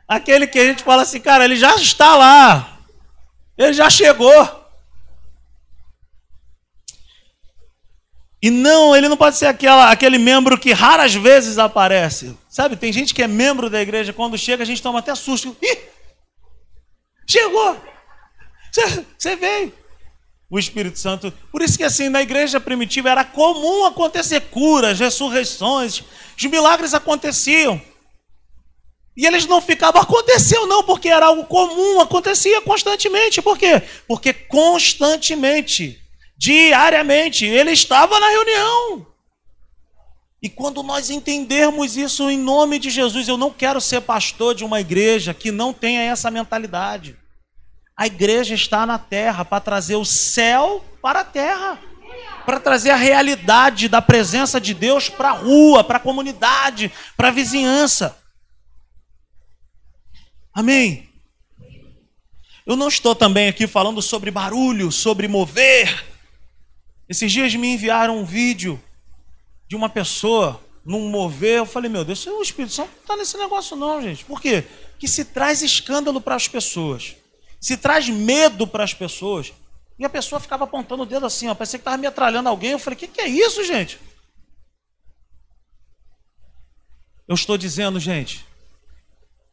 Aquele 0.08 0.46
que 0.46 0.60
a 0.60 0.66
gente 0.66 0.84
fala 0.84 1.02
assim, 1.02 1.20
cara, 1.20 1.44
ele 1.44 1.56
já 1.56 1.76
está 1.76 2.16
lá. 2.16 2.78
Ele 3.58 3.74
já 3.74 3.90
chegou. 3.90 4.64
E 8.40 8.52
não, 8.52 8.96
ele 8.96 9.10
não 9.10 9.18
pode 9.18 9.38
ser 9.38 9.48
aquela, 9.48 9.90
aquele 9.90 10.20
membro 10.20 10.58
que 10.58 10.72
raras 10.72 11.16
vezes 11.16 11.58
aparece. 11.58 12.38
Sabe, 12.48 12.76
tem 12.76 12.94
gente 12.94 13.14
que 13.14 13.24
é 13.24 13.28
membro 13.28 13.70
da 13.70 13.82
igreja, 13.82 14.14
quando 14.14 14.38
chega 14.38 14.62
a 14.62 14.66
gente 14.66 14.84
toma 14.84 15.00
até 15.00 15.16
susto. 15.16 15.58
Ih, 15.62 15.80
chegou! 17.28 17.82
Você 19.18 19.36
veio. 19.36 19.83
O 20.54 20.60
Espírito 20.60 21.00
Santo. 21.00 21.34
Por 21.52 21.64
isso 21.64 21.76
que 21.76 21.84
assim, 21.84 22.10
na 22.10 22.22
igreja 22.22 22.60
primitiva 22.60 23.10
era 23.10 23.24
comum 23.24 23.86
acontecer 23.86 24.40
curas, 24.40 25.00
ressurreições, 25.00 26.04
os 26.38 26.46
milagres 26.46 26.94
aconteciam. 26.94 27.82
E 29.18 29.26
eles 29.26 29.48
não 29.48 29.60
ficavam, 29.60 30.00
aconteceu 30.00 30.68
não, 30.68 30.84
porque 30.84 31.10
era 31.10 31.26
algo 31.26 31.46
comum, 31.46 32.00
acontecia 32.00 32.62
constantemente. 32.62 33.42
Por 33.42 33.58
quê? 33.58 33.82
Porque 34.08 34.32
constantemente, 34.32 36.00
diariamente, 36.38 37.46
ele 37.46 37.72
estava 37.72 38.20
na 38.20 38.30
reunião. 38.30 39.08
E 40.40 40.50
quando 40.50 40.84
nós 40.84 41.10
entendermos 41.10 41.98
isso 41.98 42.30
em 42.30 42.38
nome 42.38 42.78
de 42.78 42.92
Jesus, 42.92 43.28
eu 43.28 43.38
não 43.38 43.50
quero 43.50 43.82
ser 43.82 44.02
pastor 44.02 44.54
de 44.54 44.64
uma 44.64 44.80
igreja 44.80 45.34
que 45.34 45.50
não 45.50 45.74
tenha 45.74 46.02
essa 46.02 46.30
mentalidade. 46.30 47.23
A 47.96 48.08
igreja 48.08 48.56
está 48.56 48.86
na 48.86 48.98
terra 48.98 49.46
para 49.46 49.60
trazer 49.60 49.96
o 49.96 50.06
céu 50.06 50.84
para 51.02 51.20
a 51.20 51.26
terra, 51.26 51.80
para 52.46 52.60
trazer 52.60 52.90
a 52.90 52.96
realidade 52.96 53.88
da 53.88 54.02
presença 54.02 54.60
de 54.60 54.74
Deus 54.74 55.10
para 55.10 55.30
a 55.30 55.34
rua, 55.34 55.84
para 55.84 55.98
a 55.98 56.02
comunidade, 56.02 56.92
para 57.16 57.28
a 57.28 57.32
vizinhança. 57.32 58.18
Amém. 60.54 61.10
Eu 62.66 62.76
não 62.76 62.88
estou 62.88 63.14
também 63.14 63.50
aqui 63.50 63.68
falando 63.68 64.02
sobre 64.02 64.32
barulho, 64.32 64.92
sobre 64.92 65.28
mover. 65.28 66.06
Esses 67.10 67.32
dias 67.32 67.54
me 67.56 67.74
enviaram 67.74 68.18
um 68.18 68.26
vídeo 68.26 68.82
de 69.68 69.76
uma 69.76 69.90
pessoa 69.90 70.64
num 70.86 71.10
mover. 71.10 71.58
Eu 71.58 71.66
falei, 71.66 71.90
meu 71.90 72.06
Deus, 72.06 72.26
o 72.26 72.42
Espírito 72.42 72.74
Santo 72.74 72.92
não 72.92 73.02
está 73.02 73.16
nesse 73.18 73.38
negócio, 73.38 73.76
não, 73.76 74.02
gente. 74.02 74.24
Por 74.24 74.42
quê? 74.42 74.64
Que 74.98 75.08
se 75.08 75.26
traz 75.26 75.62
escândalo 75.62 76.22
para 76.22 76.36
as 76.36 76.48
pessoas, 76.48 77.16
se 77.64 77.78
traz 77.78 78.10
medo 78.10 78.68
para 78.68 78.84
as 78.84 78.94
pessoas. 78.94 79.54
E 79.98 80.04
a 80.04 80.10
pessoa 80.10 80.42
ficava 80.42 80.66
apontando 80.66 81.04
o 81.04 81.06
dedo 81.06 81.26
assim, 81.26 81.48
ó, 81.48 81.56
parecia 81.56 81.80
que 81.80 81.82
estava 81.82 81.96
metralhando 81.96 82.50
alguém. 82.50 82.72
Eu 82.72 82.80
falei, 82.80 82.98
o 82.98 83.00
que, 83.00 83.08
que 83.08 83.22
é 83.22 83.28
isso, 83.28 83.64
gente? 83.64 83.98
Eu 87.26 87.36
estou 87.36 87.58
dizendo, 87.58 88.02
gente, 88.02 88.46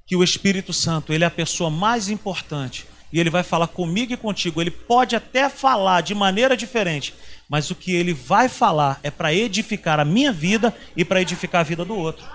que 0.04 0.16
o 0.16 0.24
Espírito 0.24 0.72
Santo, 0.72 1.12
ele 1.12 1.22
é 1.22 1.26
a 1.28 1.30
pessoa 1.30 1.70
mais 1.70 2.08
importante 2.08 2.84
e 3.12 3.20
ele 3.20 3.30
vai 3.30 3.44
falar 3.44 3.68
comigo 3.68 4.12
e 4.12 4.16
contigo. 4.16 4.60
Ele 4.60 4.72
pode 4.72 5.14
até 5.14 5.48
falar 5.48 6.00
de 6.00 6.12
maneira 6.12 6.56
diferente, 6.56 7.14
mas 7.48 7.70
o 7.70 7.76
que 7.76 7.94
ele 7.94 8.12
vai 8.12 8.48
falar 8.48 8.98
é 9.04 9.10
para 9.10 9.32
edificar 9.32 10.00
a 10.00 10.04
minha 10.04 10.32
vida 10.32 10.76
e 10.96 11.04
para 11.04 11.22
edificar 11.22 11.60
a 11.60 11.64
vida 11.64 11.84
do 11.84 11.94
outro. 11.94 12.26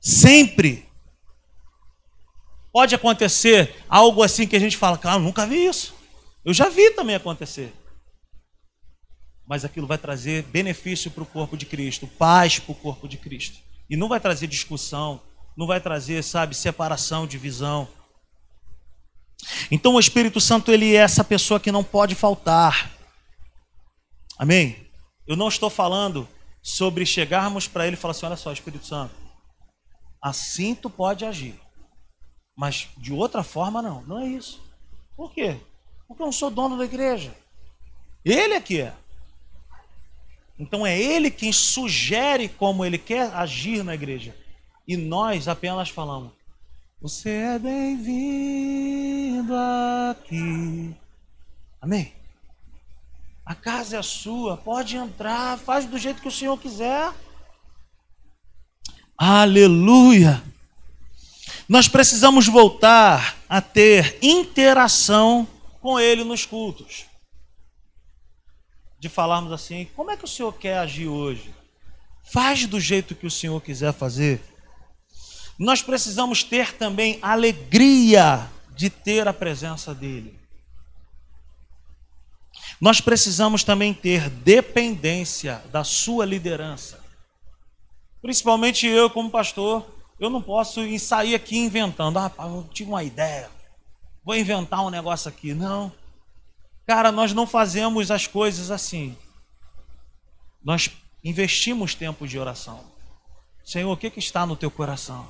Sempre 0.00 0.86
pode 2.76 2.94
acontecer 2.94 3.74
algo 3.88 4.22
assim 4.22 4.46
que 4.46 4.54
a 4.54 4.58
gente 4.58 4.76
fala, 4.76 4.98
cara, 4.98 5.18
nunca 5.18 5.46
vi 5.46 5.64
isso. 5.64 5.94
Eu 6.44 6.52
já 6.52 6.68
vi 6.68 6.90
também 6.90 7.16
acontecer. 7.16 7.72
Mas 9.48 9.64
aquilo 9.64 9.86
vai 9.86 9.96
trazer 9.96 10.42
benefício 10.42 11.10
para 11.10 11.22
o 11.22 11.26
corpo 11.26 11.56
de 11.56 11.64
Cristo, 11.64 12.06
paz 12.06 12.58
para 12.58 12.72
o 12.72 12.74
corpo 12.74 13.08
de 13.08 13.16
Cristo. 13.16 13.56
E 13.88 13.96
não 13.96 14.10
vai 14.10 14.20
trazer 14.20 14.46
discussão, 14.46 15.22
não 15.56 15.66
vai 15.66 15.80
trazer, 15.80 16.22
sabe, 16.22 16.54
separação, 16.54 17.26
divisão. 17.26 17.88
Então 19.70 19.94
o 19.94 20.00
Espírito 20.00 20.38
Santo 20.38 20.70
ele 20.70 20.94
é 20.94 20.98
essa 20.98 21.24
pessoa 21.24 21.58
que 21.58 21.72
não 21.72 21.82
pode 21.82 22.14
faltar. 22.14 22.92
Amém? 24.38 24.86
Eu 25.26 25.34
não 25.34 25.48
estou 25.48 25.70
falando 25.70 26.28
sobre 26.62 27.06
chegarmos 27.06 27.66
para 27.66 27.86
ele 27.86 27.96
e 27.96 27.98
falar 27.98 28.10
assim: 28.10 28.26
olha 28.26 28.36
só, 28.36 28.52
Espírito 28.52 28.84
Santo, 28.84 29.14
assim 30.22 30.74
tu 30.74 30.90
pode 30.90 31.24
agir, 31.24 31.58
mas 32.56 32.88
de 32.96 33.12
outra 33.12 33.42
forma 33.44 33.82
não. 33.82 34.02
Não 34.02 34.18
é 34.18 34.26
isso. 34.26 34.62
Por 35.14 35.30
quê? 35.32 35.58
Porque 36.08 36.22
eu 36.22 36.26
não 36.26 36.32
sou 36.32 36.50
dono 36.50 36.78
da 36.78 36.84
igreja. 36.84 37.36
Ele 38.24 38.54
é 38.54 38.60
que 38.60 38.80
é. 38.80 38.94
Então 40.58 40.86
é 40.86 40.98
ele 40.98 41.30
quem 41.30 41.52
sugere 41.52 42.48
como 42.48 42.82
ele 42.84 42.96
quer 42.96 43.30
agir 43.34 43.84
na 43.84 43.94
igreja. 43.94 44.34
E 44.88 44.96
nós 44.96 45.48
apenas 45.48 45.90
falamos: 45.90 46.32
Você 47.00 47.28
é 47.30 47.58
bem-vindo 47.58 49.52
aqui. 50.10 50.96
Amém? 51.80 52.14
A 53.44 53.54
casa 53.54 53.98
é 53.98 54.02
sua, 54.02 54.56
pode 54.56 54.96
entrar, 54.96 55.58
faz 55.58 55.84
do 55.84 55.98
jeito 55.98 56.22
que 56.22 56.28
o 56.28 56.32
Senhor 56.32 56.58
quiser. 56.58 57.12
Aleluia! 59.16 60.42
Nós 61.68 61.88
precisamos 61.88 62.46
voltar 62.46 63.36
a 63.48 63.60
ter 63.60 64.18
interação 64.22 65.46
com 65.80 65.98
Ele 65.98 66.24
nos 66.24 66.46
cultos. 66.46 67.06
De 68.98 69.08
falarmos 69.08 69.52
assim: 69.52 69.88
como 69.96 70.10
é 70.10 70.16
que 70.16 70.24
o 70.24 70.28
Senhor 70.28 70.52
quer 70.52 70.78
agir 70.78 71.08
hoje? 71.08 71.54
Faz 72.22 72.66
do 72.66 72.80
jeito 72.80 73.14
que 73.14 73.26
o 73.26 73.30
Senhor 73.30 73.60
quiser 73.60 73.92
fazer 73.92 74.42
nós 75.58 75.80
precisamos 75.80 76.42
ter 76.42 76.74
também 76.74 77.18
alegria 77.22 78.50
de 78.74 78.90
ter 78.90 79.26
a 79.26 79.32
presença 79.32 79.94
dEle. 79.94 80.38
Nós 82.78 83.00
precisamos 83.00 83.64
também 83.64 83.94
ter 83.94 84.28
dependência 84.28 85.62
da 85.72 85.82
sua 85.82 86.26
liderança. 86.26 87.02
Principalmente 88.20 88.86
eu, 88.86 89.08
como 89.08 89.30
pastor, 89.30 89.86
eu 90.18 90.30
não 90.30 90.40
posso 90.40 90.80
sair 90.98 91.34
aqui 91.34 91.58
inventando. 91.58 92.18
Ah, 92.18 92.32
eu 92.40 92.68
tive 92.72 92.90
uma 92.90 93.04
ideia, 93.04 93.50
vou 94.24 94.36
inventar 94.36 94.84
um 94.84 94.90
negócio 94.90 95.28
aqui. 95.28 95.54
Não. 95.54 95.92
Cara, 96.86 97.10
nós 97.10 97.32
não 97.32 97.46
fazemos 97.46 98.10
as 98.10 98.26
coisas 98.26 98.70
assim. 98.70 99.16
Nós 100.62 100.90
investimos 101.22 101.94
tempo 101.94 102.26
de 102.26 102.38
oração. 102.38 102.84
Senhor, 103.64 103.92
o 103.92 103.96
que, 103.96 104.10
que 104.10 104.20
está 104.20 104.46
no 104.46 104.56
teu 104.56 104.70
coração? 104.70 105.28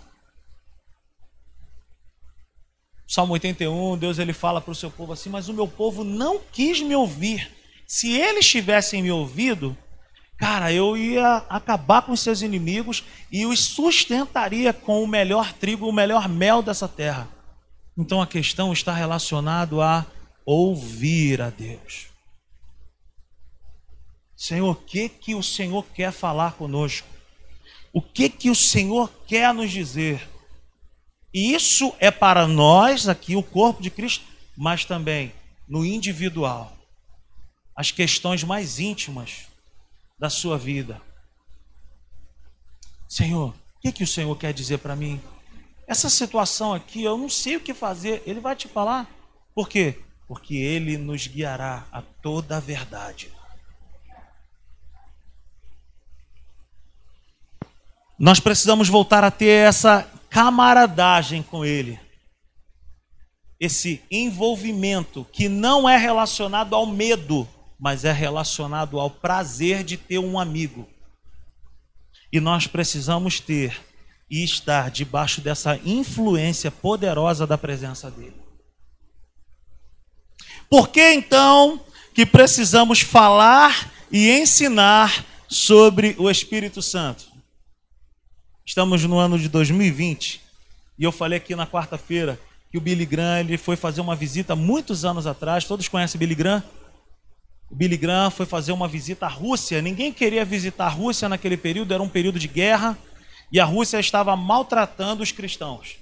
Salmo 3.09 3.35
81, 3.35 3.97
Deus 3.97 4.19
ele 4.19 4.33
fala 4.33 4.61
para 4.61 4.73
o 4.73 4.75
seu 4.75 4.91
povo 4.91 5.13
assim: 5.13 5.31
Mas 5.31 5.49
o 5.49 5.55
meu 5.55 5.69
povo 5.69 6.05
não 6.05 6.41
quis 6.41 6.81
me 6.81 6.95
ouvir. 6.95 7.51
Se 7.87 8.13
eles 8.13 8.47
tivessem 8.47 9.03
me 9.03 9.13
ouvido, 9.13 9.77
cara, 10.39 10.73
eu 10.73 10.97
ia 10.97 11.37
acabar 11.49 12.03
com 12.03 12.15
seus 12.15 12.43
inimigos 12.43 13.05
e 13.31 13.47
os 13.47 13.61
sustentaria 13.61 14.73
com 14.73 15.03
o 15.03 15.07
melhor 15.07 15.53
trigo, 15.53 15.89
o 15.89 15.93
melhor 15.93 16.29
mel 16.29 16.63
dessa 16.63 16.89
terra. 16.89 17.29
Então 17.97 18.21
a 18.21 18.27
questão 18.27 18.73
está 18.73 18.93
relacionada 18.93 19.83
a 19.83 20.05
ouvir 20.45 21.41
a 21.41 21.51
Deus. 21.51 22.07
Senhor, 24.37 24.71
o 24.71 24.75
que 24.75 25.09
que 25.09 25.35
o 25.35 25.43
Senhor 25.43 25.85
quer 25.95 26.13
falar 26.13 26.53
conosco? 26.53 27.09
O 27.93 28.03
que 28.03 28.29
que 28.29 28.51
o 28.51 28.55
Senhor 28.55 29.11
quer 29.27 29.55
nos 29.55 29.71
dizer? 29.71 30.29
Isso 31.33 31.95
é 31.99 32.11
para 32.11 32.47
nós 32.47 33.09
aqui, 33.09 33.35
o 33.35 33.43
corpo 33.43 33.83
de 33.83 33.91
Cristo, 33.91 34.25
mas 34.57 34.85
também 34.85 35.33
no 35.67 35.85
individual. 35.85 36.77
As 37.75 37.91
questões 37.91 38.45
mais 38.45 38.79
íntimas 38.79 39.47
da 40.19 40.31
sua 40.31 40.57
vida. 40.57 41.01
Senhor, 43.09 43.51
o 43.51 43.81
que, 43.81 43.93
que 43.93 44.05
o 44.05 44.07
Senhor 44.07 44.35
quer 44.37 44.53
dizer 44.53 44.79
para 44.79 44.97
mim? 44.97 45.21
Essa 45.87 46.11
situação 46.11 46.75
aqui, 46.75 47.03
eu 47.03 47.17
não 47.17 47.29
sei 47.29 47.57
o 47.57 47.61
que 47.61 47.73
fazer. 47.73 48.23
Ele 48.27 48.41
vai 48.41 48.57
te 48.57 48.67
falar. 48.67 49.09
Por 49.55 49.69
quê? 49.69 49.99
Porque 50.27 50.57
Ele 50.57 50.99
nos 50.99 51.27
guiará 51.27 51.87
a 51.93 52.03
toda 52.03 52.57
a 52.57 52.61
verdade. 52.61 53.31
Nós 58.19 58.41
precisamos 58.41 58.89
voltar 58.89 59.23
a 59.23 59.31
ter 59.31 59.69
essa 59.69 60.11
camaradagem 60.31 61.43
com 61.43 61.65
ele. 61.65 62.01
Esse 63.61 64.03
envolvimento 64.11 65.27
que 65.33 65.49
não 65.49 65.89
é 65.89 65.99
relacionado 65.99 66.75
ao 66.75 66.87
medo, 66.87 67.47
mas 67.79 68.05
é 68.05 68.13
relacionado 68.13 68.99
ao 68.99 69.11
prazer 69.11 69.85
de 69.85 69.97
ter 69.97 70.19
um 70.19 70.39
amigo. 70.39 70.89
E 72.33 72.41
nós 72.41 72.67
precisamos 72.67 73.41
ter 73.41 73.81
e 74.31 74.43
estar 74.43 74.91
debaixo 74.91 75.41
dessa 75.41 75.79
influência 75.85 76.71
poderosa 76.71 77.47
da 77.47 77.57
presença 77.57 78.11
dele. 78.11 78.37
Por 80.69 80.89
que 80.89 81.13
então 81.13 81.81
que 82.13 82.27
precisamos 82.27 83.01
falar 83.01 83.93
e 84.11 84.31
ensinar 84.31 85.25
sobre 85.49 86.17
o 86.19 86.29
Espírito 86.29 86.83
Santo? 86.83 87.27
Estamos 88.65 89.05
no 89.05 89.17
ano 89.17 89.39
de 89.39 89.49
2020 89.49 90.41
e 90.99 91.05
eu 91.05 91.13
falei 91.13 91.37
aqui 91.39 91.55
na 91.55 91.67
quarta-feira 91.67 92.41
que 92.71 92.79
o 92.79 92.81
Billy 92.81 93.07
Graham 93.07 93.41
ele 93.41 93.57
foi 93.57 93.77
fazer 93.77 94.01
uma 94.01 94.17
visita 94.17 94.57
muitos 94.57 95.05
anos 95.05 95.27
atrás. 95.27 95.65
Todos 95.65 95.87
conhecem 95.87 96.19
Billy 96.19 96.35
Graham? 96.35 96.63
O 97.71 97.75
Billy 97.75 97.97
Graham 97.97 98.31
foi 98.31 98.47
fazer 98.47 98.73
uma 98.73 98.87
visita 98.87 99.27
à 99.27 99.29
Rússia. 99.29 99.83
Ninguém 99.83 100.13
queria 100.13 100.45
visitar 100.45 100.87
a 100.87 100.91
Rússia 100.91 101.29
naquele 101.29 101.57
período, 101.57 101.93
era 101.93 102.03
um 102.03 102.09
período 102.09 102.39
de 102.39 102.49
guerra 102.49 102.97
e 103.51 103.61
a 103.61 103.65
Rússia 103.65 103.99
estava 103.99 104.37
maltratando 104.37 105.23
os 105.23 105.33
cristãos. 105.33 105.97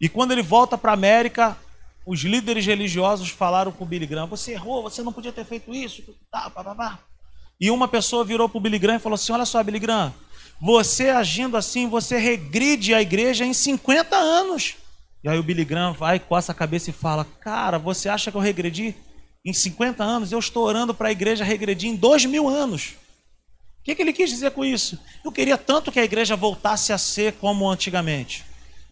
E 0.00 0.08
quando 0.08 0.32
ele 0.32 0.42
volta 0.42 0.78
para 0.78 0.92
a 0.92 0.94
América, 0.94 1.56
os 2.06 2.20
líderes 2.20 2.64
religiosos 2.64 3.28
falaram 3.28 3.70
com 3.70 3.84
o 3.84 3.86
Billy 3.86 4.06
Graham: 4.06 4.26
você 4.26 4.52
errou, 4.52 4.82
você 4.82 5.02
não 5.02 5.12
podia 5.12 5.32
ter 5.32 5.44
feito 5.44 5.74
isso. 5.74 6.02
Tá. 6.30 6.98
E 7.60 7.70
uma 7.70 7.86
pessoa 7.86 8.24
virou 8.24 8.48
para 8.48 8.58
o 8.58 8.60
Billy 8.60 8.78
Graham 8.78 8.96
e 8.96 9.00
falou 9.00 9.14
assim: 9.14 9.32
Olha 9.32 9.44
só, 9.44 9.62
Billy 9.62 9.78
Graham, 9.78 10.14
você 10.60 11.10
agindo 11.10 11.56
assim, 11.56 11.88
você 11.88 12.16
regride 12.16 12.94
a 12.94 13.02
igreja 13.02 13.44
em 13.44 13.52
50 13.52 14.16
anos. 14.16 14.76
E 15.22 15.28
aí 15.28 15.38
o 15.38 15.42
Billy 15.42 15.64
Graham 15.64 15.92
vai, 15.92 16.18
coça 16.18 16.52
a 16.52 16.54
cabeça 16.54 16.90
e 16.90 16.94
fala: 16.94 17.26
Cara, 17.40 17.78
você 17.78 18.08
acha 18.08 18.30
que 18.30 18.36
eu 18.36 18.40
regredi 18.40 18.94
em 19.44 19.52
50 19.52 20.02
anos? 20.02 20.32
Eu 20.32 20.38
estou 20.38 20.64
orando 20.64 20.94
para 20.94 21.08
a 21.08 21.12
igreja 21.12 21.44
regredir 21.44 21.90
em 21.90 21.96
2 21.96 22.26
mil 22.26 22.48
anos. 22.48 22.94
O 23.80 23.82
que, 23.82 23.94
que 23.94 24.02
ele 24.02 24.12
quis 24.12 24.28
dizer 24.30 24.50
com 24.50 24.64
isso? 24.64 24.98
Eu 25.24 25.32
queria 25.32 25.56
tanto 25.56 25.90
que 25.90 25.98
a 25.98 26.04
igreja 26.04 26.36
voltasse 26.36 26.92
a 26.92 26.98
ser 26.98 27.34
como 27.34 27.68
antigamente 27.68 28.44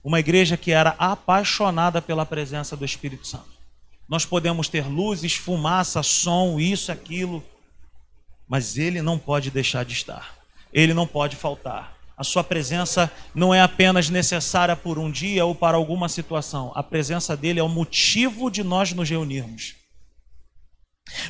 uma 0.02 0.20
igreja 0.20 0.56
que 0.56 0.70
era 0.70 0.94
apaixonada 0.98 2.00
pela 2.00 2.24
presença 2.24 2.76
do 2.76 2.84
Espírito 2.84 3.26
Santo. 3.26 3.58
Nós 4.08 4.24
podemos 4.24 4.68
ter 4.68 4.86
luzes, 4.86 5.34
fumaça, 5.34 6.02
som, 6.02 6.58
isso, 6.58 6.90
aquilo, 6.90 7.44
mas 8.48 8.78
ele 8.78 9.02
não 9.02 9.18
pode 9.18 9.50
deixar 9.50 9.84
de 9.84 9.92
estar. 9.92 10.34
Ele 10.72 10.94
não 10.94 11.06
pode 11.06 11.36
faltar. 11.36 11.94
A 12.16 12.24
sua 12.24 12.42
presença 12.42 13.12
não 13.34 13.54
é 13.54 13.60
apenas 13.60 14.08
necessária 14.08 14.74
por 14.74 14.98
um 14.98 15.10
dia 15.10 15.44
ou 15.44 15.54
para 15.54 15.76
alguma 15.76 16.08
situação. 16.08 16.72
A 16.74 16.82
presença 16.82 17.36
dele 17.36 17.60
é 17.60 17.62
o 17.62 17.68
motivo 17.68 18.50
de 18.50 18.64
nós 18.64 18.92
nos 18.92 19.10
reunirmos. 19.10 19.74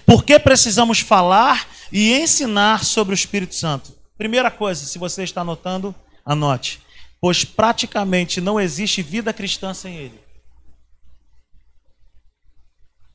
Por 0.05 0.24
que 0.24 0.39
precisamos 0.39 1.01
falar 1.01 1.68
e 1.93 2.12
ensinar 2.12 2.85
sobre 2.85 3.12
o 3.12 3.16
Espírito 3.16 3.55
Santo? 3.55 3.97
Primeira 4.16 4.51
coisa, 4.51 4.85
se 4.85 4.99
você 4.99 5.22
está 5.22 5.43
anotando, 5.43 5.95
anote. 6.24 6.81
Pois 7.20 7.45
praticamente 7.45 8.41
não 8.41 8.61
existe 8.61 9.03
vida 9.03 9.33
cristã 9.33 9.72
sem 9.74 9.97
ele. 9.97 10.20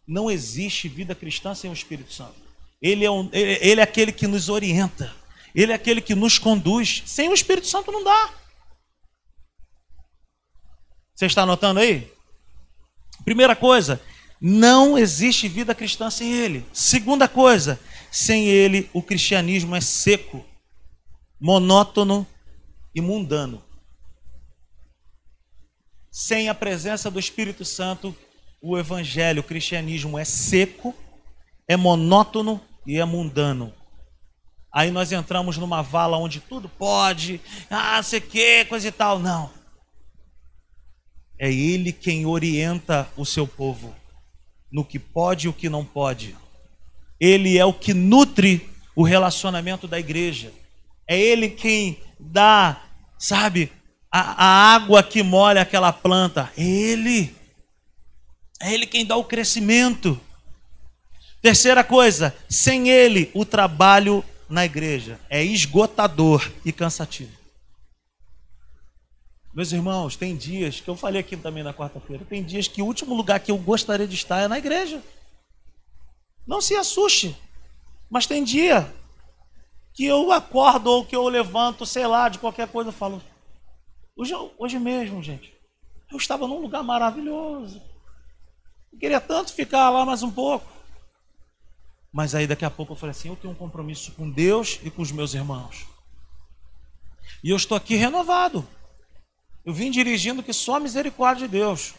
Não 0.08 0.30
existe 0.30 0.90
vida 0.90 1.16
cristã 1.16 1.56
sem 1.56 1.70
o 1.70 1.74
Espírito 1.74 2.14
Santo. 2.14 2.36
Ele 2.82 3.06
é, 3.06 3.12
um, 3.12 3.30
ele 3.32 3.80
é 3.80 3.84
aquele 3.84 4.12
que 4.12 4.28
nos 4.28 4.50
orienta. 4.50 5.14
Ele 5.56 5.72
é 5.72 5.76
aquele 5.76 6.02
que 6.02 6.16
nos 6.16 6.38
conduz. 6.38 7.04
Sem 7.06 7.30
o 7.30 7.34
Espírito 7.34 7.68
Santo 7.68 7.92
não 7.92 8.04
dá. 8.04 8.34
Você 11.16 11.28
está 11.28 11.44
anotando 11.44 11.80
aí? 11.80 12.12
Primeira 13.24 13.56
coisa, 13.56 14.02
não 14.46 14.98
existe 14.98 15.48
vida 15.48 15.74
cristã 15.74 16.10
sem 16.10 16.34
ele. 16.34 16.66
Segunda 16.74 17.30
coisa, 17.30 17.80
sem 18.12 18.46
ele 18.46 18.90
o 18.92 19.02
cristianismo 19.02 19.74
é 19.74 19.80
seco, 19.80 20.46
monótono 21.40 22.28
e 22.94 23.00
mundano. 23.00 23.64
Sem 26.12 26.50
a 26.50 26.54
presença 26.54 27.10
do 27.10 27.22
Espírito 27.22 27.64
Santo, 27.64 28.14
o 28.62 28.78
evangelho, 28.78 29.40
o 29.40 29.46
cristianismo 29.46 30.20
é 30.20 30.26
seco, 30.26 30.94
é 31.66 31.78
monótono 31.78 32.60
e 32.86 33.00
é 33.00 33.06
mundano. 33.06 33.74
Aí 34.74 34.92
nós 34.92 35.14
entramos 35.14 35.56
numa 35.56 35.82
vala 35.82 36.18
onde 36.18 36.42
tudo 36.42 36.68
pode, 36.68 37.40
ah, 37.70 38.04
sei 38.04 38.20
que, 38.20 38.66
coisa 38.66 38.90
e 38.90 38.92
tal. 38.92 39.20
Não. 39.20 39.50
É 41.40 41.50
Ele 41.50 41.94
quem 41.94 42.26
orienta 42.26 43.10
o 43.16 43.26
seu 43.26 43.48
povo 43.48 44.03
no 44.74 44.84
que 44.84 44.98
pode 44.98 45.46
e 45.46 45.50
o 45.50 45.54
que 45.54 45.70
não 45.70 45.86
pode. 45.86 46.36
Ele 47.20 47.58
é 47.60 47.64
o 47.64 47.72
que 47.72 47.94
nutre 47.94 48.68
o 48.96 49.04
relacionamento 49.04 49.88
da 49.88 50.00
igreja. 50.00 50.52
É 51.08 51.18
Ele 51.18 51.48
quem 51.48 52.00
dá, 52.20 52.82
sabe, 53.20 53.72
a, 54.12 54.44
a 54.44 54.74
água 54.74 55.04
que 55.04 55.22
molha 55.22 55.62
aquela 55.62 55.94
planta. 55.94 56.52
É 56.58 56.64
Ele. 56.64 57.36
É 58.60 58.74
Ele 58.74 58.88
quem 58.88 59.06
dá 59.06 59.16
o 59.16 59.24
crescimento. 59.24 60.20
Terceira 61.40 61.84
coisa, 61.84 62.34
sem 62.50 62.90
ele, 62.90 63.30
o 63.34 63.44
trabalho 63.44 64.24
na 64.50 64.64
igreja 64.64 65.20
é 65.30 65.44
esgotador 65.44 66.50
e 66.64 66.72
cansativo. 66.72 67.43
Meus 69.54 69.72
irmãos, 69.72 70.16
tem 70.16 70.36
dias 70.36 70.82
que 70.82 70.90
eu 70.90 70.96
falei 70.96 71.22
aqui 71.22 71.38
também 71.38 71.62
na 71.62 71.74
quarta-feira, 71.74 72.26
tem 72.26 72.44
dias 72.44 72.68
que 72.68 72.82
o 72.82 72.86
último 72.86 73.14
lugar 73.14 73.40
que 73.40 73.52
eu 73.52 73.58
gostaria 73.58 74.08
de 74.08 74.16
estar 74.16 74.40
é 74.40 74.48
na 74.48 74.58
igreja. 74.58 75.02
Não 76.46 76.60
se 76.60 76.76
assuste, 76.76 77.38
mas 78.10 78.26
tem 78.26 78.44
dia 78.44 78.92
que 79.94 80.06
eu 80.06 80.32
acordo 80.32 80.88
ou 80.90 81.06
que 81.06 81.16
eu 81.16 81.28
levanto, 81.28 81.86
sei 81.86 82.08
lá, 82.08 82.30
de 82.30 82.40
qualquer 82.40 82.68
coisa, 82.68 82.90
eu 82.90 82.94
falo. 82.94 83.22
Hoje, 84.16 84.34
hoje 84.58 84.80
mesmo, 84.80 85.22
gente, 85.22 85.54
eu 86.12 86.18
estava 86.18 86.48
num 86.48 86.60
lugar 86.60 86.84
maravilhoso. 86.84 87.80
Eu 88.92 88.98
queria 88.98 89.22
tanto 89.22 89.54
ficar 89.54 89.92
lá 89.92 90.04
mais 90.04 90.24
um 90.24 90.32
pouco. 90.32 90.66
Mas 92.12 92.34
aí 92.34 92.48
daqui 92.48 92.66
a 92.66 92.72
pouco 92.72 92.94
eu 92.94 92.98
falei 92.98 93.12
assim: 93.12 93.30
eu 93.30 93.36
tenho 93.36 93.54
um 93.54 93.58
compromisso 93.58 94.12
com 94.14 94.30
Deus 94.30 94.80
e 94.84 94.90
com 94.90 95.02
os 95.04 95.12
meus 95.12 95.36
irmãos. 95.36 95.86
E 97.44 97.52
eu 97.52 97.56
estou 97.56 97.78
aqui 97.78 97.96
renovado. 97.96 98.68
Eu 99.66 99.74
vim 99.74 99.90
dirigindo 99.90 100.44
que 100.44 100.52
só 100.52 100.76
a 100.76 100.80
misericórdia 100.80 101.48
de 101.48 101.54
Deus. 101.54 101.94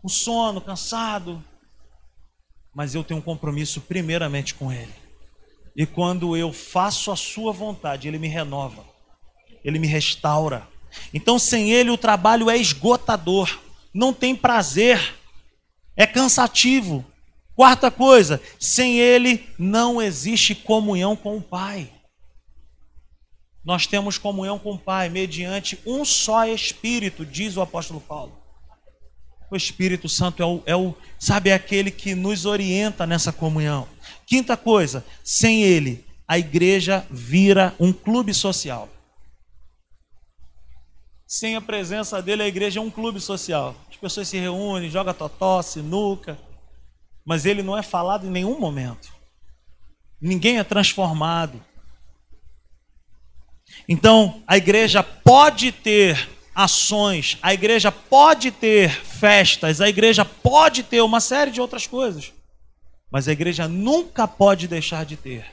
Com 0.00 0.08
sono, 0.08 0.60
cansado. 0.60 1.44
Mas 2.74 2.94
eu 2.94 3.04
tenho 3.04 3.20
um 3.20 3.22
compromisso 3.22 3.80
primeiramente 3.80 4.54
com 4.54 4.72
Ele. 4.72 4.94
E 5.76 5.84
quando 5.84 6.36
eu 6.36 6.52
faço 6.52 7.10
a 7.10 7.16
Sua 7.16 7.52
vontade, 7.52 8.08
Ele 8.08 8.18
me 8.18 8.28
renova. 8.28 8.84
Ele 9.62 9.78
me 9.78 9.86
restaura. 9.86 10.66
Então, 11.12 11.38
sem 11.38 11.70
Ele, 11.70 11.90
o 11.90 11.98
trabalho 11.98 12.48
é 12.48 12.56
esgotador. 12.56 13.60
Não 13.92 14.12
tem 14.12 14.34
prazer. 14.34 15.14
É 15.94 16.06
cansativo. 16.06 17.04
Quarta 17.54 17.90
coisa, 17.90 18.40
sem 18.58 18.98
Ele 18.98 19.46
não 19.58 20.00
existe 20.00 20.54
comunhão 20.54 21.14
com 21.14 21.36
o 21.36 21.42
Pai. 21.42 21.92
Nós 23.64 23.86
temos 23.86 24.18
comunhão 24.18 24.58
com 24.58 24.72
o 24.72 24.78
Pai 24.78 25.08
mediante 25.08 25.78
um 25.86 26.04
só 26.04 26.46
Espírito, 26.46 27.24
diz 27.24 27.56
o 27.56 27.60
apóstolo 27.60 28.00
Paulo. 28.00 28.32
O 29.50 29.56
Espírito 29.56 30.08
Santo 30.08 30.42
é 30.42 30.46
o, 30.46 30.62
é 30.66 30.74
o, 30.74 30.94
sabe, 31.18 31.50
é 31.50 31.54
aquele 31.54 31.90
que 31.90 32.14
nos 32.14 32.46
orienta 32.46 33.06
nessa 33.06 33.32
comunhão. 33.32 33.86
Quinta 34.26 34.56
coisa, 34.56 35.04
sem 35.22 35.62
Ele, 35.62 36.04
a 36.26 36.38
igreja 36.38 37.06
vira 37.10 37.74
um 37.78 37.92
clube 37.92 38.32
social. 38.32 38.88
Sem 41.26 41.54
a 41.54 41.60
presença 41.60 42.20
dele, 42.22 42.42
a 42.42 42.48
igreja 42.48 42.80
é 42.80 42.82
um 42.82 42.90
clube 42.90 43.20
social. 43.20 43.76
As 43.90 43.96
pessoas 43.96 44.28
se 44.28 44.38
reúnem, 44.38 44.90
jogam 44.90 45.14
totó, 45.14 45.62
sinuca 45.62 46.38
mas 47.24 47.46
ele 47.46 47.62
não 47.62 47.76
é 47.76 47.82
falado 47.82 48.26
em 48.26 48.30
nenhum 48.30 48.58
momento. 48.58 49.12
Ninguém 50.20 50.58
é 50.58 50.64
transformado. 50.64 51.62
Então, 53.88 54.42
a 54.46 54.56
igreja 54.56 55.02
pode 55.02 55.72
ter 55.72 56.28
ações, 56.54 57.38
a 57.42 57.54
igreja 57.54 57.90
pode 57.90 58.50
ter 58.50 58.90
festas, 58.90 59.80
a 59.80 59.88
igreja 59.88 60.24
pode 60.24 60.82
ter 60.82 61.00
uma 61.00 61.20
série 61.20 61.50
de 61.50 61.60
outras 61.60 61.86
coisas, 61.86 62.32
mas 63.10 63.26
a 63.28 63.32
igreja 63.32 63.66
nunca 63.66 64.28
pode 64.28 64.68
deixar 64.68 65.04
de 65.04 65.16
ter 65.16 65.46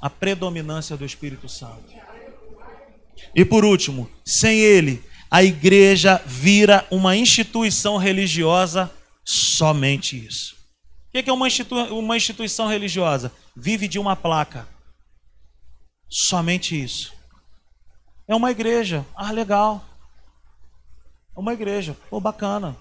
a 0.00 0.08
predominância 0.08 0.96
do 0.96 1.04
Espírito 1.04 1.48
Santo. 1.48 1.94
E 3.34 3.44
por 3.44 3.64
último, 3.64 4.10
sem 4.24 4.58
ele, 4.58 5.02
a 5.30 5.42
igreja 5.42 6.22
vira 6.24 6.86
uma 6.90 7.16
instituição 7.16 7.96
religiosa, 7.96 8.90
somente 9.24 10.24
isso. 10.24 10.54
O 11.08 11.22
que 11.22 11.30
é 11.30 11.32
uma, 11.32 11.48
uma 11.90 12.16
instituição 12.16 12.68
religiosa? 12.68 13.32
Vive 13.56 13.88
de 13.88 13.98
uma 13.98 14.14
placa. 14.14 14.68
Somente 16.08 16.80
isso. 16.80 17.15
É 18.28 18.34
uma 18.34 18.50
igreja. 18.50 19.06
Ah, 19.14 19.30
legal. 19.30 19.84
É 21.36 21.40
uma 21.40 21.52
igreja. 21.52 21.96
Pô, 22.10 22.20
bacana. 22.20 22.76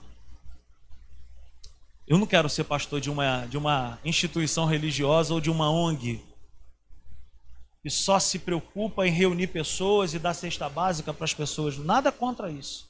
Eu 2.07 2.17
não 2.17 2.27
quero 2.27 2.49
ser 2.49 2.63
pastor 2.63 3.01
de 3.01 3.09
uma, 3.09 3.45
de 3.45 3.57
uma 3.57 3.99
instituição 4.03 4.65
religiosa 4.65 5.33
ou 5.33 5.41
de 5.41 5.49
uma 5.49 5.69
ONG 5.69 6.23
que 7.81 7.89
só 7.89 8.19
se 8.19 8.39
preocupa 8.39 9.05
em 9.05 9.11
reunir 9.11 9.47
pessoas 9.47 10.13
e 10.13 10.19
dar 10.19 10.33
cesta 10.33 10.67
básica 10.67 11.13
para 11.13 11.25
as 11.25 11.33
pessoas. 11.33 11.77
Nada 11.77 12.11
contra 12.11 12.49
isso. 12.49 12.89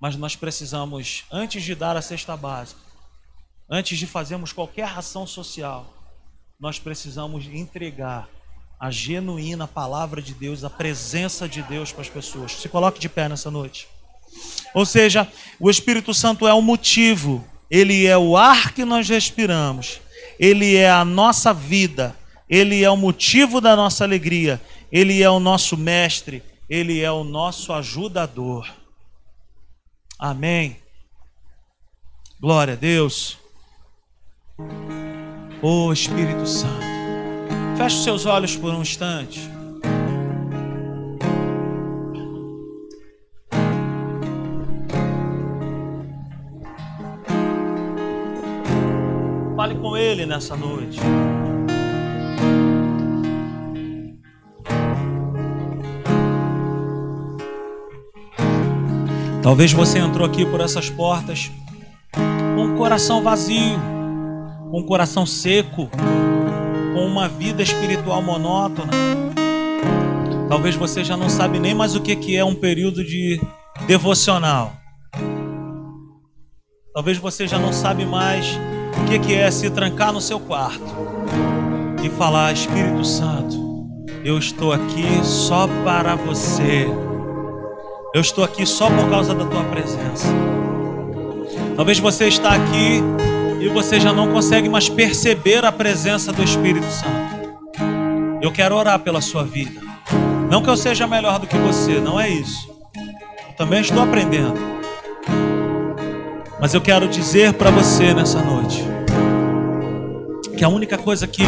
Mas 0.00 0.16
nós 0.16 0.34
precisamos, 0.34 1.24
antes 1.30 1.62
de 1.62 1.74
dar 1.74 1.96
a 1.96 2.02
cesta 2.02 2.36
básica, 2.36 2.88
Antes 3.70 3.98
de 3.98 4.06
fazermos 4.06 4.50
qualquer 4.50 4.88
ação 4.88 5.26
social, 5.26 5.92
nós 6.58 6.78
precisamos 6.78 7.44
entregar 7.44 8.26
a 8.78 8.90
genuína 8.90 9.66
palavra 9.66 10.22
de 10.22 10.32
Deus, 10.32 10.62
a 10.62 10.70
presença 10.70 11.48
de 11.48 11.62
Deus 11.62 11.90
para 11.90 12.02
as 12.02 12.08
pessoas. 12.08 12.52
Se 12.52 12.68
coloque 12.68 13.00
de 13.00 13.08
pé 13.08 13.28
nessa 13.28 13.50
noite. 13.50 13.88
Ou 14.74 14.86
seja, 14.86 15.26
o 15.58 15.68
Espírito 15.68 16.14
Santo 16.14 16.46
é 16.46 16.54
o 16.54 16.62
motivo, 16.62 17.44
ele 17.70 18.06
é 18.06 18.16
o 18.16 18.36
ar 18.36 18.72
que 18.72 18.84
nós 18.84 19.08
respiramos, 19.08 20.00
ele 20.38 20.76
é 20.76 20.90
a 20.90 21.04
nossa 21.04 21.52
vida, 21.52 22.14
ele 22.48 22.84
é 22.84 22.90
o 22.90 22.96
motivo 22.96 23.60
da 23.60 23.74
nossa 23.74 24.04
alegria, 24.04 24.60
ele 24.92 25.22
é 25.22 25.30
o 25.30 25.40
nosso 25.40 25.76
mestre, 25.76 26.42
ele 26.68 27.00
é 27.00 27.10
o 27.10 27.24
nosso 27.24 27.72
ajudador. 27.72 28.70
Amém. 30.18 30.76
Glória 32.40 32.74
a 32.74 32.76
Deus. 32.76 33.36
Oh 35.62 35.92
Espírito 35.92 36.46
Santo. 36.46 36.97
Feche 37.78 38.02
seus 38.02 38.26
olhos 38.26 38.56
por 38.56 38.74
um 38.74 38.82
instante. 38.82 39.48
Fale 49.54 49.76
com 49.76 49.96
Ele 49.96 50.26
nessa 50.26 50.56
noite. 50.56 50.98
Talvez 59.40 59.72
você 59.72 60.00
entrou 60.00 60.26
aqui 60.26 60.44
por 60.44 60.60
essas 60.60 60.90
portas 60.90 61.48
com 62.56 62.64
um 62.64 62.76
coração 62.76 63.22
vazio, 63.22 63.78
com 64.68 64.80
um 64.80 64.84
coração 64.84 65.24
seco, 65.24 65.88
com 66.98 67.06
uma 67.06 67.28
vida 67.28 67.62
espiritual 67.62 68.20
monótona. 68.20 68.90
Talvez 70.48 70.74
você 70.74 71.04
já 71.04 71.16
não 71.16 71.28
sabe 71.28 71.60
nem 71.60 71.72
mais 71.72 71.94
o 71.94 72.00
que 72.00 72.36
é 72.36 72.44
um 72.44 72.56
período 72.56 73.04
de 73.04 73.40
devocional. 73.86 74.72
Talvez 76.92 77.16
você 77.16 77.46
já 77.46 77.56
não 77.56 77.72
sabe 77.72 78.04
mais 78.04 78.58
o 79.00 79.20
que 79.20 79.32
é 79.32 79.48
se 79.48 79.70
trancar 79.70 80.12
no 80.12 80.20
seu 80.20 80.40
quarto 80.40 80.92
e 82.02 82.10
falar: 82.10 82.52
Espírito 82.52 83.04
Santo, 83.04 83.56
eu 84.24 84.36
estou 84.36 84.72
aqui 84.72 85.06
só 85.22 85.68
para 85.84 86.16
você. 86.16 86.88
Eu 88.12 88.20
estou 88.20 88.42
aqui 88.42 88.66
só 88.66 88.90
por 88.90 89.08
causa 89.08 89.36
da 89.36 89.44
tua 89.44 89.62
presença. 89.62 90.26
Talvez 91.76 92.00
você 92.00 92.26
está 92.26 92.56
aqui 92.56 93.00
e 93.60 93.68
você 93.68 93.98
já 93.98 94.12
não 94.12 94.32
consegue 94.32 94.68
mais 94.68 94.88
perceber 94.88 95.64
a 95.64 95.72
presença 95.72 96.32
do 96.32 96.42
Espírito 96.42 96.86
Santo. 96.86 97.28
Eu 98.40 98.52
quero 98.52 98.76
orar 98.76 98.98
pela 99.00 99.20
sua 99.20 99.42
vida. 99.42 99.80
Não 100.50 100.62
que 100.62 100.70
eu 100.70 100.76
seja 100.76 101.06
melhor 101.06 101.38
do 101.38 101.46
que 101.46 101.56
você, 101.56 102.00
não 102.00 102.20
é 102.20 102.28
isso. 102.28 102.70
Eu 103.48 103.54
também 103.56 103.80
estou 103.80 104.02
aprendendo. 104.02 104.58
Mas 106.60 106.72
eu 106.72 106.80
quero 106.80 107.08
dizer 107.08 107.52
para 107.54 107.70
você 107.70 108.14
nessa 108.14 108.40
noite 108.40 108.84
que 110.56 110.64
a 110.64 110.68
única 110.68 110.96
coisa 110.96 111.26
que 111.26 111.42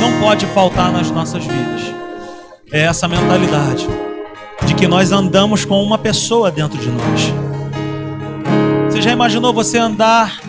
não 0.00 0.20
pode 0.20 0.46
faltar 0.46 0.92
nas 0.92 1.10
nossas 1.10 1.44
vidas 1.44 1.82
é 2.72 2.82
essa 2.82 3.06
mentalidade 3.06 3.86
de 4.66 4.74
que 4.74 4.86
nós 4.86 5.12
andamos 5.12 5.64
com 5.64 5.82
uma 5.82 5.98
pessoa 5.98 6.50
dentro 6.50 6.78
de 6.78 6.88
nós. 6.88 7.32
Você 8.90 9.02
já 9.02 9.12
imaginou 9.12 9.52
você 9.52 9.78
andar 9.78 10.40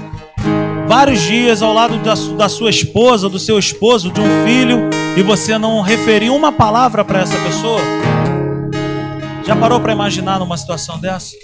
vários 0.88 1.22
dias 1.22 1.62
ao 1.62 1.74
lado 1.74 1.98
da, 2.00 2.14
da 2.38 2.50
sua 2.50 2.70
esposa, 2.70 3.30
do 3.30 3.40
seu 3.40 3.58
esposo, 3.58 4.12
de 4.12 4.22
um 4.22 4.46
filho, 4.46 4.90
e 5.18 5.22
você 5.22 5.58
não 5.58 5.82
referir 5.82 6.30
uma 6.30 6.52
palavra 6.52 7.04
para 7.04 7.22
essa 7.22 7.38
pessoa? 7.40 7.82
Já 9.46 9.56
parou 9.56 9.80
para 9.80 9.94
imaginar 9.94 10.40
numa 10.40 10.58
situação 10.58 11.00
dessa? 11.00 11.36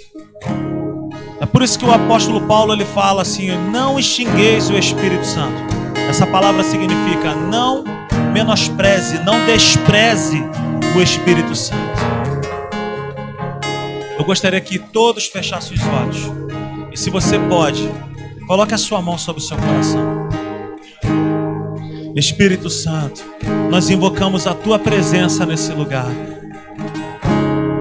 É 1.40 1.46
por 1.46 1.62
isso 1.62 1.78
que 1.78 1.84
o 1.84 1.92
apóstolo 1.92 2.40
Paulo 2.42 2.72
ele 2.72 2.84
fala 2.84 3.22
assim: 3.22 3.50
não 3.70 3.98
extingueis 3.98 4.68
o 4.70 4.76
Espírito 4.76 5.26
Santo. 5.26 5.70
Essa 6.08 6.26
palavra 6.26 6.62
significa 6.62 7.34
não 7.34 7.84
menospreze, 8.32 9.18
não 9.24 9.44
despreze 9.46 10.42
o 10.96 11.00
Espírito 11.00 11.54
Santo. 11.54 12.00
Eu 14.18 14.24
gostaria 14.24 14.60
que 14.60 14.78
todos 14.78 15.26
fechassem 15.28 15.76
os 15.76 15.82
olhos. 15.86 16.30
E 16.92 16.96
se 16.96 17.08
você 17.08 17.38
pode, 17.38 17.88
coloque 18.50 18.74
a 18.74 18.78
sua 18.78 19.00
mão 19.00 19.16
sobre 19.16 19.40
o 19.40 19.44
seu 19.46 19.56
coração. 19.56 20.28
Espírito 22.16 22.68
Santo, 22.68 23.22
nós 23.70 23.90
invocamos 23.90 24.44
a 24.44 24.52
tua 24.52 24.76
presença 24.76 25.46
nesse 25.46 25.70
lugar. 25.70 26.10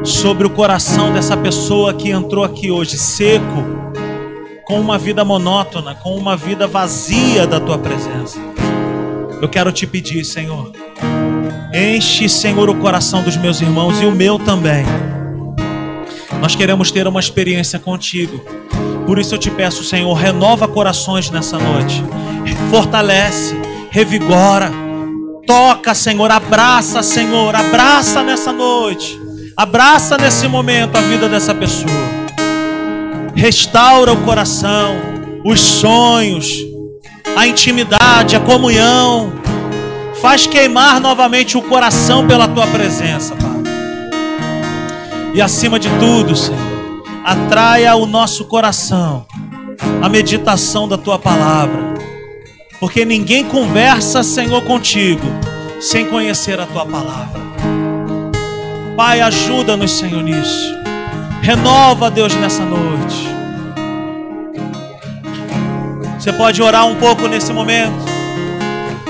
Sobre 0.03 0.45
o 0.45 0.49
coração 0.51 1.11
dessa 1.11 1.35
pessoa 1.35 1.91
que 1.95 2.11
entrou 2.11 2.43
aqui 2.43 2.69
hoje, 2.69 2.99
seco, 2.99 3.65
com 4.63 4.79
uma 4.79 4.99
vida 4.99 5.25
monótona, 5.25 5.95
com 5.95 6.15
uma 6.15 6.37
vida 6.37 6.67
vazia 6.67 7.47
da 7.47 7.59
tua 7.59 7.79
presença. 7.79 8.37
Eu 9.41 9.49
quero 9.49 9.71
te 9.71 9.87
pedir, 9.87 10.23
Senhor, 10.23 10.71
enche, 11.73 12.29
Senhor, 12.29 12.69
o 12.69 12.75
coração 12.75 13.23
dos 13.23 13.35
meus 13.37 13.59
irmãos 13.59 13.99
e 13.99 14.05
o 14.05 14.11
meu 14.11 14.37
também 14.37 14.85
nós 16.39 16.55
queremos 16.55 16.89
ter 16.89 17.05
uma 17.05 17.19
experiência 17.19 17.77
contigo. 17.77 18.41
Por 19.09 19.17
isso 19.17 19.33
eu 19.33 19.39
te 19.39 19.49
peço, 19.49 19.83
Senhor, 19.83 20.13
renova 20.13 20.67
corações 20.67 21.31
nessa 21.31 21.57
noite. 21.57 22.03
Fortalece, 22.69 23.59
revigora. 23.89 24.71
Toca, 25.47 25.95
Senhor, 25.95 26.29
abraça, 26.29 27.01
Senhor, 27.01 27.55
abraça 27.55 28.21
nessa 28.21 28.53
noite. 28.53 29.19
Abraça 29.57 30.15
nesse 30.15 30.47
momento 30.47 30.95
a 30.95 31.01
vida 31.01 31.27
dessa 31.27 31.55
pessoa. 31.55 31.89
Restaura 33.33 34.13
o 34.13 34.17
coração, 34.17 34.95
os 35.43 35.59
sonhos, 35.59 36.59
a 37.35 37.47
intimidade, 37.47 38.35
a 38.35 38.39
comunhão. 38.39 39.33
Faz 40.21 40.45
queimar 40.45 40.99
novamente 40.99 41.57
o 41.57 41.63
coração 41.63 42.27
pela 42.27 42.47
tua 42.47 42.67
presença, 42.67 43.35
Pai. 43.35 43.49
E 45.33 45.41
acima 45.41 45.79
de 45.79 45.89
tudo, 45.97 46.35
Senhor, 46.35 46.68
atraia 47.29 47.95
o 47.95 48.07
nosso 48.07 48.45
coração 48.45 49.23
a 50.01 50.09
meditação 50.09 50.87
da 50.87 50.97
tua 50.97 51.19
palavra. 51.19 51.93
Porque 52.79 53.05
ninguém 53.05 53.45
conversa, 53.45 54.23
Senhor, 54.23 54.63
contigo 54.63 55.27
sem 55.79 56.07
conhecer 56.07 56.59
a 56.59 56.65
tua 56.65 56.87
palavra. 56.87 57.39
Pai, 58.97 59.21
ajuda-nos, 59.21 59.91
Senhor, 59.91 60.23
nisso. 60.23 60.73
Renova, 61.43 62.09
Deus, 62.09 62.33
nessa 62.33 62.65
noite. 62.65 63.27
Você 66.17 66.33
pode 66.33 66.61
orar 66.63 66.87
um 66.87 66.95
pouco 66.95 67.27
nesse 67.27 67.53
momento. 67.53 68.09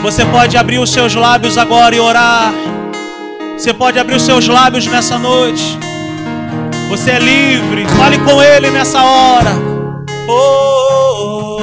Você 0.02 0.26
pode 0.26 0.58
abrir 0.58 0.80
os 0.80 0.92
seus 0.92 1.16
lábios 1.16 1.58
agora 1.58 1.96
e 1.96 2.00
orar. 2.02 2.54
Você 3.58 3.74
pode 3.74 3.98
abrir 3.98 4.16
os 4.16 4.24
seus 4.24 4.46
lábios 4.48 4.86
nessa 4.88 5.18
noite 5.18 5.89
você 6.90 7.12
é 7.12 7.20
livre. 7.20 7.86
Fale 7.96 8.18
com 8.20 8.42
Ele 8.42 8.72
nessa 8.72 9.02
hora. 9.04 9.52
Oh, 10.28 11.60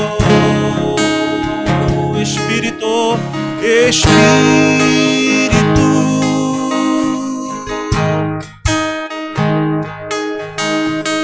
Espírito, 2.23 3.19
Espírito. 3.61 4.07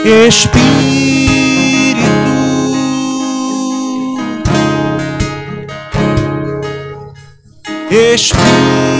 Espírito. 0.05 0.63
Espírito. 7.91 8.92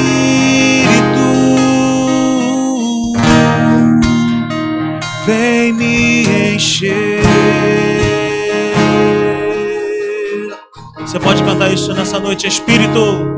Você 11.13 11.21
pode 11.21 11.43
cantar 11.45 11.71
isso 11.71 11.93
nessa 11.93 12.19
noite, 12.19 12.47
Espírito. 12.47 13.37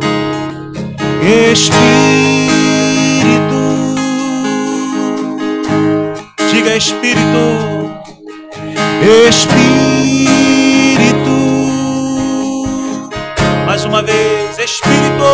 Espírito. 1.51 1.75
Diga 6.53 6.77
Espírito. 6.77 7.18
Espírito. 9.29 9.64
Mais 13.66 13.85
uma 13.85 14.03
vez, 14.05 14.57
Espírito. 14.57 15.25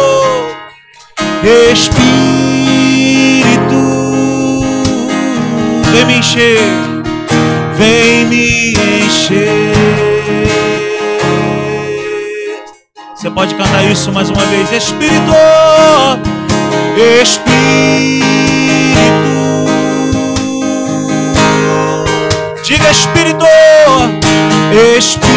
Espírito. 1.70 2.00
Vem 5.92 6.06
me 6.06 6.14
encher 6.14 6.56
pode 13.40 13.54
cantar 13.54 13.82
isso 13.90 14.12
mais 14.12 14.28
uma 14.28 14.44
vez, 14.44 14.70
Espírito, 14.70 15.32
Espírito, 17.22 18.20
diga 22.62 22.90
Espírito, 22.90 23.46
Espírito, 24.98 25.30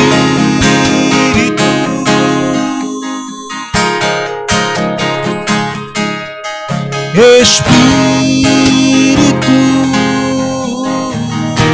Espírito. 7.41 8.03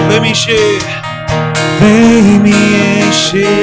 vem 0.08 0.20
me 0.22 0.30
encher, 0.30 0.80
vem 1.80 2.40
me 2.40 2.52
encher. 3.10 3.59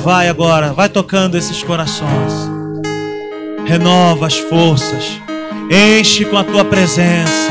Vai 0.00 0.28
agora, 0.28 0.72
vai 0.72 0.88
tocando 0.88 1.36
esses 1.36 1.62
corações. 1.62 2.32
Renova 3.66 4.26
as 4.26 4.38
forças, 4.38 5.20
enche 5.70 6.24
com 6.24 6.36
a 6.36 6.44
tua 6.44 6.64
presença. 6.64 7.50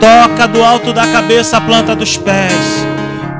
Toca 0.00 0.48
do 0.48 0.62
alto 0.62 0.92
da 0.92 1.06
cabeça 1.06 1.58
a 1.58 1.60
planta 1.60 1.94
dos 1.94 2.16
pés. 2.16 2.86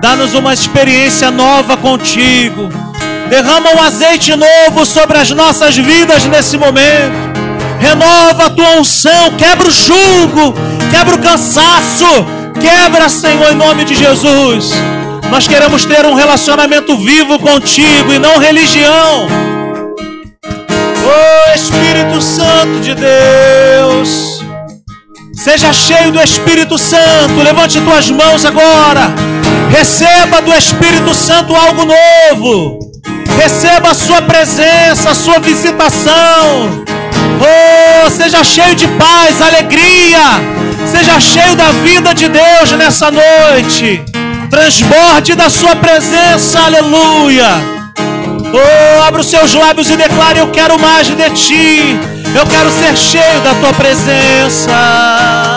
Dá-nos 0.00 0.34
uma 0.34 0.52
experiência 0.52 1.30
nova 1.30 1.76
contigo. 1.76 2.68
Derrama 3.28 3.70
um 3.74 3.82
azeite 3.82 4.34
novo 4.36 4.84
sobre 4.84 5.18
as 5.18 5.30
nossas 5.30 5.76
vidas 5.76 6.24
nesse 6.26 6.56
momento. 6.58 7.34
Renova 7.80 8.46
a 8.46 8.50
tua 8.50 8.78
unção, 8.78 9.32
quebra 9.36 9.68
o 9.68 9.70
jugo, 9.70 10.54
quebra 10.90 11.16
o 11.16 11.18
cansaço, 11.18 12.04
quebra, 12.60 13.08
Senhor, 13.08 13.52
em 13.52 13.56
nome 13.56 13.84
de 13.84 13.94
Jesus. 13.94 14.72
Nós 15.34 15.48
queremos 15.48 15.84
ter 15.84 16.06
um 16.06 16.14
relacionamento 16.14 16.96
vivo 16.96 17.40
contigo 17.40 18.12
e 18.12 18.20
não 18.20 18.38
religião. 18.38 19.26
Oh 20.46 21.52
Espírito 21.52 22.22
Santo 22.22 22.78
de 22.80 22.94
Deus, 22.94 24.44
seja 25.32 25.72
cheio 25.72 26.12
do 26.12 26.22
Espírito 26.22 26.78
Santo. 26.78 27.42
Levante 27.42 27.80
tuas 27.80 28.08
mãos 28.10 28.44
agora. 28.44 29.12
Receba 29.76 30.40
do 30.40 30.54
Espírito 30.54 31.12
Santo 31.12 31.52
algo 31.52 31.82
novo. 31.84 32.78
Receba 33.36 33.90
a 33.90 33.94
sua 33.94 34.22
presença, 34.22 35.10
a 35.10 35.14
sua 35.16 35.40
visitação. 35.40 36.84
Oh, 37.42 38.08
seja 38.08 38.44
cheio 38.44 38.76
de 38.76 38.86
paz, 38.86 39.42
alegria. 39.42 40.20
Seja 40.86 41.18
cheio 41.18 41.56
da 41.56 41.72
vida 41.82 42.14
de 42.14 42.28
Deus 42.28 42.70
nessa 42.78 43.10
noite. 43.10 44.14
Transborde 44.54 45.34
da 45.34 45.50
sua 45.50 45.74
presença, 45.74 46.60
aleluia. 46.60 47.44
Oh, 48.52 49.02
abra 49.02 49.20
os 49.20 49.26
seus 49.26 49.52
lábios 49.52 49.90
e 49.90 49.96
declare: 49.96 50.38
Eu 50.38 50.48
quero 50.52 50.78
mais 50.78 51.08
de 51.08 51.30
ti. 51.30 51.98
Eu 52.38 52.46
quero 52.46 52.70
ser 52.70 52.96
cheio 52.96 53.40
da 53.40 53.52
tua 53.54 53.72
presença. 53.72 55.53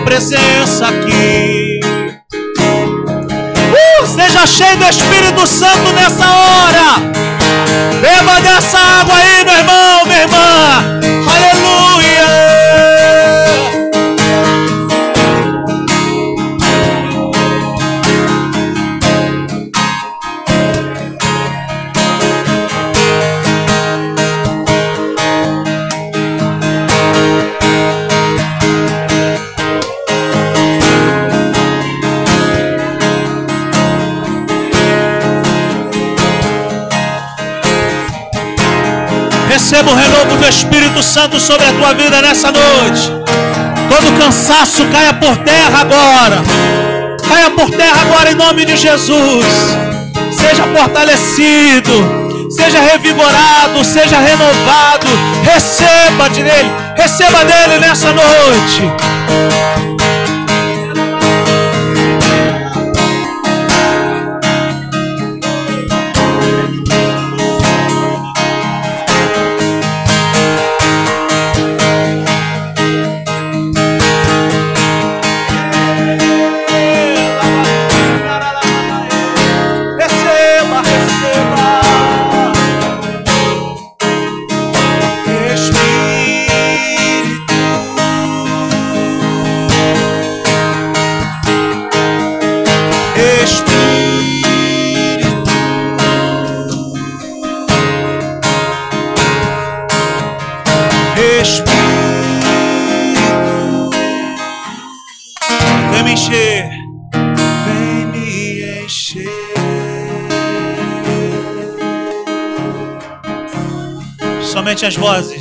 Presença 0.00 0.88
aqui. 0.88 1.80
Seja 4.14 4.46
cheio 4.46 4.76
do 4.78 4.84
Espírito 4.88 5.46
Santo 5.46 5.92
nessa 5.92 6.24
hora. 6.24 6.98
Beba 8.00 8.40
dessa 8.40 8.78
água 8.78 9.14
aí, 9.14 9.44
meu 9.44 9.54
irmão, 9.54 9.77
Receba 39.70 39.90
o 39.90 39.94
renovo 39.94 40.34
do 40.38 40.48
Espírito 40.48 41.02
Santo 41.02 41.38
sobre 41.38 41.66
a 41.66 41.72
tua 41.74 41.92
vida 41.92 42.22
nessa 42.22 42.50
noite. 42.50 43.12
Todo 43.90 44.18
cansaço 44.18 44.82
caia 44.86 45.12
por 45.12 45.36
terra 45.44 45.80
agora. 45.82 46.42
Caia 47.28 47.50
por 47.50 47.68
terra 47.68 48.00
agora 48.00 48.30
em 48.30 48.34
nome 48.34 48.64
de 48.64 48.78
Jesus. 48.78 49.44
Seja 50.32 50.62
fortalecido, 50.74 52.48
seja 52.48 52.80
revigorado, 52.80 53.84
seja 53.84 54.16
renovado. 54.16 55.06
Receba 55.42 56.30
dele, 56.30 56.72
receba 56.96 57.44
dele 57.44 57.78
nessa 57.78 58.08
noite. 58.10 58.90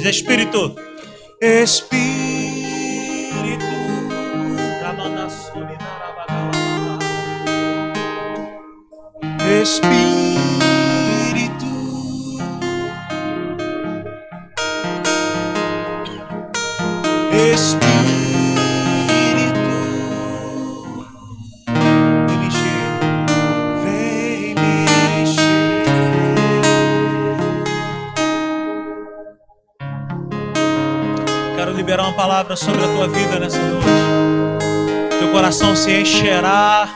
Espírito. 0.09 0.75
Sobre 32.57 32.83
a 32.83 32.87
tua 32.87 33.07
vida 33.07 33.39
nessa 33.39 33.59
noite. 33.59 33.87
Teu 35.19 35.27
coração 35.29 35.75
se 35.75 35.91
encherá 35.91 36.89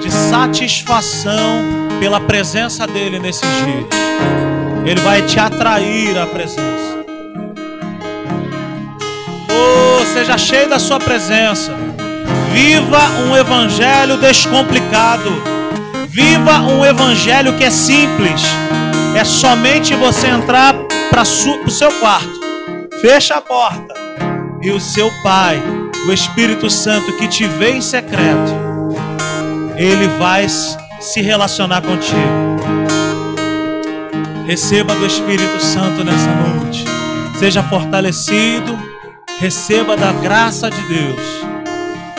de 0.00 0.10
satisfação 0.10 1.62
pela 2.00 2.18
presença 2.20 2.86
dele 2.86 3.18
nesses 3.18 3.42
dias. 3.42 3.86
Ele 4.86 5.00
vai 5.02 5.20
te 5.22 5.38
atrair 5.38 6.18
à 6.18 6.26
presença. 6.26 7.04
Oh, 9.50 10.04
seja 10.06 10.38
cheio 10.38 10.68
da 10.68 10.78
sua 10.78 10.98
presença. 10.98 11.74
Viva 12.50 13.02
um 13.28 13.36
evangelho 13.36 14.16
descomplicado. 14.16 15.30
Viva 16.08 16.58
um 16.60 16.84
evangelho 16.84 17.56
que 17.56 17.64
é 17.64 17.70
simples. 17.70 18.42
É 19.14 19.24
somente 19.24 19.94
você 19.94 20.28
entrar 20.28 20.74
para 21.10 21.22
o 21.22 21.70
seu 21.70 21.92
quarto. 22.00 22.40
Fecha 23.02 23.34
a 23.34 23.40
porta 23.42 23.99
e 24.60 24.70
o 24.70 24.80
seu 24.80 25.10
Pai, 25.22 25.62
o 26.06 26.12
Espírito 26.12 26.68
Santo 26.68 27.12
que 27.16 27.26
te 27.28 27.46
vê 27.46 27.72
em 27.72 27.80
secreto, 27.80 28.52
ele 29.76 30.08
vai 30.18 30.46
se 30.48 31.20
relacionar 31.22 31.80
contigo. 31.80 32.60
Receba 34.46 34.94
do 34.94 35.06
Espírito 35.06 35.60
Santo 35.60 36.04
nessa 36.04 36.30
noite. 36.34 36.84
Seja 37.38 37.62
fortalecido. 37.62 38.78
Receba 39.38 39.96
da 39.96 40.12
graça 40.12 40.70
de 40.70 40.82
Deus. 40.82 41.20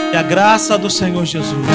Que 0.10 0.18
a 0.18 0.24
graça 0.24 0.78
do 0.78 0.90
Senhor 0.90 1.26
Jesus, 1.26 1.68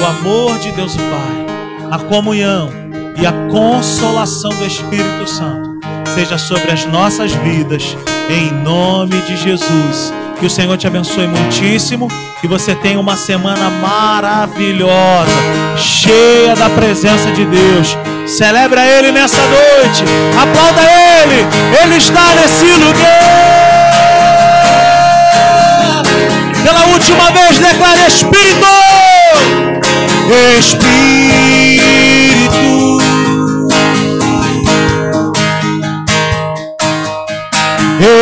o 0.00 0.04
amor 0.04 0.58
de 0.58 0.72
Deus 0.72 0.94
o 0.94 0.98
Pai, 0.98 1.90
a 1.90 1.98
comunhão 1.98 2.68
e 3.16 3.24
a 3.26 3.32
consolação 3.50 4.50
do 4.50 4.66
Espírito 4.66 5.26
Santo 5.26 5.74
seja 6.14 6.38
sobre 6.38 6.70
as 6.70 6.84
nossas 6.86 7.32
vidas, 7.32 7.96
em 8.28 8.52
nome 8.52 9.20
de 9.22 9.36
Jesus. 9.36 10.12
Que 10.38 10.46
o 10.46 10.50
Senhor 10.50 10.76
te 10.76 10.86
abençoe 10.86 11.26
muitíssimo. 11.26 12.08
Que 12.40 12.48
você 12.48 12.74
tenha 12.74 13.00
uma 13.00 13.16
semana 13.16 13.70
maravilhosa, 13.70 15.30
cheia 15.76 16.54
da 16.54 16.68
presença 16.68 17.30
de 17.30 17.44
Deus. 17.44 17.96
Celebra 18.26 18.84
Ele 18.84 19.12
nessa 19.12 19.40
noite. 19.40 20.04
Aplauda 20.40 20.82
Ele. 20.82 21.46
Ele 21.82 21.96
está 21.96 22.22
nesse 22.34 22.66
lugar. 22.82 23.54
Pela 26.62 26.86
última 26.92 27.30
vez, 27.30 27.58
declare 27.58 28.06
Espírito. 28.06 28.66
Espírito. 30.58 31.43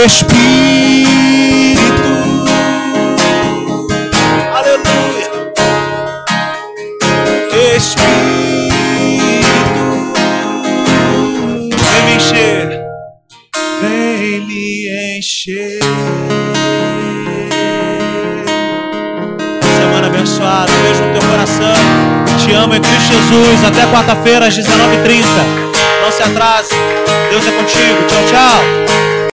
Espírito. 0.06 0.42
Aleluia. 4.54 5.28
Espírito. 7.76 8.12
Vem 11.90 12.02
me 12.04 12.14
encher. 12.14 12.68
Vem 13.80 14.46
me 14.46 15.18
encher. 15.18 15.80
Semana 19.80 20.06
abençoada. 20.06 20.70
Beijo 20.84 21.02
no 21.02 21.12
teu 21.12 21.28
coração. 21.28 21.74
Te 22.38 22.52
amo 22.52 22.76
em 22.76 22.80
Cristo 22.80 23.14
Jesus. 23.14 23.64
Até 23.64 23.84
quarta-feira 23.92 24.46
às 24.46 24.56
19h30. 24.56 25.24
Não 26.02 26.12
se 26.12 26.22
atrase. 26.22 26.76
Deus 27.30 27.44
é 27.48 27.50
contigo. 27.50 28.06
Tchau, 28.06 28.22
tchau. 28.30 29.11